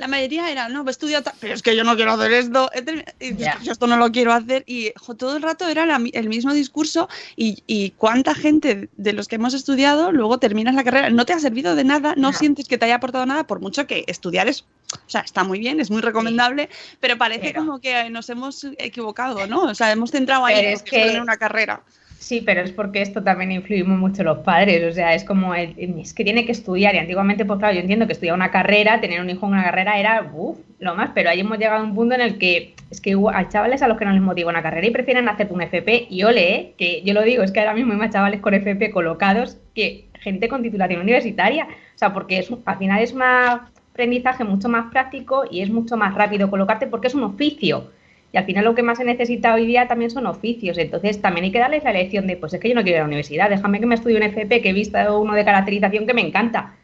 la 0.00 0.08
mayoría 0.08 0.50
era, 0.50 0.68
no, 0.68 0.82
pues 0.82 0.94
estudio, 0.96 1.22
tal", 1.22 1.34
pero 1.38 1.54
es 1.54 1.62
que 1.62 1.76
yo 1.76 1.84
no 1.84 1.94
quiero 1.94 2.12
hacer 2.12 2.32
esto, 2.32 2.70
he 2.74 2.84
termi- 2.84 3.04
y 3.20 3.26
es 3.26 3.36
que 3.36 3.42
Ya. 3.44 3.58
yo 3.62 3.70
esto 3.70 3.86
no 3.86 3.96
lo 3.96 4.10
quiero 4.10 4.32
hacer. 4.32 4.64
Y 4.66 4.92
jo, 4.98 5.14
todo 5.14 5.36
el 5.36 5.42
rato 5.42 5.68
era 5.68 5.86
la 5.86 6.00
el 6.12 6.28
mismo 6.28 6.52
discurso. 6.52 7.08
Y, 7.36 7.62
y 7.66 7.90
cuánta 7.92 8.34
gente 8.34 8.88
de 8.96 9.12
los 9.12 9.28
que 9.28 9.36
hemos 9.36 9.54
estudiado 9.54 10.10
luego 10.10 10.38
terminas 10.38 10.74
la 10.74 10.82
carrera, 10.82 11.10
no 11.10 11.24
te 11.26 11.32
ha 11.34 11.38
servido 11.38 11.76
de 11.76 11.84
nada, 11.84 12.14
no 12.16 12.32
No. 12.32 12.36
sientes 12.36 12.66
que 12.66 12.78
te 12.78 12.86
haya 12.86 12.96
aportado 12.96 13.24
nada, 13.26 13.46
por 13.46 13.60
mucho 13.60 13.86
que 13.86 14.04
estudiar 14.08 14.48
es, 14.48 14.62
o 14.94 15.10
sea, 15.10 15.20
está 15.20 15.44
muy 15.44 15.58
bien, 15.60 15.78
es 15.78 15.90
muy 15.90 16.00
recomendable, 16.00 16.68
pero 16.98 17.16
parece 17.18 17.52
Pero- 17.52 17.60
como 17.66 17.80
que 17.80 18.08
nos 18.10 18.28
hemos 18.30 18.64
equivocado, 18.78 19.46
¿no? 19.46 19.64
O 19.64 19.74
sea, 19.74 19.92
hemos 19.92 20.10
centrado 20.10 20.46
ahí 20.46 20.58
en 20.64 20.72
es 20.72 20.82
que 20.82 21.20
una 21.20 21.36
carrera. 21.36 21.82
Sí, 22.20 22.42
pero 22.44 22.60
es 22.60 22.70
porque 22.70 23.00
esto 23.00 23.22
también 23.22 23.50
influimos 23.50 23.98
mucho 23.98 24.22
los 24.22 24.40
padres, 24.40 24.84
o 24.84 24.92
sea, 24.92 25.14
es 25.14 25.24
como, 25.24 25.54
el, 25.54 25.74
es 25.78 26.12
que 26.12 26.22
tiene 26.22 26.44
que 26.44 26.52
estudiar 26.52 26.94
y 26.94 26.98
antiguamente, 26.98 27.46
pues 27.46 27.58
claro, 27.58 27.74
yo 27.74 27.80
entiendo 27.80 28.06
que 28.06 28.12
estudiar 28.12 28.34
una 28.34 28.50
carrera, 28.50 29.00
tener 29.00 29.22
un 29.22 29.30
hijo 29.30 29.46
en 29.46 29.52
una 29.52 29.64
carrera 29.64 29.98
era, 29.98 30.30
uff, 30.34 30.58
lo 30.80 30.94
más, 30.94 31.12
pero 31.14 31.30
ahí 31.30 31.40
hemos 31.40 31.56
llegado 31.58 31.80
a 31.80 31.82
un 31.82 31.94
punto 31.94 32.14
en 32.14 32.20
el 32.20 32.36
que 32.36 32.74
es 32.90 33.00
que 33.00 33.16
hay 33.32 33.48
chavales 33.48 33.80
a 33.80 33.88
los 33.88 33.96
que 33.96 34.04
no 34.04 34.12
les 34.12 34.20
motiva 34.20 34.50
una 34.50 34.62
carrera 34.62 34.86
y 34.86 34.90
prefieren 34.90 35.30
hacer 35.30 35.48
un 35.50 35.62
FP 35.62 36.08
y 36.10 36.22
ole, 36.24 36.54
¿eh? 36.54 36.74
que 36.76 37.00
yo 37.02 37.14
lo 37.14 37.22
digo, 37.22 37.42
es 37.42 37.52
que 37.52 37.60
ahora 37.60 37.72
mismo 37.72 37.94
hay 37.94 37.98
más 37.98 38.10
chavales 38.10 38.40
con 38.40 38.52
FP 38.52 38.90
colocados 38.90 39.56
que 39.74 40.04
gente 40.20 40.50
con 40.50 40.62
titulación 40.62 41.00
universitaria, 41.00 41.68
o 41.94 41.98
sea, 41.98 42.12
porque 42.12 42.38
es, 42.38 42.50
al 42.66 42.76
final 42.76 43.02
es 43.02 43.14
un 43.14 43.22
aprendizaje 43.22 44.44
mucho 44.44 44.68
más 44.68 44.90
práctico 44.90 45.44
y 45.50 45.62
es 45.62 45.70
mucho 45.70 45.96
más 45.96 46.14
rápido 46.14 46.50
colocarte 46.50 46.86
porque 46.86 47.06
es 47.06 47.14
un 47.14 47.24
oficio. 47.24 47.90
Y 48.32 48.38
al 48.38 48.44
final 48.44 48.64
lo 48.64 48.74
que 48.74 48.82
más 48.82 48.98
se 48.98 49.04
necesita 49.04 49.54
hoy 49.54 49.66
día 49.66 49.88
también 49.88 50.10
son 50.10 50.26
oficios. 50.26 50.78
Entonces 50.78 51.20
también 51.20 51.44
hay 51.44 51.52
que 51.52 51.58
darles 51.58 51.84
la 51.84 51.90
elección 51.90 52.26
de, 52.26 52.36
pues 52.36 52.54
es 52.54 52.60
que 52.60 52.68
yo 52.68 52.74
no 52.74 52.82
quiero 52.82 52.96
ir 52.96 53.00
a 53.00 53.04
la 53.04 53.08
universidad, 53.08 53.50
déjame 53.50 53.80
que 53.80 53.86
me 53.86 53.94
estudie 53.94 54.16
un 54.16 54.22
FP, 54.22 54.62
que 54.62 54.70
he 54.70 54.72
visto 54.72 55.20
uno 55.20 55.34
de 55.34 55.44
caracterización 55.44 56.06
que 56.06 56.14
me 56.14 56.22
encanta. 56.22 56.79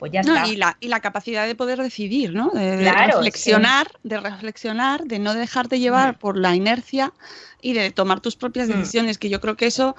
Pues 0.00 0.12
ya 0.12 0.22
No, 0.22 0.34
está. 0.34 0.48
y, 0.48 0.56
la, 0.56 0.76
y 0.80 0.88
la 0.88 1.00
capacidad 1.00 1.46
de 1.46 1.54
poder 1.54 1.78
decidir, 1.82 2.32
¿no? 2.32 2.48
De, 2.54 2.90
reflexionar, 2.90 3.86
de 4.02 4.18
reflexionar, 4.18 5.04
de 5.04 5.18
no 5.18 5.34
dejarte 5.34 5.78
llevar 5.78 6.18
por 6.18 6.38
la 6.38 6.56
inercia 6.56 7.12
y 7.60 7.74
de 7.74 7.90
tomar 7.90 8.20
tus 8.20 8.34
propias 8.34 8.68
Mm. 8.68 8.72
decisiones, 8.72 9.18
que 9.18 9.28
yo 9.28 9.42
creo 9.42 9.56
que 9.58 9.66
eso, 9.66 9.94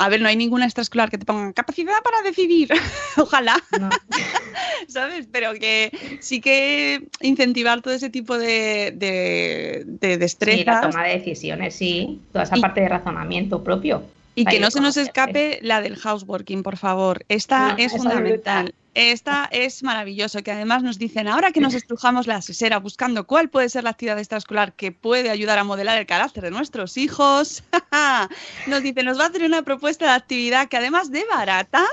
a 0.00 0.08
ver, 0.08 0.20
no 0.20 0.26
hay 0.28 0.34
ninguna 0.36 0.64
extraescolar 0.64 1.08
que 1.08 1.18
te 1.18 1.24
ponga 1.24 1.52
capacidad 1.52 2.02
para 2.02 2.20
decidir, 2.22 2.68
ojalá, 3.16 3.56
No. 3.80 3.88
¿sabes? 4.88 5.28
Pero 5.30 5.54
que 5.54 5.92
sí 6.20 6.40
que 6.40 7.06
incentivar 7.20 7.80
todo 7.80 7.94
ese 7.94 8.10
tipo 8.10 8.36
de, 8.36 8.92
de, 8.96 9.84
de 9.86 9.98
Sí, 10.00 10.08
la 10.10 10.16
destrezas 10.18 10.80
toma 10.80 11.04
de 11.04 11.12
decisiones, 11.18 11.76
sí. 11.76 12.20
Toda 12.32 12.42
esa 12.44 12.58
Y- 12.58 12.60
parte 12.60 12.80
de 12.80 12.88
razonamiento 12.88 13.62
propio. 13.62 14.02
Y 14.34 14.44
que 14.44 14.60
no 14.60 14.66
que 14.68 14.72
se 14.72 14.80
nos 14.80 14.96
escape 14.96 15.58
la 15.62 15.80
del 15.80 15.96
houseworking, 15.96 16.62
por 16.62 16.76
favor. 16.76 17.24
Esta 17.28 17.72
No, 17.72 17.78
es 17.78 17.92
fundamental. 17.92 18.74
Esta 18.94 19.48
es 19.50 19.82
maravilloso, 19.82 20.44
que 20.44 20.52
además 20.52 20.84
nos 20.84 20.98
dicen, 20.98 21.26
ahora 21.26 21.50
que 21.50 21.60
nos 21.60 21.74
estrujamos 21.74 22.28
la 22.28 22.40
sesera 22.42 22.78
buscando 22.78 23.26
cuál 23.26 23.48
puede 23.48 23.68
ser 23.68 23.82
la 23.82 23.90
actividad 23.90 24.18
extraescolar 24.18 24.72
que 24.72 24.92
puede 24.92 25.30
ayudar 25.30 25.58
a 25.58 25.64
modelar 25.64 25.98
el 25.98 26.06
carácter 26.06 26.44
de 26.44 26.52
nuestros 26.52 26.96
hijos, 26.96 27.64
nos 28.68 28.82
dicen, 28.82 29.06
nos 29.06 29.18
va 29.18 29.24
a 29.24 29.28
hacer 29.28 29.42
una 29.42 29.62
propuesta 29.62 30.06
de 30.06 30.12
actividad 30.12 30.68
que 30.68 30.76
además 30.76 31.10
de 31.10 31.24
barata, 31.24 31.84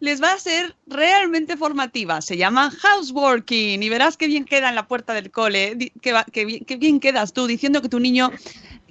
les 0.00 0.20
va 0.20 0.32
a 0.32 0.38
ser 0.38 0.74
realmente 0.88 1.56
formativa. 1.56 2.20
Se 2.20 2.36
llama 2.36 2.72
houseworking 2.72 3.80
y 3.80 3.88
verás 3.88 4.16
qué 4.16 4.26
bien 4.26 4.44
queda 4.44 4.68
en 4.68 4.74
la 4.74 4.88
puerta 4.88 5.14
del 5.14 5.30
cole, 5.30 5.92
qué 6.02 6.44
bien, 6.44 6.64
qué 6.64 6.76
bien 6.76 6.98
quedas 6.98 7.32
tú 7.32 7.46
diciendo 7.46 7.82
que 7.82 7.88
tu 7.88 8.00
niño 8.00 8.32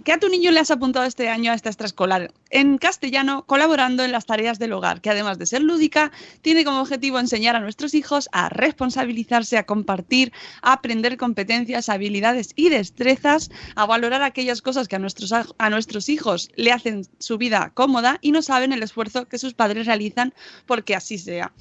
¿Qué 0.08 0.14
a 0.14 0.20
tu 0.20 0.30
niño 0.30 0.52
le 0.52 0.62
has 0.62 0.72
apuntado 0.72 1.06
este 1.06 1.28
año 1.28 1.52
a 1.52 1.56
esta 1.56 1.68
extraescolar? 1.68 2.34
En 2.50 2.78
castellano, 2.78 3.44
colaborando 3.46 4.06
en 4.06 4.14
las 4.14 4.26
tareas 4.26 4.58
del 4.58 4.72
hogar, 4.72 5.02
que 5.02 5.10
además 5.10 5.38
de 5.38 5.46
ser 5.46 5.62
lúdica, 5.62 6.14
tiene 6.42 6.64
como 6.64 6.80
objetivo 6.80 7.20
enseñar 7.20 7.58
a 7.58 7.60
nuestros 7.60 7.94
hijos 7.94 8.30
a 8.32 8.48
responsabilizarse, 8.48 9.58
a 9.58 9.66
compartir, 9.66 10.32
a 10.62 10.72
aprender 10.72 11.18
competencias, 11.18 11.90
habilidades 11.90 12.52
y 12.56 12.70
destrezas, 12.70 13.52
a 13.76 13.86
valorar 13.86 14.22
aquellas 14.22 14.62
cosas 14.62 14.88
que 14.88 14.96
a 14.96 15.00
nuestros, 15.00 15.34
a 15.34 15.70
nuestros 15.70 16.08
hijos 16.08 16.52
le 16.56 16.72
hacen 16.72 17.06
su 17.20 17.38
vida 17.38 17.74
cómoda 17.74 18.18
y 18.22 18.32
no 18.32 18.42
saben 18.42 18.72
el 18.72 18.84
esfuerzo 18.84 19.26
que 19.26 19.38
sus 19.38 19.56
padres 19.56 19.88
realizan 19.88 20.34
porque 20.66 20.96
así 20.96 21.18
sea. 21.18 21.52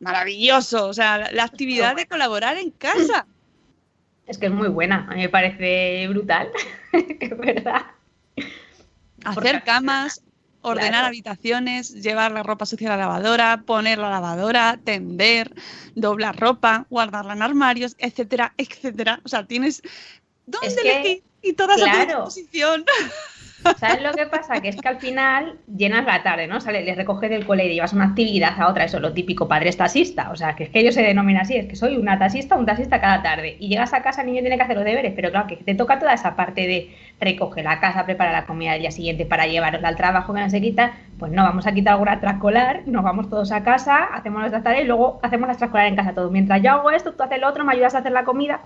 Maravilloso, 0.00 0.86
o 0.86 0.94
sea, 0.94 1.30
la 1.32 1.44
actividad 1.44 1.96
de 1.96 2.06
colaborar 2.06 2.56
en 2.56 2.70
casa. 2.70 3.26
Es 4.26 4.38
que 4.38 4.46
es 4.46 4.52
muy 4.52 4.68
buena. 4.68 5.06
A 5.10 5.14
mí 5.14 5.22
me 5.22 5.28
parece 5.28 6.08
brutal. 6.08 6.50
es 6.92 7.38
verdad. 7.38 7.82
Hacer 9.24 9.62
camas, 9.64 10.22
ordenar 10.60 10.90
claro. 10.90 11.06
habitaciones, 11.08 11.90
llevar 12.02 12.32
la 12.32 12.42
ropa 12.42 12.66
sucia 12.66 12.88
a 12.92 12.96
la 12.96 13.04
lavadora, 13.04 13.62
poner 13.66 13.98
la 13.98 14.10
lavadora, 14.10 14.78
tender, 14.82 15.54
doblar 15.94 16.38
ropa, 16.38 16.86
guardarla 16.90 17.34
en 17.34 17.42
armarios, 17.42 17.94
etcétera, 17.98 18.54
etcétera. 18.56 19.20
O 19.24 19.28
sea, 19.28 19.46
tienes 19.46 19.82
dónde 20.46 20.68
Es 20.68 20.76
que, 20.76 20.90
elegir 20.90 21.22
y 21.42 21.52
todas 21.52 21.80
a 21.80 21.84
tu 21.84 21.90
claro. 21.90 22.24
disposición. 22.24 22.84
¿Sabes 23.78 24.02
lo 24.02 24.12
que 24.12 24.26
pasa? 24.26 24.60
Que 24.60 24.68
es 24.68 24.76
que 24.76 24.88
al 24.88 24.98
final 24.98 25.58
llenas 25.74 26.04
la 26.04 26.22
tarde, 26.22 26.46
¿no? 26.46 26.60
Sale, 26.60 26.82
les 26.84 26.96
recoges 26.96 27.30
del 27.30 27.46
cole 27.46 27.66
y 27.66 27.74
llevas 27.74 27.92
una 27.92 28.04
actividad 28.06 28.60
a 28.60 28.68
otra, 28.68 28.84
eso 28.84 28.98
es 28.98 29.02
lo 29.02 29.12
típico, 29.12 29.48
padre 29.48 29.70
es 29.70 29.76
taxista. 29.76 30.30
O 30.30 30.36
sea, 30.36 30.54
que 30.54 30.64
es 30.64 30.70
que 30.70 30.80
ellos 30.80 30.94
se 30.94 31.02
denominan 31.02 31.42
así, 31.42 31.56
es 31.56 31.66
que 31.66 31.76
soy 31.76 31.96
una 31.96 32.18
taxista, 32.18 32.56
un 32.56 32.66
taxista 32.66 33.00
cada 33.00 33.22
tarde. 33.22 33.56
Y 33.58 33.68
llegas 33.68 33.92
a 33.94 34.02
casa, 34.02 34.20
el 34.22 34.28
niño 34.28 34.40
tiene 34.40 34.56
que 34.56 34.62
hacer 34.62 34.76
los 34.76 34.84
deberes, 34.84 35.12
pero 35.16 35.30
claro, 35.30 35.46
que 35.46 35.56
te 35.56 35.74
toca 35.74 35.98
toda 35.98 36.12
esa 36.12 36.36
parte 36.36 36.66
de 36.66 36.96
recoger 37.20 37.64
la 37.64 37.80
casa, 37.80 38.04
preparar 38.04 38.32
la 38.32 38.46
comida 38.46 38.72
del 38.72 38.82
día 38.82 38.90
siguiente 38.90 39.24
para 39.24 39.46
llevarosla 39.46 39.88
al 39.88 39.96
trabajo 39.96 40.34
que 40.34 40.40
no 40.40 40.50
se 40.50 40.60
quita. 40.60 40.92
Pues 41.18 41.32
no, 41.32 41.42
vamos 41.42 41.66
a 41.66 41.72
quitar 41.72 41.94
alguna 41.94 42.12
extraescolar, 42.12 42.82
nos 42.86 43.02
vamos 43.02 43.30
todos 43.30 43.52
a 43.52 43.62
casa, 43.62 44.04
hacemos 44.12 44.40
nuestras 44.40 44.62
tareas 44.62 44.84
y 44.84 44.86
luego 44.86 45.20
hacemos 45.22 45.46
la 45.46 45.52
extraescolar 45.52 45.86
en 45.86 45.96
casa 45.96 46.14
todos. 46.14 46.30
Mientras 46.30 46.62
yo 46.62 46.70
hago 46.72 46.90
esto, 46.90 47.12
tú 47.12 47.22
haces 47.22 47.40
lo 47.40 47.48
otro, 47.48 47.64
me 47.64 47.72
ayudas 47.72 47.94
a 47.94 47.98
hacer 47.98 48.12
la 48.12 48.24
comida. 48.24 48.60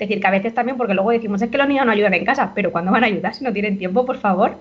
Es 0.00 0.08
decir, 0.08 0.22
que 0.22 0.26
a 0.26 0.30
veces 0.30 0.54
también, 0.54 0.78
porque 0.78 0.94
luego 0.94 1.10
decimos, 1.10 1.42
es 1.42 1.50
que 1.50 1.58
los 1.58 1.68
niños 1.68 1.84
no 1.84 1.92
ayudan 1.92 2.14
en 2.14 2.24
casa, 2.24 2.52
pero 2.54 2.72
¿cuándo 2.72 2.90
van 2.90 3.04
a 3.04 3.06
ayudar 3.06 3.34
si 3.34 3.44
no 3.44 3.52
tienen 3.52 3.76
tiempo, 3.76 4.06
por 4.06 4.16
favor? 4.16 4.56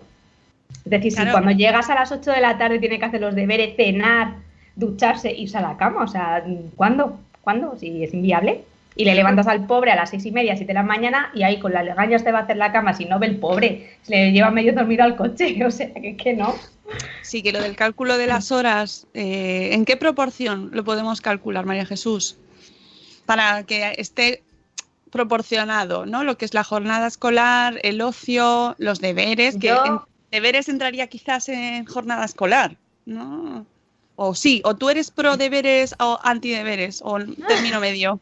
Es 0.84 0.92
decir, 0.92 1.14
si 1.14 1.26
cuando 1.32 1.52
llegas 1.52 1.90
a 1.90 1.96
las 1.96 2.12
8 2.12 2.30
de 2.30 2.42
la 2.42 2.58
tarde 2.58 2.78
tiene 2.78 3.00
que 3.00 3.06
hacer 3.06 3.22
los 3.22 3.34
deberes, 3.34 3.78
cenar, 3.78 4.34
ducharse, 4.76 5.32
irse 5.32 5.58
a 5.58 5.62
la 5.62 5.78
cama, 5.78 6.04
o 6.04 6.08
sea, 6.08 6.44
¿cuándo? 6.76 7.18
¿Cuándo? 7.40 7.78
Si 7.80 8.04
es 8.04 8.14
inviable. 8.14 8.66
Y 8.98 9.06
le 9.06 9.16
levantas 9.16 9.48
al 9.48 9.66
pobre 9.66 9.92
a 9.92 9.96
las 9.96 10.10
seis 10.10 10.26
y 10.26 10.32
media, 10.32 10.58
siete 10.58 10.72
de 10.72 10.74
la 10.74 10.84
mañana, 10.84 11.32
y 11.34 11.44
ahí 11.44 11.58
con 11.58 11.72
las 11.72 11.86
legañas 11.86 12.26
te 12.26 12.34
va 12.34 12.40
a 12.40 12.42
hacer 12.42 12.58
la 12.58 12.74
cama, 12.74 12.94
si 12.94 13.06
no 13.06 13.18
ve 13.18 13.28
el 13.28 13.38
pobre, 13.38 13.92
se 14.02 14.12
le 14.12 14.32
lleva 14.34 14.52
medio 14.52 14.74
dormido 14.74 15.06
al 15.06 15.16
coche, 15.16 15.58
o 15.66 15.72
sea, 15.72 15.94
que, 15.94 16.18
que 16.18 16.34
no. 16.34 16.54
Sí, 17.22 17.42
que 17.42 17.54
lo 17.54 17.62
del 17.62 17.78
cálculo 17.78 18.18
de 18.18 18.28
las 18.28 18.52
horas, 18.52 19.08
eh, 19.14 19.70
¿en 19.72 19.86
qué 19.86 19.96
proporción 19.96 20.72
lo 20.74 20.84
podemos 20.84 21.22
calcular, 21.22 21.66
María 21.66 21.86
Jesús? 21.86 22.38
Para 23.26 23.64
que 23.64 23.94
esté 23.98 24.44
proporcionado, 25.12 26.06
¿no? 26.06 26.24
Lo 26.24 26.38
que 26.38 26.46
es 26.46 26.54
la 26.54 26.64
jornada 26.64 27.08
escolar, 27.08 27.80
el 27.84 28.02
ocio, 28.02 28.76
los 28.78 29.00
deberes, 29.02 29.58
que 29.58 29.68
Yo- 29.68 29.86
en- 29.86 30.00
deberes 30.32 30.70
entraría 30.70 31.08
quizás 31.08 31.50
en 31.50 31.86
jornada 31.86 32.26
escolar, 32.26 32.76
¿no? 33.06 33.66
O 34.16 34.36
sí, 34.36 34.62
o 34.66 34.76
tú 34.76 34.90
eres 34.90 35.12
pro 35.12 35.38
deberes 35.38 35.96
o 36.00 36.20
anti 36.24 36.50
deberes, 36.50 37.02
o 37.04 37.18
término 37.20 37.80
medio. 37.82 38.20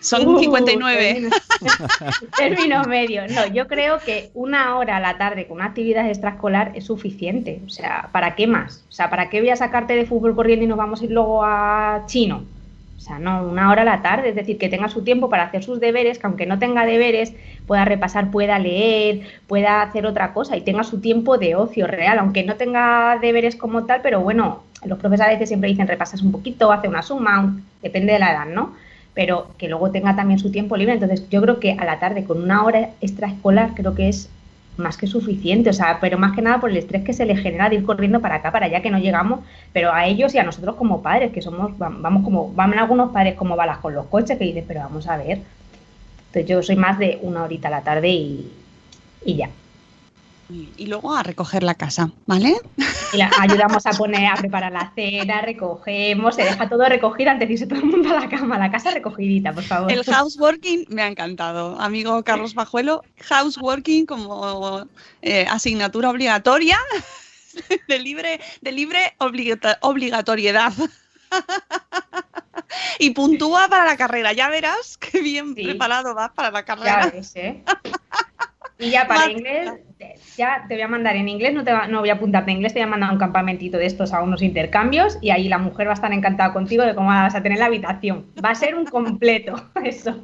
Son 0.00 0.26
Uh, 0.26 0.38
59. 0.38 1.14
Término, 1.14 1.36
término 2.38 2.84
medio. 2.84 3.26
No, 3.28 3.46
yo 3.46 3.66
creo 3.66 3.98
que 3.98 4.30
una 4.34 4.76
hora 4.76 4.96
a 4.98 5.00
la 5.00 5.18
tarde 5.18 5.46
con 5.48 5.56
una 5.56 5.66
actividad 5.66 6.08
extraescolar 6.08 6.72
es 6.76 6.84
suficiente. 6.86 7.60
O 7.66 7.68
sea, 7.68 8.08
¿para 8.12 8.36
qué 8.36 8.46
más? 8.46 8.84
O 8.88 8.92
sea, 8.92 9.10
¿para 9.10 9.28
qué 9.28 9.40
voy 9.40 9.50
a 9.50 9.56
sacarte 9.56 9.94
de 9.94 10.06
fútbol 10.06 10.36
corriendo 10.36 10.64
y 10.64 10.68
nos 10.68 10.78
vamos 10.78 11.00
a 11.00 11.04
ir 11.04 11.10
luego 11.10 11.42
a 11.44 12.04
chino? 12.06 12.44
O 12.98 13.00
sea, 13.00 13.20
no, 13.20 13.44
una 13.44 13.70
hora 13.70 13.82
a 13.82 13.84
la 13.84 14.02
tarde, 14.02 14.30
es 14.30 14.34
decir, 14.34 14.58
que 14.58 14.68
tenga 14.68 14.88
su 14.88 15.04
tiempo 15.04 15.30
para 15.30 15.44
hacer 15.44 15.62
sus 15.62 15.78
deberes, 15.78 16.18
que 16.18 16.26
aunque 16.26 16.46
no 16.46 16.58
tenga 16.58 16.84
deberes, 16.84 17.32
pueda 17.66 17.84
repasar, 17.84 18.32
pueda 18.32 18.58
leer, 18.58 19.20
pueda 19.46 19.82
hacer 19.82 20.04
otra 20.04 20.32
cosa 20.32 20.56
y 20.56 20.62
tenga 20.62 20.82
su 20.82 21.00
tiempo 21.00 21.38
de 21.38 21.54
ocio 21.54 21.86
real, 21.86 22.18
aunque 22.18 22.42
no 22.42 22.56
tenga 22.56 23.16
deberes 23.20 23.54
como 23.54 23.84
tal, 23.86 24.00
pero 24.02 24.20
bueno, 24.20 24.64
los 24.84 24.98
profesores 24.98 25.30
a 25.30 25.34
veces 25.34 25.48
siempre 25.48 25.70
dicen 25.70 25.86
repasas 25.86 26.22
un 26.22 26.32
poquito, 26.32 26.72
hace 26.72 26.88
una 26.88 27.02
suma, 27.02 27.56
depende 27.82 28.12
de 28.12 28.18
la 28.18 28.32
edad, 28.32 28.46
¿no? 28.46 28.74
Pero 29.14 29.52
que 29.58 29.68
luego 29.68 29.92
tenga 29.92 30.16
también 30.16 30.40
su 30.40 30.50
tiempo 30.50 30.76
libre. 30.76 30.94
Entonces, 30.94 31.28
yo 31.28 31.40
creo 31.42 31.60
que 31.60 31.72
a 31.72 31.84
la 31.84 31.98
tarde 31.98 32.24
con 32.24 32.42
una 32.42 32.64
hora 32.64 32.90
extraescolar 33.00 33.74
creo 33.74 33.94
que 33.94 34.08
es 34.08 34.28
más 34.78 34.96
que 34.96 35.06
suficiente, 35.06 35.70
o 35.70 35.72
sea, 35.72 35.98
pero 36.00 36.18
más 36.18 36.34
que 36.34 36.42
nada 36.42 36.60
por 36.60 36.70
el 36.70 36.76
estrés 36.78 37.04
que 37.04 37.12
se 37.12 37.26
le 37.26 37.36
genera 37.36 37.68
de 37.68 37.76
ir 37.76 37.84
corriendo 37.84 38.20
para 38.20 38.36
acá, 38.36 38.52
para 38.52 38.66
allá, 38.66 38.82
que 38.82 38.90
no 38.90 38.98
llegamos, 38.98 39.40
pero 39.72 39.92
a 39.92 40.06
ellos 40.06 40.34
y 40.34 40.38
a 40.38 40.44
nosotros 40.44 40.76
como 40.76 41.02
padres, 41.02 41.32
que 41.32 41.42
somos, 41.42 41.72
vam- 41.78 42.00
vamos 42.02 42.24
como, 42.24 42.52
van 42.54 42.78
algunos 42.78 43.12
padres 43.12 43.34
como 43.36 43.56
balas 43.56 43.78
con 43.78 43.94
los 43.94 44.06
coches, 44.08 44.38
que 44.38 44.44
dices, 44.44 44.64
pero 44.66 44.80
vamos 44.80 45.08
a 45.08 45.16
ver. 45.18 45.46
Entonces 46.32 46.46
yo 46.50 46.62
soy 46.62 46.76
más 46.76 46.98
de 46.98 47.18
una 47.22 47.44
horita 47.44 47.68
a 47.68 47.70
la 47.72 47.84
tarde 47.84 48.08
y, 48.10 48.66
y 49.20 49.36
ya. 49.36 49.50
Y 50.50 50.86
luego 50.86 51.14
a 51.14 51.22
recoger 51.22 51.62
la 51.62 51.74
casa, 51.74 52.10
¿vale? 52.26 52.56
Y 53.12 53.18
la 53.18 53.30
ayudamos 53.38 53.84
a 53.84 53.90
poner, 53.90 54.26
a 54.32 54.34
preparar 54.34 54.72
la 54.72 54.90
cena, 54.94 55.42
recogemos, 55.42 56.36
se 56.36 56.42
deja 56.44 56.68
todo 56.70 56.88
recogido 56.88 57.30
antes 57.30 57.48
de 57.48 57.52
irse 57.54 57.66
todo 57.66 57.80
el 57.80 57.84
mundo 57.84 58.08
a 58.16 58.20
la 58.20 58.28
cama, 58.30 58.58
la 58.58 58.70
casa 58.70 58.90
recogidita, 58.90 59.52
por 59.52 59.62
favor. 59.64 59.92
El 59.92 60.04
houseworking 60.04 60.86
me 60.88 61.02
ha 61.02 61.06
encantado. 61.08 61.78
Amigo 61.78 62.22
Carlos 62.24 62.54
Bajuelo, 62.54 63.02
houseworking 63.28 64.06
como 64.06 64.86
eh, 65.20 65.46
asignatura 65.50 66.08
obligatoria 66.08 66.78
de 67.88 67.98
libre, 67.98 68.40
de 68.62 68.72
libre 68.72 69.14
obligatoriedad. 69.18 70.72
y 72.98 73.10
puntúa 73.10 73.68
para 73.68 73.84
la 73.84 73.96
carrera. 73.98 74.32
Ya 74.32 74.48
verás 74.48 74.96
qué 74.96 75.20
bien 75.20 75.54
Sí. 75.54 75.62
preparado 75.64 76.14
vas 76.14 76.30
para 76.32 76.50
la 76.50 76.60
Ya 76.60 76.64
carrera. 76.64 77.10
ves, 77.14 77.32
¿eh? 77.36 77.62
Y 78.78 78.90
ya 78.90 79.06
para 79.08 79.28
inglés, 79.30 79.70
ya 80.36 80.64
te 80.68 80.74
voy 80.74 80.82
a 80.82 80.88
mandar 80.88 81.16
en 81.16 81.28
inglés, 81.28 81.52
no, 81.52 81.64
te 81.64 81.72
va- 81.72 81.88
no 81.88 81.98
voy 82.00 82.10
a 82.10 82.14
apuntarte 82.14 82.50
en 82.52 82.58
inglés, 82.58 82.72
te 82.72 82.78
voy 82.78 82.84
a 82.86 82.90
mandar 82.90 83.10
a 83.10 83.12
un 83.12 83.18
campamentito 83.18 83.76
de 83.76 83.86
estos 83.86 84.12
a 84.12 84.22
unos 84.22 84.40
intercambios 84.42 85.18
y 85.20 85.30
ahí 85.30 85.48
la 85.48 85.58
mujer 85.58 85.88
va 85.88 85.92
a 85.92 85.94
estar 85.94 86.12
encantada 86.12 86.52
contigo 86.52 86.84
de 86.84 86.94
cómo 86.94 87.08
vas 87.08 87.34
a 87.34 87.42
tener 87.42 87.58
la 87.58 87.66
habitación. 87.66 88.26
Va 88.44 88.50
a 88.50 88.54
ser 88.54 88.74
un 88.76 88.84
completo, 88.86 89.54
eso. 89.84 90.16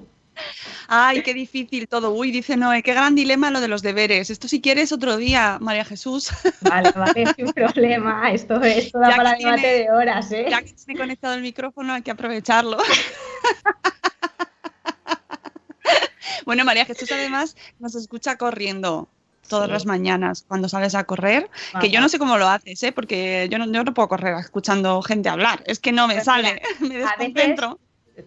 Ay, 0.89 1.23
qué 1.23 1.33
difícil 1.33 1.89
todo. 1.89 2.11
Uy, 2.13 2.31
dice 2.31 2.57
Noé, 2.57 2.83
qué 2.83 2.93
gran 2.93 3.15
dilema 3.15 3.51
lo 3.51 3.61
de 3.61 3.69
los 3.69 3.83
deberes. 3.83 4.31
Esto 4.31 4.49
si 4.49 4.61
quieres 4.61 4.93
otro 4.93 5.17
día, 5.17 5.59
María 5.61 5.85
Jesús. 5.85 6.31
Vale, 6.61 6.91
vale, 6.95 7.33
sin 7.37 7.53
problema. 7.53 8.31
Esto, 8.33 8.61
esto 8.63 8.99
da 8.99 9.11
Ya 9.11 9.17
para 9.17 9.35
debate 9.37 9.61
tiene- 9.63 9.79
de 9.85 9.91
horas, 9.93 10.31
¿eh? 10.33 10.47
Ya 10.51 10.61
que 10.63 10.73
tiene 10.75 11.01
conectado 11.01 11.35
el 11.35 11.43
micrófono, 11.43 11.93
hay 11.95 12.03
que 12.03 12.11
aprovecharlo. 12.11 12.79
bueno, 16.47 16.65
María 16.65 16.85
Jesús 16.85 17.11
además 17.13 17.57
nos 17.79 17.95
escucha 17.95 18.37
corriendo 18.37 19.09
todas 19.49 19.67
Sí. 19.67 19.73
las 19.73 19.87
mañanas 19.87 20.45
cuando 20.49 20.69
sales 20.69 20.95
a 20.95 21.05
correr, 21.05 21.51
Ajá. 21.73 21.81
que 21.81 21.91
yo 21.91 22.01
no 22.01 22.09
sé 22.09 22.19
cómo 22.19 22.39
lo 22.39 22.49
haces, 22.49 22.83
¿eh? 22.83 22.93
porque 22.93 23.47
yo 23.51 23.59
no, 23.59 23.67
yo 23.71 23.85
no 23.85 23.93
puedo 23.95 24.09
correr 24.09 24.35
escuchando 24.39 25.03
gente 25.03 25.29
hablar, 25.29 25.63
es 25.67 25.79
que 25.81 25.93
no 25.93 26.07
me 26.09 26.15
Pues 26.15 26.25
sale, 26.25 26.63
me 26.81 26.97
desconcentro. 26.99 27.79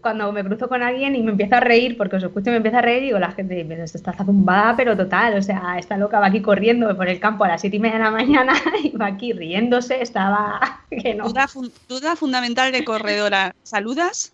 Cuando 0.02 0.30
me 0.34 0.44
cruzo 0.44 0.68
con 0.68 0.84
alguien 0.84 1.16
y 1.16 1.24
me 1.24 1.32
empiezo 1.32 1.56
a 1.56 1.60
reír, 1.62 1.96
porque 1.96 2.18
os 2.18 2.24
escucho 2.24 2.50
y 2.50 2.52
me 2.52 2.58
empieza 2.58 2.80
a 2.80 2.82
reír, 2.82 3.04
digo, 3.04 3.20
la 3.20 3.32
gente 3.32 3.64
"Pero 3.66 3.86
esto 3.86 3.98
está 3.98 4.12
zumbada, 4.14 4.76
pero 4.76 4.98
total, 4.98 5.38
o 5.38 5.42
sea, 5.42 5.78
está 5.80 5.96
loca, 5.96 6.20
va 6.20 6.28
aquí 6.28 6.42
corriendo 6.42 6.94
por 6.98 7.08
el 7.08 7.22
campo 7.22 7.46
a 7.46 7.48
las 7.48 7.62
siete 7.62 7.78
y 7.78 7.80
media 7.80 7.98
de 7.98 8.04
la 8.04 8.12
mañana 8.12 8.52
y 8.84 8.90
va 8.98 9.06
aquí 9.06 9.32
riéndose, 9.32 10.02
estaba 10.02 10.84
que 10.92 11.16
no. 11.16 11.30
Duda, 11.30 11.48
fun- 11.48 11.72
duda 11.88 12.18
fundamental 12.18 12.74
de 12.74 12.84
corredora, 12.84 13.56
¿saludas? 13.64 14.34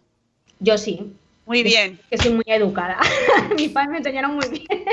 Yo 0.60 0.78
sí, 0.80 1.14
Muy 1.46 1.64
bien. 1.64 2.00
que 2.10 2.18
soy 2.18 2.34
muy 2.34 2.44
educada. 2.48 2.98
Mis 3.56 3.70
padres 3.72 3.92
me 3.92 3.98
enseñaron 3.98 4.36
muy 4.36 4.48
bien. 4.50 4.84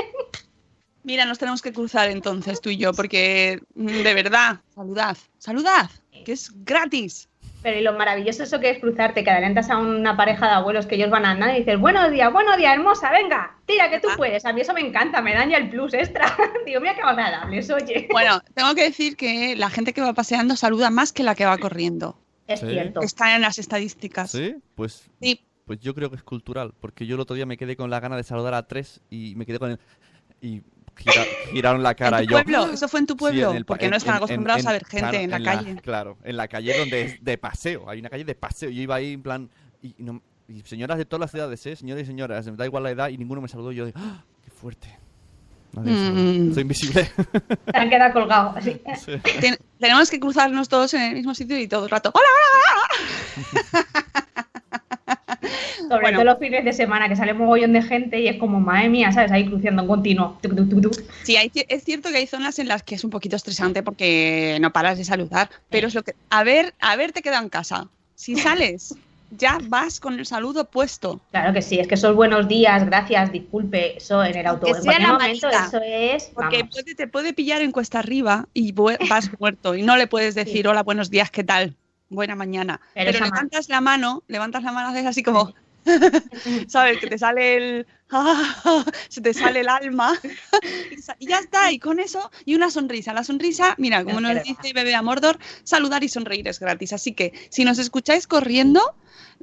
Mira, 1.03 1.25
nos 1.25 1.39
tenemos 1.39 1.61
que 1.61 1.73
cruzar 1.73 2.09
entonces 2.09 2.61
tú 2.61 2.69
y 2.69 2.77
yo, 2.77 2.93
porque 2.93 3.59
mm, 3.73 3.87
de 4.03 4.13
verdad, 4.13 4.59
saludad, 4.75 5.17
saludad, 5.39 5.89
que 6.25 6.33
es 6.33 6.51
gratis. 6.63 7.27
Pero 7.63 7.79
y 7.79 7.81
lo 7.81 7.93
maravilloso 7.93 8.43
eso 8.43 8.59
que 8.59 8.71
es 8.71 8.79
cruzarte, 8.79 9.23
que 9.23 9.29
adelantas 9.29 9.69
a 9.69 9.77
una 9.77 10.17
pareja 10.17 10.47
de 10.47 10.53
abuelos 10.53 10.85
que 10.87 10.95
ellos 10.95 11.09
van 11.11 11.25
a 11.25 11.31
andar 11.31 11.55
y 11.55 11.59
dices, 11.59 11.79
buenos 11.79 12.11
días, 12.11 12.31
buenos 12.33 12.57
días, 12.57 12.73
hermosa, 12.73 13.11
venga, 13.11 13.55
tira 13.65 13.89
que 13.89 13.99
tú 13.99 14.09
Ah. 14.11 14.15
puedes. 14.17 14.45
A 14.45 14.53
mí 14.53 14.61
eso 14.61 14.73
me 14.73 14.81
encanta, 14.81 15.21
me 15.21 15.33
daña 15.33 15.57
el 15.57 15.69
plus 15.69 15.93
extra. 15.93 16.25
Digo, 16.65 16.79
mira 16.81 16.95
qué 16.95 17.01
agradables, 17.01 17.69
oye. 17.71 18.07
Bueno, 18.11 18.41
tengo 18.53 18.73
que 18.75 18.83
decir 18.83 19.15
que 19.15 19.55
la 19.55 19.69
gente 19.69 19.93
que 19.93 20.01
va 20.01 20.13
paseando 20.13 20.55
saluda 20.55 20.89
más 20.91 21.13
que 21.13 21.23
la 21.23 21.33
que 21.35 21.45
va 21.45 21.57
corriendo. 21.57 22.15
Es 22.47 22.59
Sí. 22.59 22.67
cierto. 22.69 23.01
Está 23.01 23.35
en 23.35 23.41
las 23.41 23.57
estadísticas. 23.59 24.31
¿Sí? 24.31 24.55
Pues, 24.75 25.03
Sí. 25.21 25.39
Pues 25.71 25.79
yo 25.79 25.95
creo 25.95 26.09
que 26.09 26.17
es 26.17 26.23
cultural, 26.23 26.73
porque 26.81 27.05
yo 27.05 27.15
el 27.15 27.21
otro 27.21 27.33
día 27.33 27.45
me 27.45 27.55
quedé 27.55 27.77
con 27.77 27.89
la 27.89 28.01
gana 28.01 28.17
de 28.17 28.23
saludar 28.23 28.53
a 28.55 28.67
tres 28.67 28.99
y 29.09 29.35
me 29.37 29.45
quedé 29.45 29.57
con 29.57 29.71
el... 29.71 29.79
Y 30.41 30.61
gira- 30.97 31.25
giraron 31.53 31.81
la 31.81 31.95
cara 31.95 32.17
¿En 32.17 32.25
y 32.25 32.27
tu 32.27 32.33
yo... 32.33 32.43
pueblo? 32.43 32.73
¿Eso 32.73 32.89
fue 32.89 32.99
en 32.99 33.05
tu 33.05 33.13
Sí, 33.13 33.19
pueblo? 33.19 33.51
en 33.51 33.55
el 33.55 33.63
Porque 33.63 33.85
en- 33.85 33.91
no 33.91 33.95
están 33.97 34.15
acostumbrados 34.15 34.63
en- 34.63 34.67
a 34.67 34.71
ver 34.73 34.83
gente 34.85 35.07
claro, 35.09 35.17
en 35.23 35.29
la 35.31 35.41
calle. 35.41 35.75
claro, 35.81 36.17
en 36.25 36.35
la 36.35 36.47
calle 36.49 36.77
donde 36.77 37.01
es 37.03 37.23
de 37.23 37.37
paseo. 37.37 37.89
Hay 37.89 37.99
una 38.01 38.09
calle 38.09 38.25
de 38.25 38.35
paseo. 38.35 38.69
Yo 38.69 38.81
iba 38.81 38.95
ahí 38.95 39.13
en 39.13 39.21
plan. 39.23 39.49
Y, 39.81 39.95
y 39.97 40.03
no- 40.03 40.21
y 40.49 40.59
señoras 40.63 40.97
de 40.97 41.05
todas 41.05 41.21
las 41.21 41.33
edades, 41.33 41.65
¿eh? 41.67 41.77
Señores 41.77 42.03
y 42.03 42.07
señoras, 42.07 42.45
me 42.47 42.57
da 42.57 42.65
igual 42.65 42.83
la 42.83 42.91
edad 42.91 43.07
y 43.07 43.17
ninguno 43.17 43.39
me 43.39 43.47
saludó. 43.47 43.71
Y 43.71 43.75
yo 43.77 43.85
de. 43.85 43.93
¡Ah! 43.95 44.25
¡Qué 44.43 44.51
fuerte! 44.51 44.89
Mm. 45.73 46.53
Soy 46.53 46.63
invisible. 46.63 47.05
Se 47.71 47.77
han 47.77 47.89
quedado 47.89 48.11
colgados. 48.11 48.57
así. 48.57 48.81
Sí. 49.05 49.11
Tien- 49.39 49.57
tenemos 49.79 50.09
que 50.09 50.19
cruzarnos 50.19 50.67
todos 50.67 50.93
en 50.95 51.01
el 51.03 51.13
mismo 51.13 51.33
sitio 51.33 51.57
y 51.57 51.69
todo 51.69 51.85
el 51.85 51.89
rato. 51.89 52.11
¡Hola! 52.13 52.27
Sobre 55.89 56.01
Bueno. 56.01 56.17
todo 56.19 56.25
los 56.25 56.39
fines 56.39 56.63
de 56.65 56.73
semana 56.73 57.07
que 57.09 57.15
sale 57.15 57.33
un 57.33 57.39
mogollón 57.39 57.73
de 57.73 57.81
gente 57.81 58.19
y 58.19 58.27
es 58.27 58.37
como, 58.37 58.59
madre 58.59 58.89
mía, 58.89 59.11
¿sabes? 59.11 59.31
Ahí 59.31 59.45
cruciendo 59.45 59.81
en 59.81 59.87
continuo. 59.87 60.37
Tuc, 60.41 60.55
tuc, 60.55 60.69
tuc, 60.69 60.81
tuc. 60.81 61.03
Sí, 61.23 61.35
hay 61.37 61.51
es 61.53 61.83
cierto 61.83 62.09
que 62.09 62.17
hay 62.17 62.27
zonas 62.27 62.59
en 62.59 62.67
las 62.67 62.83
que 62.83 62.95
es 62.95 63.03
un 63.03 63.09
poquito 63.09 63.35
estresante 63.35 63.83
porque 63.83 64.57
no 64.61 64.71
paras 64.73 64.97
de 64.97 65.03
saludar, 65.05 65.49
pero 65.69 65.87
es 65.87 65.95
lo 65.95 66.03
que... 66.03 66.15
A 66.29 66.43
ver, 66.43 66.73
a 66.79 66.95
ver, 66.95 67.11
te 67.11 67.21
quedado 67.21 67.43
en 67.43 67.49
casa. 67.49 67.87
Si 68.15 68.35
sales, 68.35 68.95
ya 69.37 69.57
vas 69.63 69.99
con 69.99 70.19
el 70.19 70.25
saludo 70.25 70.65
puesto. 70.65 71.19
Claro 71.31 71.53
que 71.53 71.61
sí, 71.61 71.79
es 71.79 71.87
que 71.87 71.95
esos 71.95 72.15
buenos 72.15 72.47
días, 72.47 72.85
gracias, 72.85 73.31
disculpe, 73.31 73.97
eso 73.97 74.23
en 74.23 74.35
el 74.37 74.45
autobús. 74.45 74.77
En 74.77 74.83
sea 74.83 74.91
cualquier 74.93 75.11
momento, 75.13 75.47
manita. 75.47 75.67
eso 75.67 75.81
es. 75.83 76.31
Porque 76.35 76.65
puede- 76.65 76.95
te 76.95 77.07
puede 77.07 77.33
pillar 77.33 77.61
en 77.61 77.71
cuesta 77.71 77.99
arriba 77.99 78.47
y 78.53 78.73
vas 78.73 79.29
muerto 79.39 79.75
y 79.75 79.83
no 79.83 79.97
le 79.97 80.07
puedes 80.07 80.35
decir 80.35 80.67
hola, 80.67 80.83
buenos 80.83 81.09
días, 81.09 81.31
¿qué 81.31 81.43
tal? 81.43 81.75
Buena 82.11 82.35
mañana. 82.35 82.81
Pero 82.93 83.13
levantas 83.13 83.69
la 83.69 83.79
mano, 83.79 84.21
levantas 84.27 84.63
la 84.63 84.73
mano, 84.73 84.89
haces 84.89 85.05
así 85.05 85.23
como, 85.23 85.53
¿sabes? 86.67 86.99
Que 86.99 87.07
te 87.07 87.17
sale 87.17 87.55
el... 87.55 87.87
se 89.07 89.21
te 89.21 89.33
sale 89.33 89.61
el 89.61 89.69
alma 89.69 90.19
y 91.17 91.27
ya 91.27 91.39
está, 91.39 91.71
y 91.71 91.79
con 91.79 92.01
eso, 92.01 92.29
y 92.43 92.55
una 92.55 92.69
sonrisa. 92.69 93.13
La 93.13 93.23
sonrisa, 93.23 93.75
mira, 93.77 94.03
como 94.03 94.19
nos 94.19 94.43
dice 94.43 94.73
Bebé 94.73 94.93
a 94.93 95.01
Mordor, 95.01 95.39
saludar 95.63 96.03
y 96.03 96.09
sonreír 96.09 96.45
es 96.49 96.59
gratis. 96.59 96.91
Así 96.91 97.13
que 97.13 97.31
si 97.49 97.63
nos 97.63 97.79
escucháis 97.79 98.27
corriendo 98.27 98.81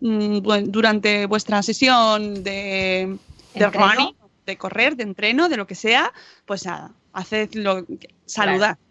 mm, 0.03 0.41
durante 0.67 1.25
vuestra 1.25 1.63
sesión 1.63 2.45
de, 2.45 3.17
de 3.55 3.71
running, 3.71 4.15
de 4.45 4.59
correr, 4.59 4.95
de 4.97 5.05
entreno, 5.05 5.49
de 5.49 5.57
lo 5.57 5.67
que 5.67 5.75
sea, 5.75 6.13
pues 6.45 6.67
nada, 6.67 6.93
haced 7.15 7.55
lo 7.55 7.87
saludar. 8.27 8.77
Que, 8.77 8.88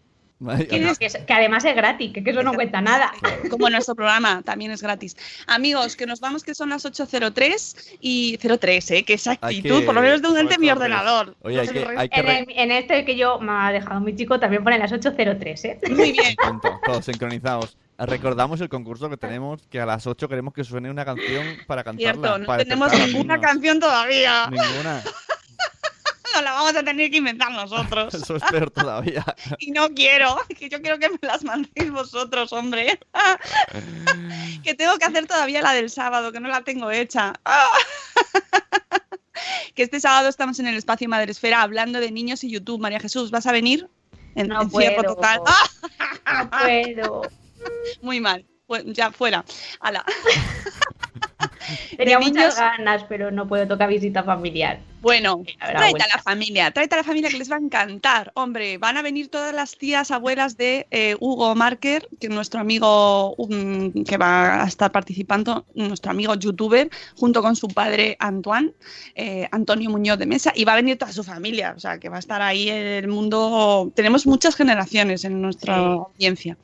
es- 1.00 1.16
que 1.26 1.32
además 1.32 1.64
es 1.64 1.74
gratis, 1.74 2.12
que, 2.12 2.22
que 2.22 2.30
eso 2.30 2.42
no 2.42 2.52
cuenta 2.54 2.80
nada. 2.80 3.12
Como 3.50 3.68
nuestro 3.70 3.94
programa, 3.94 4.42
también 4.42 4.70
es 4.70 4.82
gratis. 4.82 5.16
Amigos, 5.46 5.96
que 5.96 6.06
nos 6.06 6.20
vamos 6.20 6.44
que 6.44 6.54
son 6.54 6.68
las 6.70 6.84
8.03 6.84 7.96
y 8.00 8.38
03, 8.38 8.90
¿eh? 8.92 9.02
Que 9.04 9.14
esa 9.14 9.32
actitud, 9.32 9.80
que- 9.80 9.86
por 9.86 9.94
lo 9.94 10.00
menos 10.02 10.22
de 10.22 10.28
un 10.28 10.38
ente 10.38 10.58
mi 10.58 10.70
ordenador. 10.70 11.36
Oye, 11.42 11.60
hay 11.60 11.68
que, 11.68 11.86
hay 11.96 12.08
que 12.08 12.20
En, 12.20 12.28
el- 12.28 12.46
en 12.58 12.70
este 12.70 13.04
que 13.04 13.16
yo 13.16 13.38
me 13.40 13.52
ha 13.52 13.72
dejado 13.72 14.00
mi 14.00 14.14
chico 14.14 14.38
también 14.38 14.62
pone 14.62 14.78
las 14.78 14.92
8.03, 14.92 15.64
¿eh? 15.64 15.78
Muy 15.90 16.12
bien. 16.12 16.34
Punto, 16.42 16.80
todos 16.84 17.04
sincronizados. 17.04 17.76
Recordamos 17.98 18.60
el 18.60 18.68
concurso 18.68 19.10
que 19.10 19.16
tenemos, 19.16 19.66
que 19.68 19.80
a 19.80 19.86
las 19.86 20.06
8 20.06 20.28
queremos 20.28 20.54
que 20.54 20.62
suene 20.62 20.88
una 20.88 21.04
canción 21.04 21.44
para 21.66 21.82
cantarla. 21.82 22.12
Cierto, 22.12 22.38
no 22.38 22.46
para 22.46 22.62
tenemos 22.62 22.92
ninguna 22.92 23.40
canción 23.40 23.80
todavía. 23.80 24.48
Ninguna. 24.50 25.02
No 26.34 26.42
la 26.42 26.52
vamos 26.52 26.76
a 26.76 26.82
tener 26.82 27.10
que 27.10 27.18
inventar 27.18 27.50
nosotros. 27.52 28.14
Eso 28.14 28.36
es 28.36 28.42
peor 28.44 28.70
todavía. 28.70 29.24
Y 29.58 29.70
no 29.70 29.88
quiero, 29.94 30.36
que 30.58 30.68
yo 30.68 30.80
quiero 30.80 30.98
que 30.98 31.08
me 31.10 31.18
las 31.22 31.44
mandéis 31.44 31.90
vosotros, 31.90 32.52
hombre. 32.52 32.98
que 34.62 34.74
tengo 34.74 34.96
que 34.98 35.04
hacer 35.04 35.26
todavía 35.26 35.62
la 35.62 35.72
del 35.72 35.90
sábado, 35.90 36.32
que 36.32 36.40
no 36.40 36.48
la 36.48 36.62
tengo 36.62 36.90
hecha. 36.90 37.32
que 39.74 39.82
este 39.82 40.00
sábado 40.00 40.28
estamos 40.28 40.58
en 40.58 40.66
el 40.66 40.76
espacio 40.76 41.08
Madresfera 41.08 41.62
hablando 41.62 42.00
de 42.00 42.10
niños 42.10 42.44
y 42.44 42.50
YouTube. 42.50 42.80
María 42.80 43.00
Jesús, 43.00 43.30
¿vas 43.30 43.46
a 43.46 43.52
venir? 43.52 43.88
En 44.34 44.48
No 44.48 44.68
puedo. 44.68 45.02
total. 45.02 45.40
No 46.26 46.50
puedo. 46.50 47.22
Muy 48.02 48.20
mal. 48.20 48.44
Pues 48.66 48.84
ya 48.86 49.10
fuera. 49.10 49.44
Ala. 49.80 50.04
Tenía 51.96 52.18
muchas 52.18 52.34
niños- 52.34 52.56
ganas, 52.56 53.04
pero 53.08 53.30
no 53.30 53.46
puedo 53.48 53.66
tocar 53.66 53.88
visita 53.88 54.22
familiar. 54.22 54.78
Bueno, 55.00 55.44
tráete 55.60 56.02
a 56.02 56.08
la 56.16 56.20
familia, 56.20 56.72
tráete 56.72 56.96
a 56.96 56.98
la 56.98 57.04
familia 57.04 57.30
que 57.30 57.38
les 57.38 57.48
va 57.48 57.54
a 57.54 57.60
encantar. 57.60 58.32
Hombre, 58.34 58.78
van 58.78 58.96
a 58.96 59.02
venir 59.02 59.28
todas 59.28 59.54
las 59.54 59.78
tías 59.78 60.10
abuelas 60.10 60.56
de 60.56 60.88
eh, 60.90 61.14
Hugo 61.20 61.54
Marker, 61.54 62.08
que 62.18 62.26
es 62.26 62.32
nuestro 62.32 62.58
amigo 62.58 63.32
um, 63.36 63.92
que 64.02 64.16
va 64.16 64.64
a 64.64 64.66
estar 64.66 64.90
participando, 64.90 65.64
nuestro 65.76 66.10
amigo 66.10 66.34
youtuber, 66.34 66.90
junto 67.14 67.42
con 67.42 67.54
su 67.54 67.68
padre 67.68 68.16
Antoine, 68.18 68.72
eh, 69.14 69.48
Antonio 69.52 69.88
Muñoz 69.88 70.18
de 70.18 70.26
Mesa, 70.26 70.52
y 70.52 70.64
va 70.64 70.72
a 70.72 70.76
venir 70.76 70.98
toda 70.98 71.12
su 71.12 71.22
familia, 71.22 71.74
o 71.76 71.78
sea, 71.78 71.98
que 71.98 72.08
va 72.08 72.16
a 72.16 72.18
estar 72.20 72.42
ahí 72.42 72.68
el 72.68 73.06
mundo. 73.06 73.92
Tenemos 73.94 74.26
muchas 74.26 74.56
generaciones 74.56 75.24
en 75.24 75.40
nuestra 75.40 75.76
Sí. 75.76 75.80
audiencia. 75.80 76.56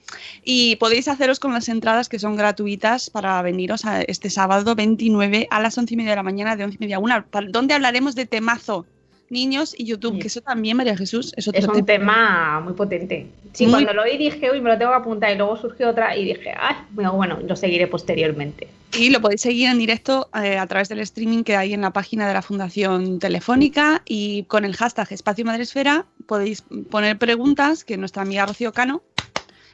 Y 0.42 0.74
podéis 0.76 1.06
haceros 1.06 1.38
con 1.38 1.52
las 1.52 1.68
entradas 1.68 2.08
que 2.08 2.18
son 2.18 2.34
gratuitas 2.34 3.10
para 3.10 3.40
veniros 3.42 3.84
a 3.84 4.02
este 4.02 4.28
sábado 4.28 4.74
29 4.88 5.48
a 5.50 5.60
las 5.60 5.76
11 5.78 5.94
y 5.94 5.96
media 5.96 6.10
de 6.10 6.16
la 6.16 6.22
mañana, 6.22 6.56
de 6.56 6.64
11 6.64 6.76
y 6.78 6.80
media 6.84 6.96
a 6.96 6.98
una, 6.98 7.24
pa- 7.24 7.40
donde 7.42 7.74
hablaremos 7.74 8.14
de 8.14 8.26
temazo. 8.26 8.86
Niños 9.30 9.74
y 9.76 9.84
YouTube, 9.86 10.14
Sí. 10.16 10.18
que 10.20 10.26
eso 10.28 10.42
también, 10.42 10.76
María 10.76 10.96
Jesús, 10.96 11.32
es 11.36 11.48
otro 11.48 11.58
Es 11.58 11.66
un 11.66 11.72
tema. 11.84 11.86
tema 11.86 12.60
muy 12.60 12.74
potente. 12.74 13.26
Sí, 13.54 13.64
Muy- 13.64 13.72
cuando 13.84 13.94
lo 13.94 14.02
oí 14.02 14.18
dije, 14.18 14.50
uy, 14.52 14.60
me 14.60 14.68
lo 14.70 14.76
tengo 14.78 14.92
que 14.92 14.98
apuntar 14.98 15.32
y 15.32 15.38
luego 15.38 15.56
surgió 15.56 15.88
otra 15.90 16.14
y 16.16 16.24
dije, 16.26 16.52
ay, 16.56 16.76
bueno, 16.90 17.14
bueno, 17.14 17.38
lo 17.40 17.56
seguiré 17.56 17.86
posteriormente. 17.86 18.68
Y 18.96 19.08
lo 19.10 19.20
podéis 19.22 19.40
seguir 19.40 19.70
en 19.70 19.78
directo 19.78 20.28
eh, 20.40 20.58
a 20.58 20.66
través 20.66 20.88
del 20.90 21.00
streaming 21.00 21.42
que 21.42 21.56
hay 21.56 21.72
en 21.72 21.80
la 21.80 21.92
página 21.92 22.28
de 22.28 22.34
la 22.34 22.42
Fundación 22.42 23.18
Telefónica 23.18 24.02
y 24.04 24.42
con 24.44 24.64
el 24.64 24.76
hashtag 24.76 25.10
Espacio 25.10 25.44
Madresfera 25.44 26.04
podéis 26.26 26.62
poner 26.90 27.18
preguntas 27.18 27.82
que 27.82 27.96
nuestra 27.96 28.22
amiga 28.22 28.44
Rocío 28.46 28.72
Cano 28.72 29.02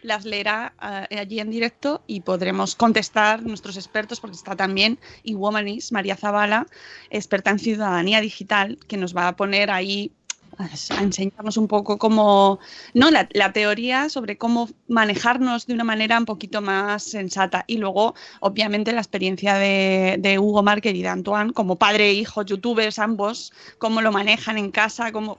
las 0.03 0.25
leerá 0.25 0.75
eh, 1.11 1.19
allí 1.19 1.41
en 1.41 1.51
directo 1.51 2.03
y 2.07 2.21
podremos 2.21 2.75
contestar 2.75 3.43
nuestros 3.43 3.77
expertos 3.77 4.21
porque 4.21 4.37
está 4.37 4.57
también 4.57 4.99
y 5.23 5.35
Womanis, 5.35 5.93
María 5.93 6.17
Zavala, 6.17 6.67
experta 7.11 7.51
en 7.51 7.59
ciudadanía 7.59 8.21
digital, 8.21 8.79
que 8.89 8.97
nos 8.97 9.17
va 9.17 9.29
a 9.29 9.37
poner 9.37 9.71
ahí 9.71 10.13
a 10.59 11.03
enseñarnos 11.03 11.57
un 11.57 11.69
poco 11.69 11.99
cómo, 11.99 12.59
no, 12.95 13.11
la, 13.11 13.53
teoría 13.53 14.09
sobre 14.09 14.37
cómo 14.37 14.69
manejarnos 14.89 15.67
de 15.67 15.75
una 15.75 15.85
manera 15.85 16.19
un 16.19 16.27
poquito 16.27 16.61
más 16.61 17.03
sensata. 17.03 17.65
Y 17.67 17.79
luego, 17.79 18.15
obviamente, 18.41 18.93
la 18.93 19.01
experiencia 19.01 19.55
de, 19.55 20.39
Hugo 20.39 20.63
Márquez 20.63 20.95
y 20.95 21.03
de 21.03 21.09
Antoine, 21.09 21.53
como 21.53 21.77
padre 21.77 22.11
e 22.11 22.15
hijo, 22.15 22.43
youtubers 22.43 22.99
ambos, 22.99 23.53
cómo 23.79 24.03
lo 24.03 24.13
manejan 24.13 24.59
en 24.59 24.71
casa, 24.71 25.13
cómo 25.13 25.39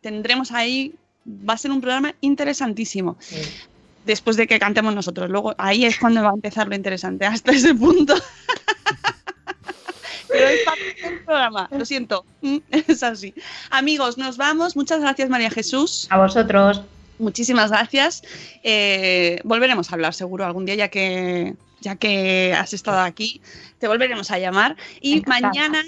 tendremos 0.00 0.52
ahí, 0.52 0.94
va 1.26 1.54
a 1.54 1.58
ser 1.58 1.70
un 1.70 1.80
programa 1.80 2.14
interesantísimo. 2.20 3.16
Después 4.06 4.36
de 4.36 4.46
que 4.46 4.58
cantemos 4.58 4.94
nosotros. 4.94 5.28
Luego 5.30 5.54
ahí 5.58 5.84
es 5.84 5.98
cuando 5.98 6.22
va 6.22 6.30
a 6.30 6.34
empezar 6.34 6.68
lo 6.68 6.74
interesante, 6.74 7.26
hasta 7.26 7.52
ese 7.52 7.74
punto. 7.74 8.14
Pero 10.28 10.48
es 10.48 10.60
parte 10.64 10.96
del 11.02 11.24
programa, 11.24 11.68
lo 11.72 11.84
siento, 11.84 12.24
Mm, 12.40 12.58
es 12.70 13.02
así. 13.02 13.34
Amigos, 13.70 14.16
nos 14.16 14.36
vamos. 14.36 14.76
Muchas 14.76 15.00
gracias, 15.00 15.28
María 15.28 15.50
Jesús. 15.50 16.06
A 16.10 16.18
vosotros. 16.18 16.82
Muchísimas 17.18 17.70
gracias. 17.70 18.22
Eh, 18.62 19.40
volveremos 19.44 19.90
a 19.90 19.94
hablar 19.94 20.14
seguro 20.14 20.46
algún 20.46 20.64
día, 20.64 20.74
ya 20.76 20.88
que, 20.88 21.54
ya 21.80 21.96
que 21.96 22.54
has 22.56 22.72
estado 22.72 23.00
aquí. 23.00 23.42
Te 23.78 23.88
volveremos 23.88 24.30
a 24.30 24.38
llamar. 24.38 24.76
Y 25.00 25.18
Encantada. 25.18 25.48
mañana 25.52 25.82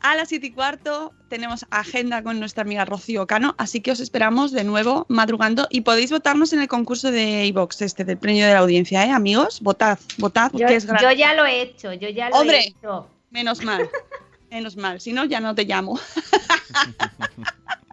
a 0.00 0.14
las 0.16 0.28
7 0.28 0.46
y 0.46 0.50
cuarto 0.52 1.12
tenemos 1.28 1.66
agenda 1.70 2.22
con 2.22 2.38
nuestra 2.40 2.62
amiga 2.62 2.84
Rocío 2.84 3.26
Cano, 3.26 3.54
así 3.58 3.80
que 3.80 3.90
os 3.92 4.00
esperamos 4.00 4.52
de 4.52 4.64
nuevo 4.64 5.06
madrugando 5.08 5.66
y 5.70 5.82
podéis 5.82 6.10
votarnos 6.10 6.52
en 6.52 6.60
el 6.60 6.68
concurso 6.68 7.10
de 7.10 7.46
iVox, 7.46 7.82
este 7.82 8.04
del 8.04 8.18
premio 8.18 8.46
de 8.46 8.52
la 8.54 8.60
audiencia, 8.60 9.04
¿eh, 9.04 9.10
amigos? 9.10 9.60
Votad, 9.60 9.98
votad, 10.18 10.50
Yo, 10.52 10.58
porque 10.58 10.76
es 10.76 10.86
gratis. 10.86 11.08
yo 11.08 11.12
ya 11.12 11.34
lo 11.34 11.44
he 11.46 11.62
hecho, 11.62 11.92
yo 11.92 12.08
ya 12.08 12.30
lo 12.30 12.36
Hombre. 12.36 12.58
he 12.60 12.66
hecho. 12.68 13.08
Menos 13.30 13.62
mal, 13.62 13.88
menos 14.50 14.76
mal, 14.76 15.00
si 15.00 15.12
no 15.12 15.24
ya 15.24 15.40
no 15.40 15.54
te 15.54 15.64
llamo. 15.64 15.98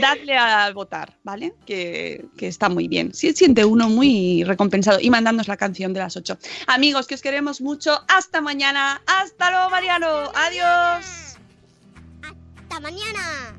Dadle 0.00 0.36
a 0.36 0.70
votar, 0.72 1.16
¿vale? 1.24 1.54
Que, 1.66 2.24
que 2.36 2.48
está 2.48 2.68
muy 2.68 2.88
bien. 2.88 3.14
Siente 3.14 3.64
uno 3.64 3.88
muy 3.88 4.44
recompensado. 4.44 4.98
Y 5.00 5.10
mandadnos 5.10 5.48
la 5.48 5.56
canción 5.56 5.92
de 5.92 6.00
las 6.00 6.16
8. 6.16 6.38
Amigos, 6.66 7.06
que 7.06 7.14
os 7.14 7.22
queremos 7.22 7.60
mucho. 7.60 7.98
Hasta 8.08 8.40
mañana. 8.40 9.00
Hasta 9.06 9.50
luego, 9.50 9.70
Mariano. 9.70 10.30
Adiós. 10.34 11.36
Hasta 12.22 12.80
mañana. 12.80 13.58